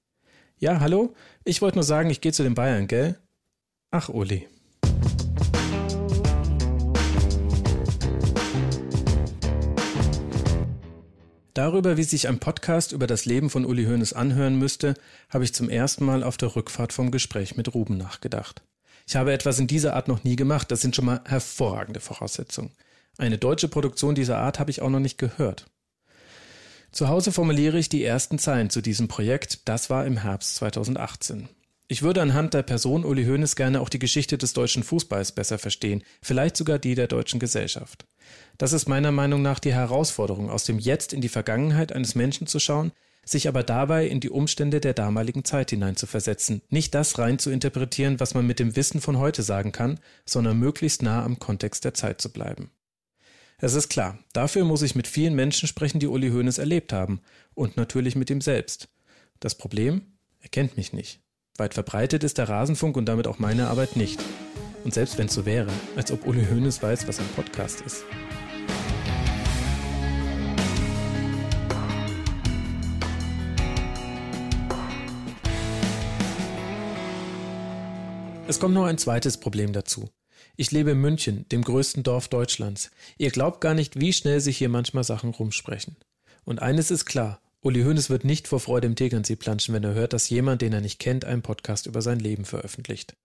Ja, 0.59 0.81
hallo? 0.81 1.13
Ich 1.45 1.61
wollte 1.61 1.77
nur 1.77 1.85
sagen, 1.85 2.09
ich 2.09 2.19
gehe 2.19 2.33
zu 2.33 2.43
den 2.43 2.53
Bayern, 2.53 2.87
gell? 2.87 3.17
Ach, 3.91 4.09
Uli. 4.09 4.45
Darüber, 11.53 11.95
wie 11.95 12.03
sich 12.03 12.27
ein 12.27 12.39
Podcast 12.39 12.91
über 12.91 13.07
das 13.07 13.23
Leben 13.23 13.49
von 13.49 13.63
Uli 13.63 13.85
Hoeneß 13.85 14.11
anhören 14.11 14.59
müsste, 14.59 14.95
habe 15.29 15.45
ich 15.45 15.53
zum 15.53 15.69
ersten 15.69 16.03
Mal 16.03 16.23
auf 16.23 16.35
der 16.35 16.57
Rückfahrt 16.57 16.91
vom 16.91 17.11
Gespräch 17.11 17.55
mit 17.55 17.73
Ruben 17.73 17.95
nachgedacht. 17.95 18.63
Ich 19.07 19.15
habe 19.15 19.33
etwas 19.33 19.59
in 19.59 19.67
dieser 19.67 19.95
Art 19.95 20.07
noch 20.07 20.23
nie 20.23 20.35
gemacht. 20.35 20.71
Das 20.71 20.81
sind 20.81 20.95
schon 20.95 21.05
mal 21.05 21.21
hervorragende 21.25 21.99
Voraussetzungen. 21.99 22.71
Eine 23.17 23.37
deutsche 23.37 23.67
Produktion 23.67 24.15
dieser 24.15 24.39
Art 24.39 24.59
habe 24.59 24.71
ich 24.71 24.81
auch 24.81 24.89
noch 24.89 24.99
nicht 24.99 25.17
gehört. 25.17 25.67
Zu 26.91 27.07
Hause 27.07 27.31
formuliere 27.31 27.77
ich 27.77 27.89
die 27.89 28.03
ersten 28.03 28.39
Zeilen 28.39 28.69
zu 28.69 28.81
diesem 28.81 29.07
Projekt. 29.07 29.67
Das 29.67 29.89
war 29.89 30.05
im 30.05 30.17
Herbst 30.17 30.55
2018. 30.55 31.49
Ich 31.87 32.01
würde 32.01 32.21
anhand 32.21 32.55
der 32.55 32.63
Person 32.63 33.05
Uli 33.05 33.25
Hoeneß 33.25 33.55
gerne 33.55 33.79
auch 33.79 33.89
die 33.89 33.99
Geschichte 33.99 34.39
des 34.39 34.53
deutschen 34.53 34.81
Fußballs 34.81 35.33
besser 35.33 35.59
verstehen, 35.59 36.03
vielleicht 36.21 36.57
sogar 36.57 36.79
die 36.79 36.95
der 36.95 37.07
deutschen 37.07 37.39
Gesellschaft. 37.39 38.05
Das 38.57 38.73
ist 38.73 38.87
meiner 38.87 39.11
Meinung 39.11 39.43
nach 39.43 39.59
die 39.59 39.73
Herausforderung, 39.73 40.49
aus 40.49 40.63
dem 40.63 40.79
Jetzt 40.79 41.13
in 41.13 41.21
die 41.21 41.29
Vergangenheit 41.29 41.93
eines 41.93 42.15
Menschen 42.15 42.47
zu 42.47 42.59
schauen, 42.59 42.91
sich 43.25 43.47
aber 43.47 43.63
dabei 43.63 44.07
in 44.07 44.19
die 44.19 44.29
Umstände 44.29 44.79
der 44.79 44.93
damaligen 44.93 45.43
Zeit 45.43 45.71
hineinzuversetzen, 45.71 46.61
nicht 46.69 46.95
das 46.95 47.19
rein 47.19 47.39
zu 47.39 47.49
interpretieren, 47.49 48.19
was 48.19 48.33
man 48.33 48.47
mit 48.47 48.59
dem 48.59 48.75
Wissen 48.75 49.01
von 49.01 49.17
heute 49.17 49.43
sagen 49.43 49.71
kann, 49.71 49.99
sondern 50.25 50.57
möglichst 50.57 51.01
nah 51.01 51.25
am 51.25 51.39
Kontext 51.39 51.83
der 51.83 51.93
Zeit 51.93 52.21
zu 52.21 52.31
bleiben. 52.31 52.69
Es 53.57 53.73
ist 53.73 53.89
klar, 53.89 54.19
dafür 54.33 54.65
muss 54.65 54.81
ich 54.81 54.95
mit 54.95 55.07
vielen 55.07 55.33
Menschen 55.33 55.67
sprechen, 55.67 55.99
die 55.99 56.07
Uli 56.07 56.29
Hoeneß 56.29 56.57
erlebt 56.57 56.91
haben. 56.91 57.21
Und 57.53 57.77
natürlich 57.77 58.15
mit 58.15 58.29
ihm 58.29 58.41
selbst. 58.41 58.89
Das 59.39 59.55
Problem? 59.55 60.01
Er 60.41 60.49
kennt 60.49 60.77
mich 60.77 60.93
nicht. 60.93 61.21
Weit 61.57 61.73
verbreitet 61.73 62.23
ist 62.23 62.37
der 62.37 62.49
Rasenfunk 62.49 62.97
und 62.97 63.05
damit 63.05 63.27
auch 63.27 63.39
meine 63.39 63.69
Arbeit 63.69 63.95
nicht. 63.95 64.19
Und 64.83 64.93
selbst 64.93 65.17
wenn 65.17 65.27
es 65.27 65.33
so 65.33 65.45
wäre, 65.45 65.71
als 65.95 66.11
ob 66.11 66.27
Uli 66.27 66.45
Hoeneß 66.45 66.83
weiß, 66.83 67.07
was 67.07 67.19
ein 67.19 67.27
Podcast 67.35 67.81
ist. 67.81 68.03
Es 78.47 78.59
kommt 78.59 78.75
noch 78.75 78.85
ein 78.85 78.99
zweites 78.99 79.39
Problem 79.39 79.73
dazu. 79.73 80.07
Ich 80.55 80.71
lebe 80.71 80.91
in 80.91 81.01
München, 81.01 81.49
dem 81.49 81.63
größten 81.63 82.03
Dorf 82.03 82.27
Deutschlands. 82.27 82.91
Ihr 83.17 83.31
glaubt 83.31 83.59
gar 83.59 83.73
nicht, 83.73 83.99
wie 83.99 84.13
schnell 84.13 84.39
sich 84.39 84.57
hier 84.57 84.69
manchmal 84.69 85.03
Sachen 85.03 85.31
rumsprechen. 85.31 85.97
Und 86.43 86.61
eines 86.61 86.91
ist 86.91 87.05
klar, 87.05 87.41
Uli 87.61 87.81
Hoeneß 87.81 88.11
wird 88.11 88.23
nicht 88.23 88.47
vor 88.47 88.59
Freude 88.59 88.85
im 88.85 88.95
Tegernsee 88.95 89.35
planschen, 89.35 89.73
wenn 89.73 89.83
er 89.83 89.95
hört, 89.95 90.13
dass 90.13 90.29
jemand, 90.29 90.61
den 90.61 90.73
er 90.73 90.81
nicht 90.81 90.99
kennt, 90.99 91.25
einen 91.25 91.41
Podcast 91.41 91.87
über 91.87 92.03
sein 92.03 92.19
Leben 92.19 92.45
veröffentlicht. 92.45 93.15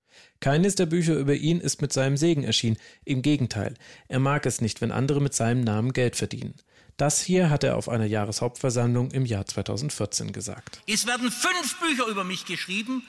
Keines 0.41 0.75
der 0.75 0.87
Bücher 0.87 1.15
über 1.15 1.35
ihn 1.35 1.61
ist 1.61 1.83
mit 1.83 1.93
seinem 1.93 2.17
Segen 2.17 2.43
erschienen. 2.43 2.79
Im 3.05 3.21
Gegenteil, 3.21 3.75
er 4.09 4.21
mag 4.21 4.47
es 4.47 4.63
nicht, 4.63 4.81
wenn 4.81 4.91
andere 4.91 5.21
mit 5.21 5.35
seinem 5.35 5.61
Namen 5.61 5.93
Geld 5.93 6.17
verdienen. 6.17 6.55
Das 6.97 7.21
hier 7.21 7.51
hat 7.51 7.63
er 7.63 7.77
auf 7.77 7.91
einer 7.91 8.07
Jahreshauptversammlung 8.07 9.11
im 9.11 9.27
Jahr 9.27 9.45
2014 9.45 10.33
gesagt. 10.33 10.81
Es 10.87 11.07
werden 11.07 11.31
fünf 11.31 11.79
Bücher 11.79 12.07
über 12.07 12.25
mich 12.25 12.47
geschrieben. 12.47 13.03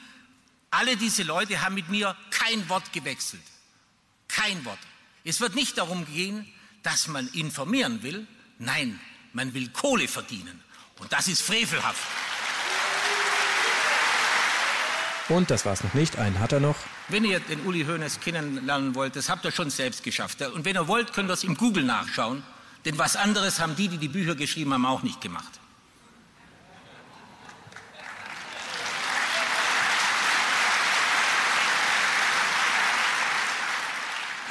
Alle 0.72 0.96
diese 0.96 1.22
Leute 1.22 1.60
haben 1.60 1.74
mit 1.74 1.90
mir 1.90 2.16
kein 2.30 2.66
Wort 2.70 2.94
gewechselt. 2.94 3.42
Kein 4.26 4.64
Wort. 4.64 4.78
Es 5.22 5.38
wird 5.40 5.54
nicht 5.54 5.76
darum 5.76 6.06
gehen, 6.06 6.50
dass 6.82 7.08
man 7.08 7.28
informieren 7.28 8.02
will. 8.02 8.26
Nein, 8.58 8.98
man 9.34 9.52
will 9.52 9.68
Kohle 9.68 10.08
verdienen. 10.08 10.62
Und 10.98 11.12
das 11.12 11.28
ist 11.28 11.42
frevelhaft. 11.42 12.02
Und 15.28 15.50
das 15.50 15.66
war's 15.66 15.84
noch 15.84 15.92
nicht. 15.92 16.16
Einen 16.16 16.38
hat 16.40 16.52
er 16.52 16.60
noch. 16.60 16.76
Wenn 17.08 17.24
ihr 17.24 17.40
den 17.40 17.60
Uli 17.66 17.84
Hoeneß 17.84 18.20
kennenlernen 18.20 18.94
wollt, 18.94 19.14
das 19.14 19.28
habt 19.28 19.44
ihr 19.44 19.52
schon 19.52 19.68
selbst 19.68 20.02
geschafft. 20.02 20.40
Und 20.40 20.64
wenn 20.64 20.76
ihr 20.76 20.88
wollt, 20.88 21.12
könnt 21.12 21.28
ihr 21.28 21.34
es 21.34 21.44
im 21.44 21.54
Google 21.54 21.84
nachschauen. 21.84 22.42
Denn 22.86 22.96
was 22.96 23.16
anderes 23.16 23.60
haben 23.60 23.76
die, 23.76 23.88
die 23.88 23.98
die 23.98 24.08
Bücher 24.08 24.34
geschrieben 24.34 24.72
haben, 24.72 24.86
auch 24.86 25.02
nicht 25.02 25.20
gemacht. 25.20 25.60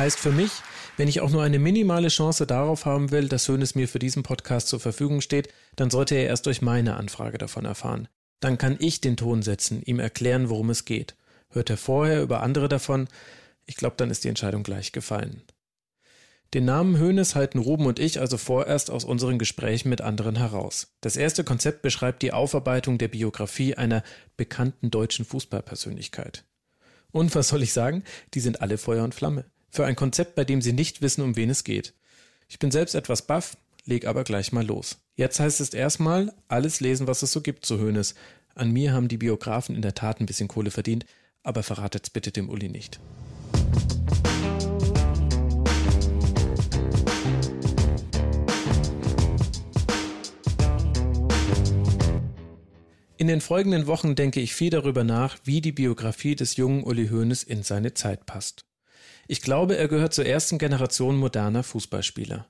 Heißt 0.01 0.19
für 0.19 0.31
mich, 0.31 0.49
wenn 0.97 1.07
ich 1.07 1.21
auch 1.21 1.29
nur 1.29 1.43
eine 1.43 1.59
minimale 1.59 2.07
Chance 2.07 2.47
darauf 2.47 2.85
haben 2.85 3.11
will, 3.11 3.27
dass 3.27 3.47
Hönes 3.47 3.75
mir 3.75 3.87
für 3.87 3.99
diesen 3.99 4.23
Podcast 4.23 4.67
zur 4.67 4.79
Verfügung 4.79 5.21
steht, 5.21 5.53
dann 5.75 5.91
sollte 5.91 6.15
er 6.15 6.25
erst 6.25 6.47
durch 6.47 6.63
meine 6.63 6.97
Anfrage 6.97 7.37
davon 7.37 7.65
erfahren. 7.65 8.07
Dann 8.39 8.57
kann 8.57 8.77
ich 8.79 8.99
den 8.99 9.15
Ton 9.15 9.43
setzen, 9.43 9.83
ihm 9.83 9.99
erklären, 9.99 10.49
worum 10.49 10.71
es 10.71 10.85
geht. 10.85 11.15
Hört 11.51 11.69
er 11.69 11.77
vorher 11.77 12.23
über 12.23 12.41
andere 12.41 12.67
davon, 12.67 13.09
ich 13.67 13.75
glaube, 13.75 13.93
dann 13.95 14.09
ist 14.09 14.23
die 14.23 14.29
Entscheidung 14.29 14.63
gleich 14.63 14.91
gefallen. 14.91 15.43
Den 16.55 16.65
Namen 16.65 16.97
Hönes 16.97 17.35
halten 17.35 17.59
Ruben 17.59 17.85
und 17.85 17.99
ich 17.99 18.19
also 18.19 18.37
vorerst 18.37 18.89
aus 18.89 19.05
unseren 19.05 19.37
Gesprächen 19.37 19.89
mit 19.89 20.01
anderen 20.01 20.35
heraus. 20.35 20.95
Das 21.01 21.15
erste 21.15 21.43
Konzept 21.43 21.83
beschreibt 21.83 22.23
die 22.23 22.33
Aufarbeitung 22.33 22.97
der 22.97 23.09
Biografie 23.09 23.75
einer 23.75 24.01
bekannten 24.35 24.89
deutschen 24.89 25.25
Fußballpersönlichkeit. 25.25 26.43
Und 27.11 27.35
was 27.35 27.49
soll 27.49 27.61
ich 27.61 27.71
sagen? 27.71 28.03
Die 28.33 28.39
sind 28.39 28.63
alle 28.63 28.79
Feuer 28.79 29.03
und 29.03 29.13
Flamme 29.13 29.45
für 29.71 29.85
ein 29.85 29.95
Konzept, 29.95 30.35
bei 30.35 30.43
dem 30.43 30.61
sie 30.61 30.73
nicht 30.73 31.01
wissen, 31.01 31.21
um 31.21 31.35
wen 31.35 31.49
es 31.49 31.63
geht. 31.63 31.93
Ich 32.49 32.59
bin 32.59 32.71
selbst 32.71 32.93
etwas 32.93 33.21
baff, 33.23 33.57
leg 33.85 34.05
aber 34.05 34.25
gleich 34.25 34.51
mal 34.51 34.65
los. 34.65 34.97
Jetzt 35.15 35.39
heißt 35.39 35.61
es 35.61 35.73
erstmal, 35.73 36.33
alles 36.49 36.81
lesen, 36.81 37.07
was 37.07 37.23
es 37.23 37.31
so 37.31 37.41
gibt 37.41 37.65
zu 37.65 37.79
Hönes. 37.79 38.13
An 38.53 38.71
mir 38.71 38.91
haben 38.91 39.07
die 39.07 39.17
Biografen 39.17 39.75
in 39.75 39.81
der 39.81 39.95
Tat 39.95 40.19
ein 40.19 40.25
bisschen 40.25 40.49
Kohle 40.49 40.71
verdient, 40.71 41.05
aber 41.41 41.63
verratet's 41.63 42.09
bitte 42.09 42.31
dem 42.31 42.49
Uli 42.49 42.67
nicht. 42.67 42.99
In 53.15 53.27
den 53.27 53.39
folgenden 53.39 53.85
Wochen 53.85 54.15
denke 54.15 54.41
ich 54.41 54.53
viel 54.55 54.71
darüber 54.71 55.03
nach, 55.03 55.37
wie 55.43 55.61
die 55.61 55.71
Biografie 55.71 56.35
des 56.35 56.57
jungen 56.57 56.83
Uli 56.83 57.07
Hoeneß 57.09 57.43
in 57.43 57.61
seine 57.61 57.93
Zeit 57.93 58.25
passt. 58.25 58.65
Ich 59.31 59.39
glaube, 59.39 59.77
er 59.77 59.87
gehört 59.87 60.13
zur 60.13 60.25
ersten 60.25 60.57
Generation 60.57 61.15
moderner 61.15 61.63
Fußballspieler. 61.63 62.49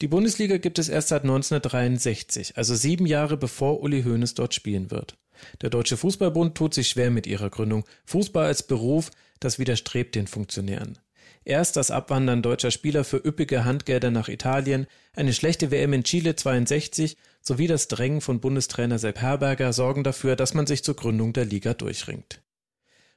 Die 0.00 0.08
Bundesliga 0.08 0.56
gibt 0.56 0.80
es 0.80 0.88
erst 0.88 1.10
seit 1.10 1.22
1963, 1.22 2.56
also 2.56 2.74
sieben 2.74 3.06
Jahre 3.06 3.36
bevor 3.36 3.80
Uli 3.80 4.02
Hoeneß 4.02 4.34
dort 4.34 4.52
spielen 4.52 4.90
wird. 4.90 5.16
Der 5.60 5.70
Deutsche 5.70 5.96
Fußballbund 5.96 6.56
tut 6.56 6.74
sich 6.74 6.88
schwer 6.88 7.12
mit 7.12 7.28
ihrer 7.28 7.50
Gründung. 7.50 7.84
Fußball 8.04 8.46
als 8.46 8.64
Beruf, 8.64 9.12
das 9.38 9.60
widerstrebt 9.60 10.16
den 10.16 10.26
Funktionären. 10.26 10.98
Erst 11.44 11.76
das 11.76 11.92
Abwandern 11.92 12.42
deutscher 12.42 12.72
Spieler 12.72 13.04
für 13.04 13.24
üppige 13.24 13.64
Handgelder 13.64 14.10
nach 14.10 14.28
Italien, 14.28 14.88
eine 15.14 15.32
schlechte 15.32 15.70
WM 15.70 15.92
in 15.92 16.02
Chile 16.02 16.34
62 16.34 17.16
sowie 17.40 17.68
das 17.68 17.86
Drängen 17.86 18.20
von 18.20 18.40
Bundestrainer 18.40 18.98
Sepp 18.98 19.20
Herberger 19.20 19.72
sorgen 19.72 20.02
dafür, 20.02 20.34
dass 20.34 20.52
man 20.52 20.66
sich 20.66 20.82
zur 20.82 20.96
Gründung 20.96 21.32
der 21.32 21.44
Liga 21.44 21.74
durchringt. 21.74 22.42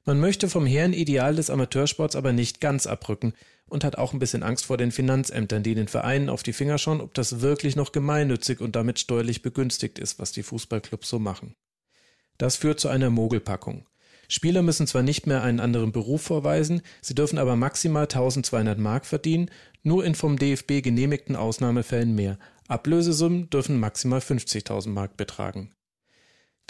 Man 0.07 0.19
möchte 0.19 0.49
vom 0.49 0.67
hehren 0.67 0.93
Ideal 0.93 1.35
des 1.35 1.49
Amateursports 1.49 2.15
aber 2.15 2.31
nicht 2.31 2.61
ganz 2.61 2.85
abrücken 2.85 3.33
und 3.67 3.83
hat 3.83 3.97
auch 3.97 4.13
ein 4.13 4.19
bisschen 4.19 4.43
Angst 4.43 4.65
vor 4.65 4.77
den 4.77 4.91
Finanzämtern, 4.91 5.63
die 5.63 5.73
den 5.73 5.87
Vereinen 5.87 6.29
auf 6.29 6.43
die 6.43 6.53
Finger 6.53 6.77
schauen, 6.77 7.01
ob 7.01 7.15
das 7.15 7.41
wirklich 7.41 7.75
noch 7.75 7.91
gemeinnützig 7.91 8.61
und 8.61 8.75
damit 8.75 8.99
steuerlich 8.99 9.41
begünstigt 9.41 9.97
ist, 9.97 10.19
was 10.19 10.31
die 10.31 10.43
Fußballclubs 10.43 11.09
so 11.09 11.17
machen. 11.17 11.55
Das 12.37 12.55
führt 12.55 12.79
zu 12.79 12.87
einer 12.87 13.09
Mogelpackung. 13.09 13.87
Spieler 14.27 14.61
müssen 14.61 14.85
zwar 14.85 15.01
nicht 15.01 15.25
mehr 15.25 15.41
einen 15.41 15.59
anderen 15.59 15.91
Beruf 15.91 16.21
vorweisen, 16.21 16.81
sie 17.01 17.15
dürfen 17.15 17.39
aber 17.39 17.55
maximal 17.55 18.03
1200 18.03 18.77
Mark 18.77 19.07
verdienen, 19.07 19.49
nur 19.81 20.05
in 20.05 20.13
vom 20.13 20.37
DFB 20.37 20.83
genehmigten 20.83 21.35
Ausnahmefällen 21.35 22.13
mehr. 22.13 22.37
Ablösesummen 22.67 23.49
dürfen 23.49 23.79
maximal 23.79 24.19
50.000 24.19 24.89
Mark 24.89 25.17
betragen. 25.17 25.71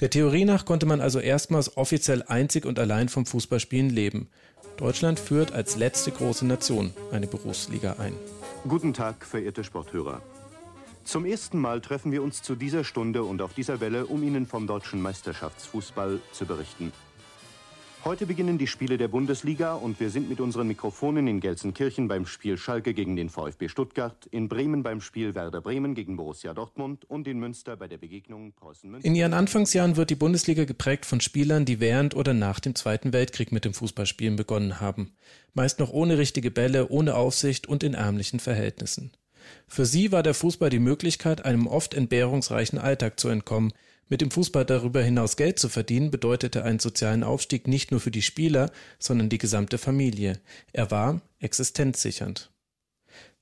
Der 0.02 0.10
Theorie 0.10 0.44
nach 0.44 0.66
konnte 0.66 0.86
man 0.86 1.00
also 1.00 1.20
erstmals 1.20 1.78
offiziell 1.78 2.22
einzig 2.24 2.66
und 2.66 2.80
allein 2.80 3.08
vom 3.08 3.26
Fußballspielen 3.26 3.90
leben. 3.90 4.28
Deutschland 4.76 5.22
führt 5.22 5.54
als 5.54 5.78
letzte 5.78 6.12
große 6.12 6.46
Nation 6.46 6.94
eine 7.14 7.28
Berufsliga 7.28 7.96
ein. 7.98 8.12
Guten 8.68 8.94
Tag, 8.94 9.26
verehrte 9.26 9.64
Sporthörer. 9.64 10.22
Zum 11.06 11.24
ersten 11.24 11.60
Mal 11.60 11.80
treffen 11.80 12.12
wir 12.12 12.24
uns 12.24 12.42
zu 12.42 12.56
dieser 12.56 12.84
Stunde 12.84 13.24
und 13.24 13.42
auf 13.42 13.54
dieser 13.54 13.80
Welle, 13.80 14.06
um 14.06 14.22
Ihnen 14.22 14.46
vom 14.46 14.68
deutschen 14.68 15.02
Meisterschaftsfußball 15.02 16.20
zu 16.34 16.46
berichten. 16.46 16.92
Heute 18.06 18.28
beginnen 18.28 18.60
die 18.60 18.68
Spiele 18.68 19.00
der 19.00 19.08
Bundesliga 19.08 19.74
und 19.74 20.00
wir 20.00 20.12
sind 20.12 20.30
mit 20.30 20.40
unseren 20.40 20.68
Mikrofonen 20.68 21.26
in 21.26 21.40
Gelsenkirchen 21.40 22.08
beim 22.08 22.28
Spiel 22.28 22.56
Schalke 22.56 22.94
gegen 22.94 23.16
den 23.16 23.32
VfB 23.32 23.68
Stuttgart, 23.68 24.28
in 24.28 24.48
Bremen 24.48 24.84
beim 24.84 25.02
Spiel 25.02 25.34
Werder 25.34 25.60
Bremen 25.60 25.96
gegen 25.96 26.16
Borussia 26.16 26.54
Dortmund 26.54 27.04
und 27.06 27.28
in 27.28 27.40
Münster 27.40 27.76
bei 27.76 27.88
der 27.88 27.98
Begegnung 27.98 28.54
Preußen-Münster. 28.54 29.08
In 29.08 29.16
ihren 29.16 29.34
Anfangsjahren 29.34 29.96
wird 29.96 30.12
die 30.12 30.16
Bundesliga 30.16 30.66
geprägt 30.66 31.08
von 31.08 31.20
Spielern, 31.20 31.66
die 31.66 31.80
während 31.80 32.16
oder 32.16 32.36
nach 32.36 32.60
dem 32.60 32.76
Zweiten 32.76 33.12
Weltkrieg 33.12 33.52
mit 33.52 33.66
dem 33.66 33.74
Fußballspielen 33.74 34.36
begonnen 34.36 34.80
haben. 34.80 35.16
Meist 35.56 35.80
noch 35.80 35.92
ohne 35.92 36.20
richtige 36.20 36.52
Bälle, 36.52 36.90
ohne 36.90 37.16
Aufsicht 37.16 37.66
und 37.66 37.82
in 37.82 37.96
ärmlichen 37.96 38.40
Verhältnissen. 38.40 39.14
Für 39.68 39.88
sie 39.88 40.12
war 40.12 40.22
der 40.22 40.36
Fußball 40.36 40.70
die 40.70 40.78
Möglichkeit, 40.78 41.44
einem 41.44 41.66
oft 41.66 41.96
entbehrungsreichen 41.96 42.78
Alltag 42.78 43.20
zu 43.20 43.30
entkommen, 43.30 43.74
mit 44.10 44.22
dem 44.22 44.32
Fußball 44.32 44.66
darüber 44.66 45.02
hinaus 45.02 45.36
Geld 45.36 45.60
zu 45.60 45.70
verdienen, 45.70 46.12
bedeutete 46.12 46.64
einen 46.64 46.80
sozialen 46.80 47.24
Aufstieg 47.24 47.68
nicht 47.68 47.92
nur 47.92 48.00
für 48.00 48.12
die 48.12 48.22
Spieler, 48.22 48.72
sondern 49.00 49.30
die 49.30 49.38
gesamte 49.38 49.78
Familie. 49.78 50.40
Er 50.74 50.92
war 50.92 51.22
existenzsichernd. 51.40 52.52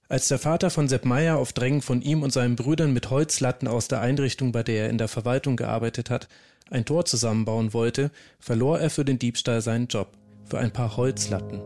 Als 0.10 0.28
der 0.28 0.40
Vater 0.40 0.70
von 0.70 0.88
Sepp 0.88 1.06
Meyer 1.06 1.38
auf 1.38 1.54
Drängen 1.54 1.82
von 1.82 2.02
ihm 2.02 2.24
und 2.24 2.32
seinen 2.32 2.56
Brüdern 2.56 2.94
mit 2.94 3.10
Holzlatten 3.10 3.68
aus 3.68 3.88
der 3.88 4.02
Einrichtung, 4.02 4.52
bei 4.52 4.64
der 4.64 4.84
er 4.84 4.90
in 4.90 4.98
der 4.98 5.08
Verwaltung 5.08 5.56
gearbeitet 5.56 6.10
hat, 6.10 6.28
ein 6.70 6.86
Tor 6.86 7.06
zusammenbauen 7.06 7.74
wollte, 7.74 8.12
verlor 8.40 8.80
er 8.80 8.90
für 8.90 9.06
den 9.06 9.20
Diebstahl 9.20 9.62
seinen 9.62 9.88
Job, 9.88 10.12
für 10.46 10.60
ein 10.60 10.72
paar 10.72 10.98
Holzlatten. 10.98 11.62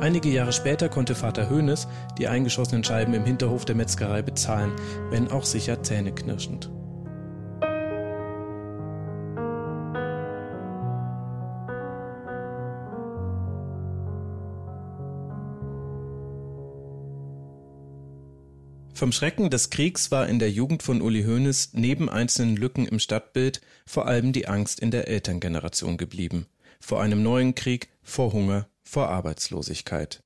Einige 0.00 0.28
Jahre 0.28 0.52
später 0.52 0.88
konnte 0.88 1.14
Vater 1.14 1.48
Hönes 1.48 1.86
die 2.18 2.26
eingeschossenen 2.26 2.84
Scheiben 2.84 3.14
im 3.14 3.24
Hinterhof 3.24 3.64
der 3.64 3.76
Metzgerei 3.76 4.22
bezahlen, 4.22 4.72
wenn 5.10 5.30
auch 5.30 5.44
sicher 5.44 5.82
zähneknirschend. 5.82 6.70
Vom 18.96 19.10
Schrecken 19.10 19.50
des 19.50 19.70
Kriegs 19.70 20.12
war 20.12 20.28
in 20.28 20.38
der 20.38 20.52
Jugend 20.52 20.84
von 20.84 21.02
Uli 21.02 21.24
Hoeneß 21.24 21.70
neben 21.72 22.08
einzelnen 22.08 22.56
Lücken 22.56 22.86
im 22.86 23.00
Stadtbild 23.00 23.60
vor 23.84 24.06
allem 24.06 24.32
die 24.32 24.46
Angst 24.46 24.78
in 24.78 24.92
der 24.92 25.08
Elterngeneration 25.08 25.96
geblieben. 25.96 26.46
Vor 26.78 27.02
einem 27.02 27.20
neuen 27.20 27.56
Krieg, 27.56 27.88
vor 28.04 28.32
Hunger, 28.32 28.68
vor 28.84 29.08
Arbeitslosigkeit. 29.08 30.22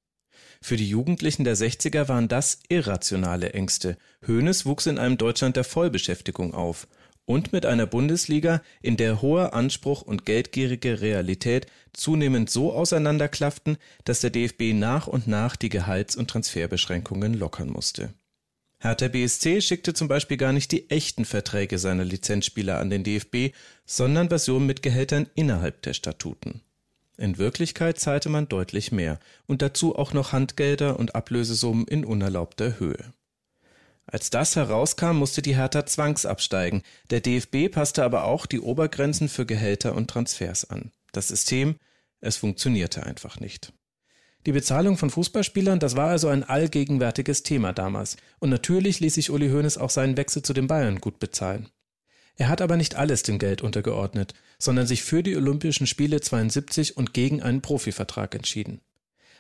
Für 0.61 0.77
die 0.77 0.89
Jugendlichen 0.89 1.45
der 1.45 1.57
60er 1.57 2.09
waren 2.09 2.29
das 2.29 2.61
irrationale 2.69 3.55
Ängste. 3.55 3.97
Hoeneß 4.27 4.67
wuchs 4.67 4.85
in 4.85 4.99
einem 4.99 5.17
Deutschland 5.17 5.57
der 5.57 5.65
Vollbeschäftigung 5.65 6.53
auf 6.53 6.89
und 7.25 7.55
mit 7.55 7.65
einer 7.65 7.87
Bundesliga, 7.87 8.61
in 8.83 8.99
der 8.99 9.23
hoher 9.23 9.55
Anspruch 9.55 10.03
und 10.03 10.27
geldgierige 10.27 11.01
Realität 11.01 11.69
zunehmend 11.95 12.51
so 12.51 12.75
auseinanderklafften, 12.75 13.79
dass 14.05 14.21
der 14.21 14.31
DFB 14.31 14.75
nach 14.75 15.07
und 15.07 15.27
nach 15.27 15.57
die 15.57 15.71
Gehalts- 15.71 16.17
und 16.17 16.29
Transferbeschränkungen 16.29 17.33
lockern 17.33 17.71
musste. 17.71 18.13
Hertha 18.81 19.09
BSC 19.09 19.61
schickte 19.61 19.93
zum 19.93 20.07
Beispiel 20.07 20.37
gar 20.37 20.53
nicht 20.53 20.71
die 20.71 20.89
echten 20.89 21.25
Verträge 21.25 21.79
seiner 21.79 22.05
Lizenzspieler 22.05 22.79
an 22.79 22.91
den 22.91 23.03
DFB, 23.03 23.55
sondern 23.85 24.29
Versionen 24.29 24.67
mit 24.67 24.83
Gehältern 24.83 25.29
innerhalb 25.35 25.83
der 25.83 25.95
Statuten. 25.95 26.61
In 27.17 27.39
Wirklichkeit 27.39 27.99
zahlte 27.99 28.29
man 28.29 28.49
deutlich 28.49 28.93
mehr 28.93 29.19
und 29.47 29.63
dazu 29.63 29.97
auch 29.97 30.13
noch 30.13 30.33
Handgelder 30.33 31.01
und 31.01 31.17
Ablösesummen 31.17 31.89
in 31.89 32.05
unerlaubter 32.05 32.79
Höhe. 32.79 33.13
Als 34.07 34.31
das 34.31 34.55
herauskam, 34.55 35.17
musste 35.17 35.43
die 35.43 35.57
Hertha 35.57 35.85
zwangsabsteigen. 35.85 36.83
Der 37.11 37.21
DFB 37.21 37.71
passte 37.71 38.05
aber 38.05 38.25
auch 38.25 38.47
die 38.47 38.61
Obergrenzen 38.61 39.29
für 39.29 39.45
Gehälter 39.45 39.95
und 39.97 40.09
Transfers 40.09 40.71
an. 40.71 40.93
Das 41.11 41.29
System, 41.29 41.77
es 42.21 42.37
funktionierte 42.37 43.03
einfach 43.03 43.41
nicht. 43.41 43.73
Die 44.47 44.53
Bezahlung 44.53 44.97
von 44.97 45.11
Fußballspielern, 45.11 45.81
das 45.81 45.97
war 45.97 46.09
also 46.09 46.29
ein 46.29 46.45
allgegenwärtiges 46.45 47.43
Thema 47.43 47.73
damals. 47.73 48.17
Und 48.39 48.51
natürlich 48.51 49.01
ließ 49.01 49.15
sich 49.15 49.31
Uli 49.31 49.51
Hoeneß 49.51 49.79
auch 49.79 49.91
seinen 49.91 50.17
Wechsel 50.17 50.43
zu 50.43 50.53
den 50.53 50.69
Bayern 50.69 51.01
gut 51.01 51.19
bezahlen. 51.19 51.69
Er 52.37 52.49
hat 52.49 52.61
aber 52.61 52.77
nicht 52.77 52.95
alles 52.95 53.25
dem 53.25 53.41
Geld 53.41 53.63
untergeordnet, 53.63 54.33
sondern 54.59 54.87
sich 54.87 55.03
für 55.03 55.25
die 55.25 55.37
Olympischen 55.37 55.89
Spiele 55.89 56.21
72 56.21 56.97
und 56.97 57.13
gegen 57.13 57.43
einen 57.43 57.63
Profivertrag 57.63 58.35
entschieden. 58.35 58.81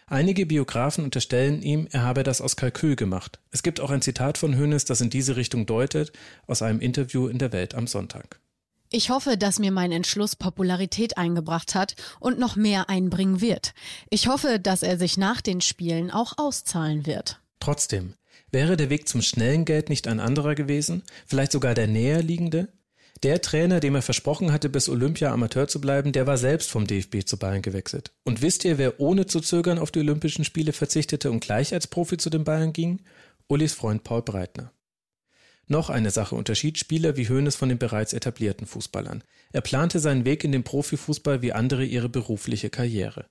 Einige 0.09 0.47
Biografen 0.47 1.05
unterstellen 1.05 1.63
ihm, 1.63 1.87
er 1.93 2.03
habe 2.03 2.25
das 2.25 2.41
aus 2.41 2.57
Kalkül 2.57 2.97
gemacht. 2.97 3.39
Es 3.51 3.63
gibt 3.63 3.79
auch 3.79 3.91
ein 3.91 4.03
Zitat 4.03 4.37
von 4.37 4.59
Hoeneß, 4.59 4.85
das 4.87 5.01
in 5.01 5.11
diese 5.11 5.37
Richtung 5.37 5.67
deutet, 5.67 6.13
aus 6.47 6.63
einem 6.63 6.81
Interview 6.81 7.29
in 7.29 7.39
der 7.39 7.53
Welt 7.53 7.75
am 7.75 7.87
Sonntag. 7.87 8.41
Ich 8.91 9.11
hoffe, 9.11 9.37
dass 9.37 9.59
mir 9.59 9.71
mein 9.71 9.93
Entschluss 9.93 10.35
Popularität 10.35 11.19
eingebracht 11.19 11.75
hat 11.75 11.95
und 12.21 12.39
noch 12.39 12.57
mehr 12.57 12.89
einbringen 12.89 13.43
wird. 13.43 13.75
Ich 14.09 14.29
hoffe, 14.29 14.59
dass 14.59 14.83
er 14.83 14.99
sich 14.99 15.19
nach 15.19 15.43
den 15.43 15.61
Spielen 15.61 16.11
auch 16.11 16.39
auszahlen 16.39 17.05
wird. 17.05 17.41
Trotzdem, 17.61 18.15
wäre 18.51 18.79
der 18.79 18.89
Weg 18.89 19.07
zum 19.07 19.21
schnellen 19.21 19.67
Geld 19.67 19.91
nicht 19.91 20.09
ein 20.09 20.21
anderer 20.21 20.55
gewesen, 20.55 21.03
vielleicht 21.27 21.53
sogar 21.53 21.75
der 21.75 21.87
näher 21.87 22.23
liegende? 22.23 22.69
Der 23.23 23.43
Trainer, 23.43 23.81
dem 23.81 23.95
er 23.95 24.03
versprochen 24.03 24.53
hatte, 24.53 24.71
bis 24.71 24.89
Olympia 24.89 25.33
Amateur 25.33 25.69
zu 25.69 25.81
bleiben, 25.81 26.13
der 26.13 26.27
war 26.27 26.39
selbst 26.39 26.71
vom 26.71 26.87
DFB 26.87 27.27
zu 27.27 27.37
Bayern 27.37 27.63
gewechselt. 27.63 28.13
Und 28.25 28.43
wisst 28.43 28.65
ihr, 28.65 28.79
wer 28.79 29.01
ohne 29.01 29.27
zu 29.27 29.41
zögern 29.41 29.79
auf 29.79 29.91
die 29.91 29.99
Olympischen 29.99 30.45
Spiele 30.45 30.73
verzichtete 30.73 31.31
und 31.31 31.41
gleich 31.41 31.75
als 31.75 31.89
Profi 31.89 32.17
zu 32.17 32.31
den 32.31 32.45
Bayern 32.45 32.73
ging? 32.73 33.03
Ulis 33.49 33.75
Freund 33.75 34.05
Paul 34.05 34.23
Breitner. 34.23 34.73
Noch 35.69 35.91
eine 35.91 36.11
Sache 36.11 36.35
unterschied 36.35 36.79
Spieler 36.79 37.17
wie 37.17 37.29
Hoeneß 37.29 37.55
von 37.55 37.69
den 37.69 37.79
bereits 37.79 38.13
etablierten 38.13 38.67
Fußballern. 38.67 39.23
Er 39.53 39.61
plante 39.61 40.01
seinen 40.01 40.25
Weg 40.25 40.43
in 40.43 40.53
den 40.53 40.65
Profifußball 40.65 41.43
wie 41.43 41.53
andere 41.53 41.85
ihre 41.85 42.09
berufliche 42.09 42.71
Karriere. 42.71 43.27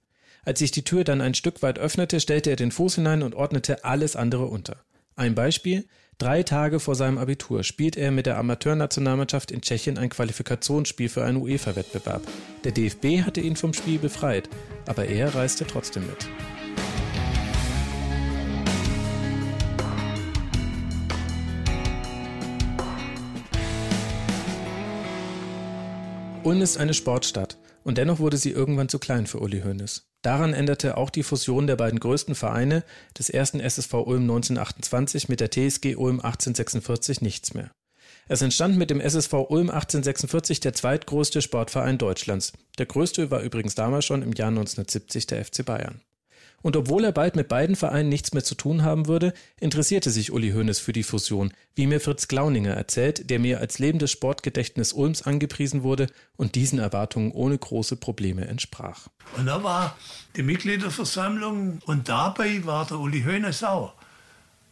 Als 0.45 0.59
sich 0.59 0.71
die 0.71 0.83
Tür 0.83 1.03
dann 1.03 1.19
ein 1.19 1.33
Stück 1.33 1.61
weit 1.61 1.79
öffnete, 1.79 2.19
stellte 2.19 2.51
er 2.51 2.55
den 2.55 2.71
Fuß 2.71 2.95
hinein 2.95 3.23
und 3.23 3.35
ordnete 3.35 3.83
alles 3.83 4.15
andere 4.15 4.45
unter. 4.45 4.77
Ein 5.15 5.35
Beispiel, 5.35 5.85
Drei 6.19 6.41
Tage 6.41 6.79
vor 6.79 6.95
seinem 6.95 7.19
Abitur 7.19 7.63
spielt 7.63 7.95
er 7.95 8.09
mit 8.09 8.25
der 8.25 8.39
Amateurnationalmannschaft 8.39 9.51
in 9.51 9.61
Tschechien 9.61 9.99
ein 9.99 10.09
Qualifikationsspiel 10.09 11.09
für 11.09 11.23
einen 11.23 11.37
UEFA-Wettbewerb. 11.37 12.23
Der 12.63 12.71
DFB 12.71 13.23
hatte 13.23 13.39
ihn 13.39 13.55
vom 13.55 13.73
Spiel 13.73 13.99
befreit, 13.99 14.49
aber 14.87 15.05
er 15.05 15.35
reiste 15.35 15.67
trotzdem 15.67 16.07
mit. 16.07 16.27
Ulm 26.47 26.61
ist 26.61 26.77
eine 26.77 26.93
Sportstadt 26.93 27.57
und 27.83 27.97
dennoch 27.97 28.19
wurde 28.19 28.37
sie 28.37 28.51
irgendwann 28.51 28.87
zu 28.87 28.99
klein 28.99 29.27
für 29.27 29.41
Uli 29.41 29.63
Hoeneß. 29.63 30.07
Daran 30.21 30.53
änderte 30.53 30.95
auch 30.95 31.09
die 31.09 31.23
Fusion 31.23 31.67
der 31.67 31.75
beiden 31.75 31.99
größten 31.99 32.35
Vereine, 32.35 32.85
des 33.19 33.29
ersten 33.29 33.59
SSV 33.59 33.93
Ulm 33.95 34.21
1928 34.21 35.27
mit 35.27 35.41
der 35.41 35.51
TSG 35.51 35.97
Ulm 35.97 36.21
1846, 36.21 37.19
nichts 37.19 37.53
mehr. 37.53 37.69
Es 38.29 38.41
entstand 38.41 38.77
mit 38.77 38.89
dem 38.89 39.01
SSV 39.01 39.33
Ulm 39.33 39.69
1846 39.69 40.61
der 40.61 40.71
zweitgrößte 40.71 41.41
Sportverein 41.41 41.97
Deutschlands. 41.97 42.53
Der 42.77 42.85
größte 42.85 43.29
war 43.29 43.41
übrigens 43.41 43.75
damals 43.75 44.05
schon 44.05 44.21
im 44.21 44.31
Jahr 44.31 44.47
1970 44.47 45.27
der 45.27 45.43
FC 45.43 45.65
Bayern. 45.65 45.99
Und 46.63 46.75
obwohl 46.75 47.05
er 47.05 47.11
bald 47.11 47.35
mit 47.35 47.47
beiden 47.47 47.75
Vereinen 47.75 48.09
nichts 48.09 48.33
mehr 48.33 48.43
zu 48.43 48.55
tun 48.55 48.83
haben 48.83 49.07
würde, 49.07 49.33
interessierte 49.59 50.09
sich 50.09 50.31
Uli 50.31 50.51
Hoeneß 50.51 50.79
für 50.79 50.91
die 50.91 51.03
Fusion, 51.03 51.53
wie 51.75 51.87
mir 51.87 52.01
Fritz 52.01 52.27
Glauninger 52.27 52.73
erzählt, 52.73 53.29
der 53.29 53.39
mir 53.39 53.59
als 53.59 53.79
lebendes 53.79 54.11
Sportgedächtnis 54.11 54.91
Ulms 54.91 55.21
angepriesen 55.21 55.83
wurde 55.83 56.07
und 56.35 56.55
diesen 56.55 56.79
Erwartungen 56.79 57.31
ohne 57.31 57.57
große 57.57 57.95
Probleme 57.95 58.47
entsprach. 58.47 59.07
Und 59.37 59.45
da 59.45 59.63
war 59.63 59.95
die 60.35 60.43
Mitgliederversammlung 60.43 61.79
und 61.85 62.09
dabei 62.09 62.65
war 62.65 62.85
der 62.85 62.97
Uli 62.97 63.23
Hoeneß 63.23 63.63
auch. 63.63 63.93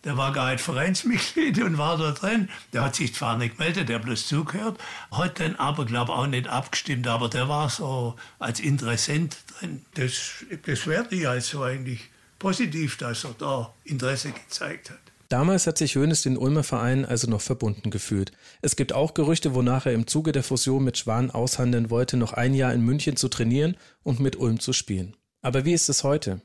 Der 0.06 0.18
war 0.18 0.32
gar 0.32 0.52
nicht 0.52 0.62
Vereinsmitglied 0.62 1.62
und 1.64 1.80
war 1.80 1.98
da 1.98 2.12
drin. 2.12 2.50
Der 2.74 2.84
hat 2.84 2.96
sich 2.96 3.16
zwar 3.16 3.38
nicht 3.38 3.58
gemeldet, 3.58 3.90
der 3.90 4.00
bloß 4.00 4.28
zugehört, 4.28 4.78
hat 5.12 5.40
dann 5.40 5.56
aber, 5.56 5.86
glaube 5.86 6.12
ich, 6.12 6.18
auch 6.18 6.28
nicht 6.28 6.48
abgestimmt, 6.48 7.08
aber 7.08 7.28
der 7.28 7.50
war 7.50 7.70
so 7.70 8.16
als 8.38 8.60
Interessent 8.60 9.38
drin. 9.60 9.84
Das, 9.96 10.46
das 10.66 10.86
werde 10.86 11.16
ich 11.16 11.28
also 11.28 11.64
eigentlich 11.64 12.10
positiv, 12.38 12.98
dass 12.98 13.24
er 13.24 13.36
da 13.38 13.74
Interesse 13.84 14.32
gezeigt 14.32 14.92
hat. 14.92 15.00
Damals 15.30 15.66
hat 15.66 15.80
sich 15.80 15.96
Hoeneß 15.96 16.22
den 16.22 16.38
Ulmer 16.38 16.64
Verein 16.64 17.04
also 17.04 17.28
noch 17.28 17.42
verbunden 17.42 17.90
gefühlt. 17.90 18.32
Es 18.62 18.76
gibt 18.76 18.94
auch 18.94 19.16
Gerüchte, 19.16 19.56
wonach 19.56 19.88
er 19.88 19.94
im 19.94 20.06
Zuge 20.06 20.32
der 20.32 20.44
Fusion 20.44 20.84
mit 20.84 21.00
Schwan 21.00 21.32
aushandeln 21.32 21.90
wollte, 21.90 22.16
noch 22.16 22.34
ein 22.34 22.54
Jahr 22.54 22.74
in 22.74 22.82
München 22.82 23.16
zu 23.16 23.28
trainieren 23.28 23.76
und 24.04 24.20
mit 24.20 24.36
Ulm 24.36 24.60
zu 24.60 24.72
spielen. 24.72 25.16
Aber 25.42 25.66
wie 25.66 25.74
ist 25.74 25.90
es 25.90 26.04
heute? 26.04 26.42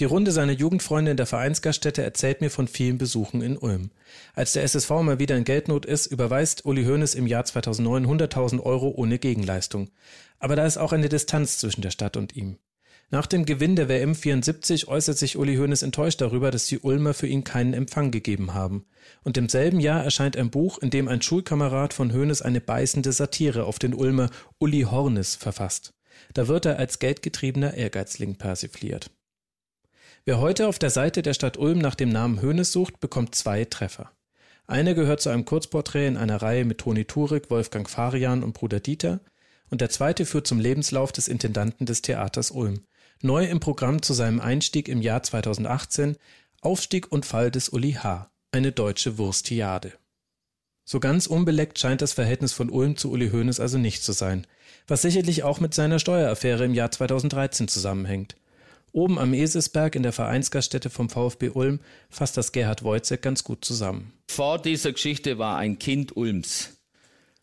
Die 0.00 0.06
Runde 0.06 0.32
seiner 0.32 0.52
Jugendfreunde 0.52 1.10
in 1.10 1.18
der 1.18 1.26
Vereinsgaststätte 1.26 2.02
erzählt 2.02 2.40
mir 2.40 2.48
von 2.48 2.68
vielen 2.68 2.96
Besuchen 2.96 3.42
in 3.42 3.58
Ulm. 3.58 3.90
Als 4.32 4.54
der 4.54 4.62
SSV 4.62 4.88
mal 5.02 5.18
wieder 5.18 5.36
in 5.36 5.44
Geldnot 5.44 5.84
ist, 5.84 6.06
überweist 6.06 6.64
Uli 6.64 6.84
Hoeneß 6.84 7.14
im 7.14 7.26
Jahr 7.26 7.44
2009 7.44 8.06
100.000 8.06 8.62
Euro 8.62 8.88
ohne 8.96 9.18
Gegenleistung. 9.18 9.90
Aber 10.38 10.56
da 10.56 10.64
ist 10.64 10.78
auch 10.78 10.94
eine 10.94 11.10
Distanz 11.10 11.58
zwischen 11.58 11.82
der 11.82 11.90
Stadt 11.90 12.16
und 12.16 12.34
ihm. 12.34 12.56
Nach 13.10 13.26
dem 13.26 13.44
Gewinn 13.44 13.76
der 13.76 13.90
WM 13.90 14.14
74 14.14 14.88
äußert 14.88 15.18
sich 15.18 15.36
Uli 15.36 15.56
Hoeneß 15.56 15.82
enttäuscht 15.82 16.22
darüber, 16.22 16.50
dass 16.50 16.64
die 16.64 16.78
Ulmer 16.78 17.12
für 17.12 17.26
ihn 17.26 17.44
keinen 17.44 17.74
Empfang 17.74 18.10
gegeben 18.10 18.54
haben. 18.54 18.86
Und 19.22 19.36
im 19.36 19.50
selben 19.50 19.80
Jahr 19.80 20.02
erscheint 20.02 20.34
ein 20.34 20.48
Buch, 20.48 20.78
in 20.78 20.88
dem 20.88 21.08
ein 21.08 21.20
Schulkamerad 21.20 21.92
von 21.92 22.14
Hoeneß 22.14 22.40
eine 22.40 22.62
beißende 22.62 23.12
Satire 23.12 23.66
auf 23.66 23.78
den 23.78 23.92
Ulmer 23.92 24.30
Uli 24.58 24.86
Hornes 24.90 25.34
verfasst. 25.34 25.92
Da 26.32 26.48
wird 26.48 26.64
er 26.64 26.78
als 26.78 27.00
geldgetriebener 27.00 27.74
Ehrgeizling 27.74 28.36
persifliert. 28.36 29.10
Wer 30.26 30.38
heute 30.38 30.68
auf 30.68 30.78
der 30.78 30.90
Seite 30.90 31.22
der 31.22 31.32
Stadt 31.32 31.56
Ulm 31.56 31.78
nach 31.78 31.94
dem 31.94 32.10
Namen 32.10 32.42
Hoeneß 32.42 32.70
sucht, 32.70 33.00
bekommt 33.00 33.34
zwei 33.34 33.64
Treffer. 33.64 34.10
Einer 34.66 34.92
gehört 34.92 35.22
zu 35.22 35.30
einem 35.30 35.46
Kurzporträt 35.46 36.06
in 36.06 36.18
einer 36.18 36.42
Reihe 36.42 36.66
mit 36.66 36.78
Toni 36.78 37.06
Turek, 37.06 37.50
Wolfgang 37.50 37.88
Farian 37.88 38.42
und 38.42 38.52
Bruder 38.52 38.80
Dieter 38.80 39.20
und 39.70 39.80
der 39.80 39.88
zweite 39.88 40.26
führt 40.26 40.46
zum 40.46 40.60
Lebenslauf 40.60 41.10
des 41.10 41.26
Intendanten 41.26 41.86
des 41.86 42.02
Theaters 42.02 42.50
Ulm. 42.50 42.84
Neu 43.22 43.46
im 43.46 43.60
Programm 43.60 44.02
zu 44.02 44.12
seinem 44.12 44.40
Einstieg 44.40 44.88
im 44.88 45.00
Jahr 45.00 45.22
2018 45.22 46.16
Aufstieg 46.60 47.10
und 47.10 47.24
Fall 47.24 47.50
des 47.50 47.70
Uli 47.70 47.92
H., 47.92 48.30
eine 48.52 48.72
deutsche 48.72 49.16
Wurstiade. 49.16 49.94
So 50.84 51.00
ganz 51.00 51.26
unbeleckt 51.26 51.78
scheint 51.78 52.02
das 52.02 52.12
Verhältnis 52.12 52.52
von 52.52 52.68
Ulm 52.68 52.96
zu 52.96 53.10
Uli 53.10 53.30
Hoeneß 53.30 53.58
also 53.58 53.78
nicht 53.78 54.02
zu 54.02 54.12
sein, 54.12 54.46
was 54.86 55.02
sicherlich 55.02 55.44
auch 55.44 55.60
mit 55.60 55.72
seiner 55.72 55.98
Steueraffäre 55.98 56.64
im 56.66 56.74
Jahr 56.74 56.90
2013 56.90 57.68
zusammenhängt. 57.68 58.36
Oben 58.92 59.18
am 59.18 59.34
Eselsberg 59.34 59.94
in 59.94 60.02
der 60.02 60.12
Vereinsgaststätte 60.12 60.90
vom 60.90 61.08
VfB 61.08 61.50
Ulm 61.50 61.80
fasst 62.08 62.36
das 62.36 62.52
Gerhard 62.52 62.82
Wojcek 62.82 63.22
ganz 63.22 63.44
gut 63.44 63.64
zusammen. 63.64 64.12
Vor 64.28 64.60
dieser 64.60 64.92
Geschichte 64.92 65.38
war 65.38 65.56
ein 65.56 65.78
Kind 65.78 66.16
Ulms. 66.16 66.76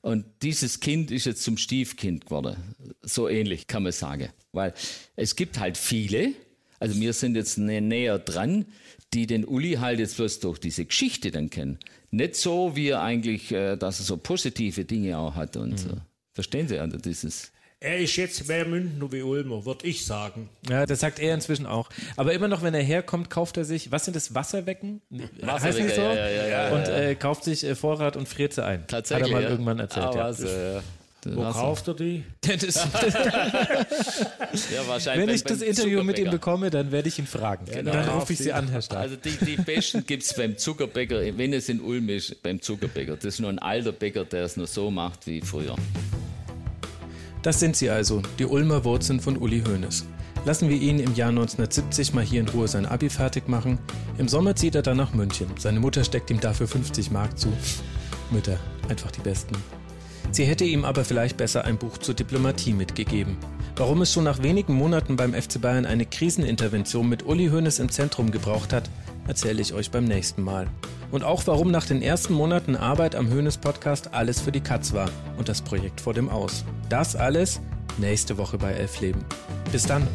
Und 0.02 0.26
dieses 0.42 0.80
Kind 0.80 1.12
ist 1.12 1.26
jetzt 1.26 1.44
zum 1.44 1.58
Stiefkind 1.58 2.26
geworden. 2.26 2.56
So 3.02 3.28
ähnlich 3.28 3.68
kann 3.68 3.84
man 3.84 3.92
sagen. 3.92 4.30
Weil 4.52 4.74
es 5.16 5.36
gibt 5.36 5.60
halt 5.60 5.78
viele, 5.78 6.34
also 6.80 7.00
wir 7.00 7.14
sind 7.14 7.36
jetzt 7.36 7.58
näher 7.58 8.20
dran, 8.20 8.66
die 9.14 9.28
den 9.28 9.46
Uli 9.46 9.74
halt 9.74 10.00
jetzt 10.00 10.18
bloß 10.18 10.40
durch 10.40 10.60
diese 10.60 10.86
Geschichte 10.86 11.32
dann 11.32 11.50
kennen. 11.50 11.80
Nicht 12.12 12.36
so, 12.36 12.76
wie 12.76 12.90
er 12.90 13.02
eigentlich, 13.02 13.52
äh, 13.52 13.76
dass 13.76 14.00
er 14.00 14.06
so 14.06 14.18
positive 14.18 14.86
Dinge 14.86 15.18
auch 15.18 15.36
hat 15.36 15.58
und 15.58 15.72
mhm. 15.72 15.78
so. 15.78 15.90
Verstehen 16.34 16.68
Sie 16.68 16.78
also 16.78 16.98
dieses? 16.98 17.52
Er 17.80 18.00
ist 18.00 18.16
jetzt 18.16 18.48
mehr 18.48 18.66
Münchner 18.66 19.12
wie 19.12 19.22
Ulmer, 19.22 19.64
würde 19.64 19.86
ich 19.86 20.04
sagen. 20.04 20.50
Ja, 20.68 20.88
das 20.88 21.02
sagt 21.02 21.20
er 21.20 21.36
inzwischen 21.36 21.68
auch. 21.68 21.90
Aber 22.16 22.34
immer 22.34 22.48
noch, 22.48 22.64
wenn 22.64 22.74
er 22.74 22.82
herkommt, 22.82 23.30
kauft 23.30 23.56
er 23.56 23.66
sich, 23.66 23.92
was 23.92 24.06
sind 24.06 24.16
das, 24.16 24.34
Wasserwecken? 24.34 25.00
Heißt 25.46 25.78
nicht 25.78 25.94
so? 25.94 26.02
Ja, 26.02 26.28
ja, 26.28 26.48
ja, 26.48 26.70
und 26.76 26.88
äh, 26.88 27.14
kauft 27.14 27.44
sich 27.44 27.64
äh, 27.64 27.76
Vorrat 27.76 28.18
und 28.18 28.28
friert 28.28 28.54
sie 28.54 28.66
ein. 28.66 28.88
Tatsächlich. 28.88 29.32
Hat 29.32 29.32
er 29.32 29.42
mal 29.42 29.52
irgendwann 29.52 29.78
erzählt. 29.78 30.08
Ah, 30.08 30.16
ja. 30.16 30.24
Was, 30.24 30.40
äh, 30.42 30.82
Wo 31.26 31.44
kauft 31.52 31.88
er 31.88 31.94
die? 31.94 32.24
ja, 32.48 32.58
wahrscheinlich 34.88 35.28
Wenn 35.28 35.36
ich 35.36 35.44
das 35.44 35.62
Interview 35.62 36.02
mit 36.02 36.18
ihm 36.18 36.32
bekomme, 36.32 36.72
dann 36.72 36.92
werde 36.92 37.10
ich 37.10 37.20
ihn 37.20 37.28
fragen. 37.28 37.66
Genau. 37.66 37.92
Dann 37.92 38.10
rufe 38.10 38.34
ich 38.34 38.40
Sie 38.40 38.54
an, 38.54 38.70
Herr 38.70 38.82
Stahl. 38.82 39.04
Also 39.04 39.18
die, 39.18 39.38
die 39.46 39.56
besten 39.56 40.04
gibt 40.04 40.24
es 40.24 40.34
beim 40.34 40.58
Zuckerbäcker, 40.58 41.20
wenn 41.38 41.54
es 41.54 41.70
in 41.70 41.80
Ulm 41.82 42.10
ist, 42.10 42.42
beim 42.42 42.60
Zuckerbäcker. 42.60 43.18
Das 43.18 43.26
ist 43.26 43.40
nur 43.40 43.52
ein 43.52 43.60
alter 43.60 43.92
Bäcker, 43.92 44.26
der 44.26 44.46
es 44.46 44.58
nur 44.58 44.66
so 44.66 44.90
macht 44.90 45.28
wie 45.28 45.42
früher. 45.42 45.76
Das 47.42 47.60
sind 47.60 47.76
sie 47.76 47.90
also, 47.90 48.22
die 48.40 48.46
Ulmer 48.46 48.84
Wurzeln 48.84 49.20
von 49.20 49.38
Uli 49.38 49.64
Hoeneß. 49.66 50.06
Lassen 50.46 50.70
wir 50.70 50.78
ihn 50.78 51.00
im 51.00 51.14
Jahr 51.14 51.30
1970 51.30 52.14
mal 52.14 52.24
hier 52.24 52.40
in 52.40 52.50
Ruhe 52.50 52.68
sein 52.68 52.86
Abi 52.86 53.10
fertig 53.10 53.48
machen. 53.48 53.80
Im 54.18 54.28
Sommer 54.28 54.56
zieht 54.56 54.76
er 54.76 54.82
dann 54.82 54.98
nach 54.98 55.14
München. 55.14 55.48
Seine 55.58 55.80
Mutter 55.80 56.04
steckt 56.04 56.30
ihm 56.32 56.40
dafür 56.40 56.68
50 56.68 57.12
Mark 57.12 57.38
zu. 57.38 57.52
Mütter, 58.32 58.58
einfach 58.90 59.12
die 59.12 59.22
Besten. 59.22 59.56
Sie 60.32 60.46
hätte 60.46 60.66
ihm 60.66 60.86
aber 60.86 61.06
vielleicht 61.06 61.38
besser 61.38 61.66
ein 61.66 61.78
Buch 61.78 61.98
zur 61.98 62.16
Diplomatie 62.16 62.74
mitgegeben. 62.74 63.38
Warum 63.76 64.02
es 64.02 64.12
schon 64.12 64.24
nach 64.24 64.44
wenigen 64.44 64.74
Monaten 64.74 65.16
beim 65.16 65.34
FC 65.34 65.62
Bayern 65.62 65.86
eine 65.86 66.06
Krisenintervention 66.06 67.08
mit 67.08 67.26
Uli 67.26 67.48
Hoeneß 67.48 67.80
im 67.80 67.90
Zentrum 67.90 68.32
gebraucht 68.32 68.74
hat, 68.74 68.90
erzähle 69.28 69.62
ich 69.62 69.74
euch 69.74 69.92
beim 69.92 70.06
nächsten 70.06 70.42
Mal. 70.42 70.68
Und 71.12 71.24
auch 71.24 71.46
warum 71.46 71.72
nach 71.72 71.86
den 71.86 72.02
ersten 72.02 72.34
Monaten 72.34 72.76
Arbeit 72.76 73.16
am 73.16 73.32
Hoeneß 73.32 73.58
Podcast 73.58 74.14
alles 74.14 74.42
für 74.42 74.52
die 74.52 74.62
Katz 74.62 74.94
war 74.94 75.10
und 75.38 75.48
das 75.48 75.62
Projekt 75.62 76.02
vor 76.02 76.14
dem 76.14 76.30
Aus. 76.30 76.66
Das 76.90 77.16
alles 77.16 77.62
nächste 77.98 78.38
Woche 78.38 78.58
bei 78.58 78.72
Elf 78.72 79.00
Leben. 79.00 79.24
Bis 79.72 79.84
dann. 79.84 80.08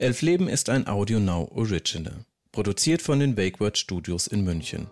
Elf 0.00 0.22
Leben 0.22 0.48
ist 0.48 0.70
ein 0.70 0.86
Audio 0.86 1.18
Now 1.18 1.50
Original, 1.54 2.24
produziert 2.52 3.02
von 3.02 3.18
den 3.18 3.36
Wakeword 3.36 3.76
Studios 3.76 4.28
in 4.28 4.44
München. 4.44 4.86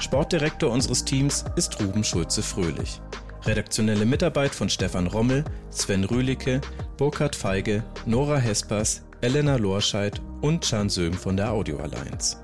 Sportdirektor 0.00 0.70
unseres 0.70 1.04
Teams 1.04 1.44
ist 1.56 1.78
Ruben 1.80 2.02
Schulze-Fröhlich. 2.02 3.02
Redaktionelle 3.44 4.06
Mitarbeit 4.06 4.54
von 4.54 4.68
Stefan 4.68 5.06
Rommel, 5.06 5.44
Sven 5.70 6.04
Rühlicke, 6.04 6.60
Burkhard 6.96 7.36
Feige, 7.36 7.84
Nora 8.06 8.38
Hespers, 8.38 9.02
Elena 9.20 9.56
Lorscheid 9.56 10.20
und 10.40 10.64
Chan 10.64 10.88
Söhm 10.88 11.12
von 11.12 11.36
der 11.36 11.52
Audio 11.52 11.78
Alliance. 11.78 12.38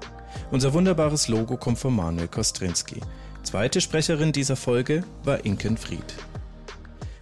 Unser 0.51 0.75
wunderbares 0.75 1.29
Logo 1.29 1.57
kommt 1.57 1.79
von 1.79 1.97
Manuel 1.97 2.29
Kostrinski. 2.29 3.01
Zweite 3.43 3.81
Sprecherin 3.81 4.33
dieser 4.33 4.57
Folge 4.57 5.03
war 5.25 5.43
Inken 5.45 5.79
Fried. 5.79 6.15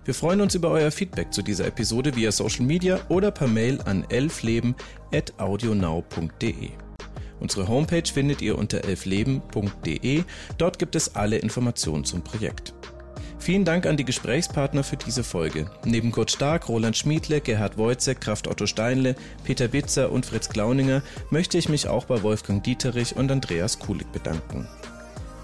Wir 0.04 0.14
freuen 0.14 0.40
uns 0.40 0.54
über 0.54 0.70
euer 0.70 0.90
Feedback 0.90 1.32
zu 1.32 1.42
dieser 1.42 1.66
Episode 1.66 2.16
via 2.16 2.32
Social 2.32 2.66
Media 2.66 2.98
oder 3.08 3.30
per 3.30 3.46
Mail 3.46 3.80
an 3.82 4.04
elfleben.audionow.de. 4.10 6.70
Unsere 7.40 7.68
Homepage 7.68 8.10
findet 8.12 8.42
ihr 8.42 8.58
unter 8.58 8.84
elfleben.de. 8.84 10.24
Dort 10.58 10.78
gibt 10.78 10.94
es 10.94 11.14
alle 11.14 11.38
Informationen 11.38 12.04
zum 12.04 12.22
Projekt. 12.22 12.74
Vielen 13.38 13.66
Dank 13.66 13.84
an 13.84 13.98
die 13.98 14.06
Gesprächspartner 14.06 14.82
für 14.82 14.96
diese 14.96 15.22
Folge. 15.22 15.70
Neben 15.84 16.12
Kurt 16.12 16.30
Stark, 16.30 16.68
Roland 16.68 16.96
Schmiedle, 16.96 17.42
Gerhard 17.42 17.76
Wojcek, 17.76 18.20
Kraft 18.20 18.48
Otto 18.48 18.64
Steinle, 18.64 19.16
Peter 19.44 19.68
Bitzer 19.68 20.10
und 20.10 20.24
Fritz 20.24 20.48
Glauninger 20.48 21.02
möchte 21.28 21.58
ich 21.58 21.68
mich 21.68 21.86
auch 21.86 22.06
bei 22.06 22.22
Wolfgang 22.22 22.64
Dieterich 22.64 23.16
und 23.16 23.30
Andreas 23.30 23.78
Kulig 23.78 24.10
bedanken. 24.12 24.66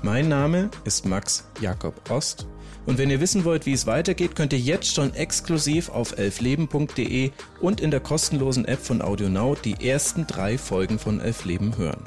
Mein 0.02 0.30
Name 0.30 0.70
ist 0.84 1.04
Max 1.04 1.44
Jakob 1.60 2.10
Ost 2.10 2.46
und 2.86 2.98
wenn 2.98 3.10
ihr 3.10 3.20
wissen 3.20 3.44
wollt, 3.44 3.66
wie 3.66 3.72
es 3.72 3.86
weitergeht, 3.86 4.34
könnt 4.34 4.52
ihr 4.52 4.58
jetzt 4.58 4.94
schon 4.94 5.14
exklusiv 5.14 5.90
auf 5.90 6.18
elfleben.de 6.18 7.30
und 7.60 7.80
in 7.80 7.90
der 7.90 8.00
kostenlosen 8.00 8.64
App 8.64 8.80
von 8.80 9.02
AudioNow 9.02 9.60
die 9.60 9.86
ersten 9.86 10.26
drei 10.26 10.58
Folgen 10.58 10.98
von 10.98 11.20
Elf 11.20 11.44
Leben 11.44 11.76
hören. 11.76 12.04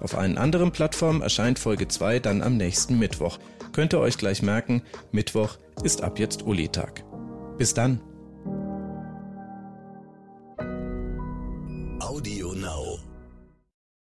Auf 0.00 0.16
allen 0.16 0.38
anderen 0.38 0.70
Plattformen 0.70 1.22
erscheint 1.22 1.58
Folge 1.58 1.88
2 1.88 2.20
dann 2.20 2.42
am 2.42 2.56
nächsten 2.56 2.98
Mittwoch. 2.98 3.38
Könnt 3.72 3.94
ihr 3.94 4.00
euch 4.00 4.18
gleich 4.18 4.42
merken, 4.42 4.82
Mittwoch 5.12 5.56
ist 5.82 6.02
ab 6.02 6.18
jetzt 6.18 6.42
Uli-Tag. 6.42 7.04
Bis 7.58 7.74
dann. 7.74 8.00
Audio. 12.00 12.47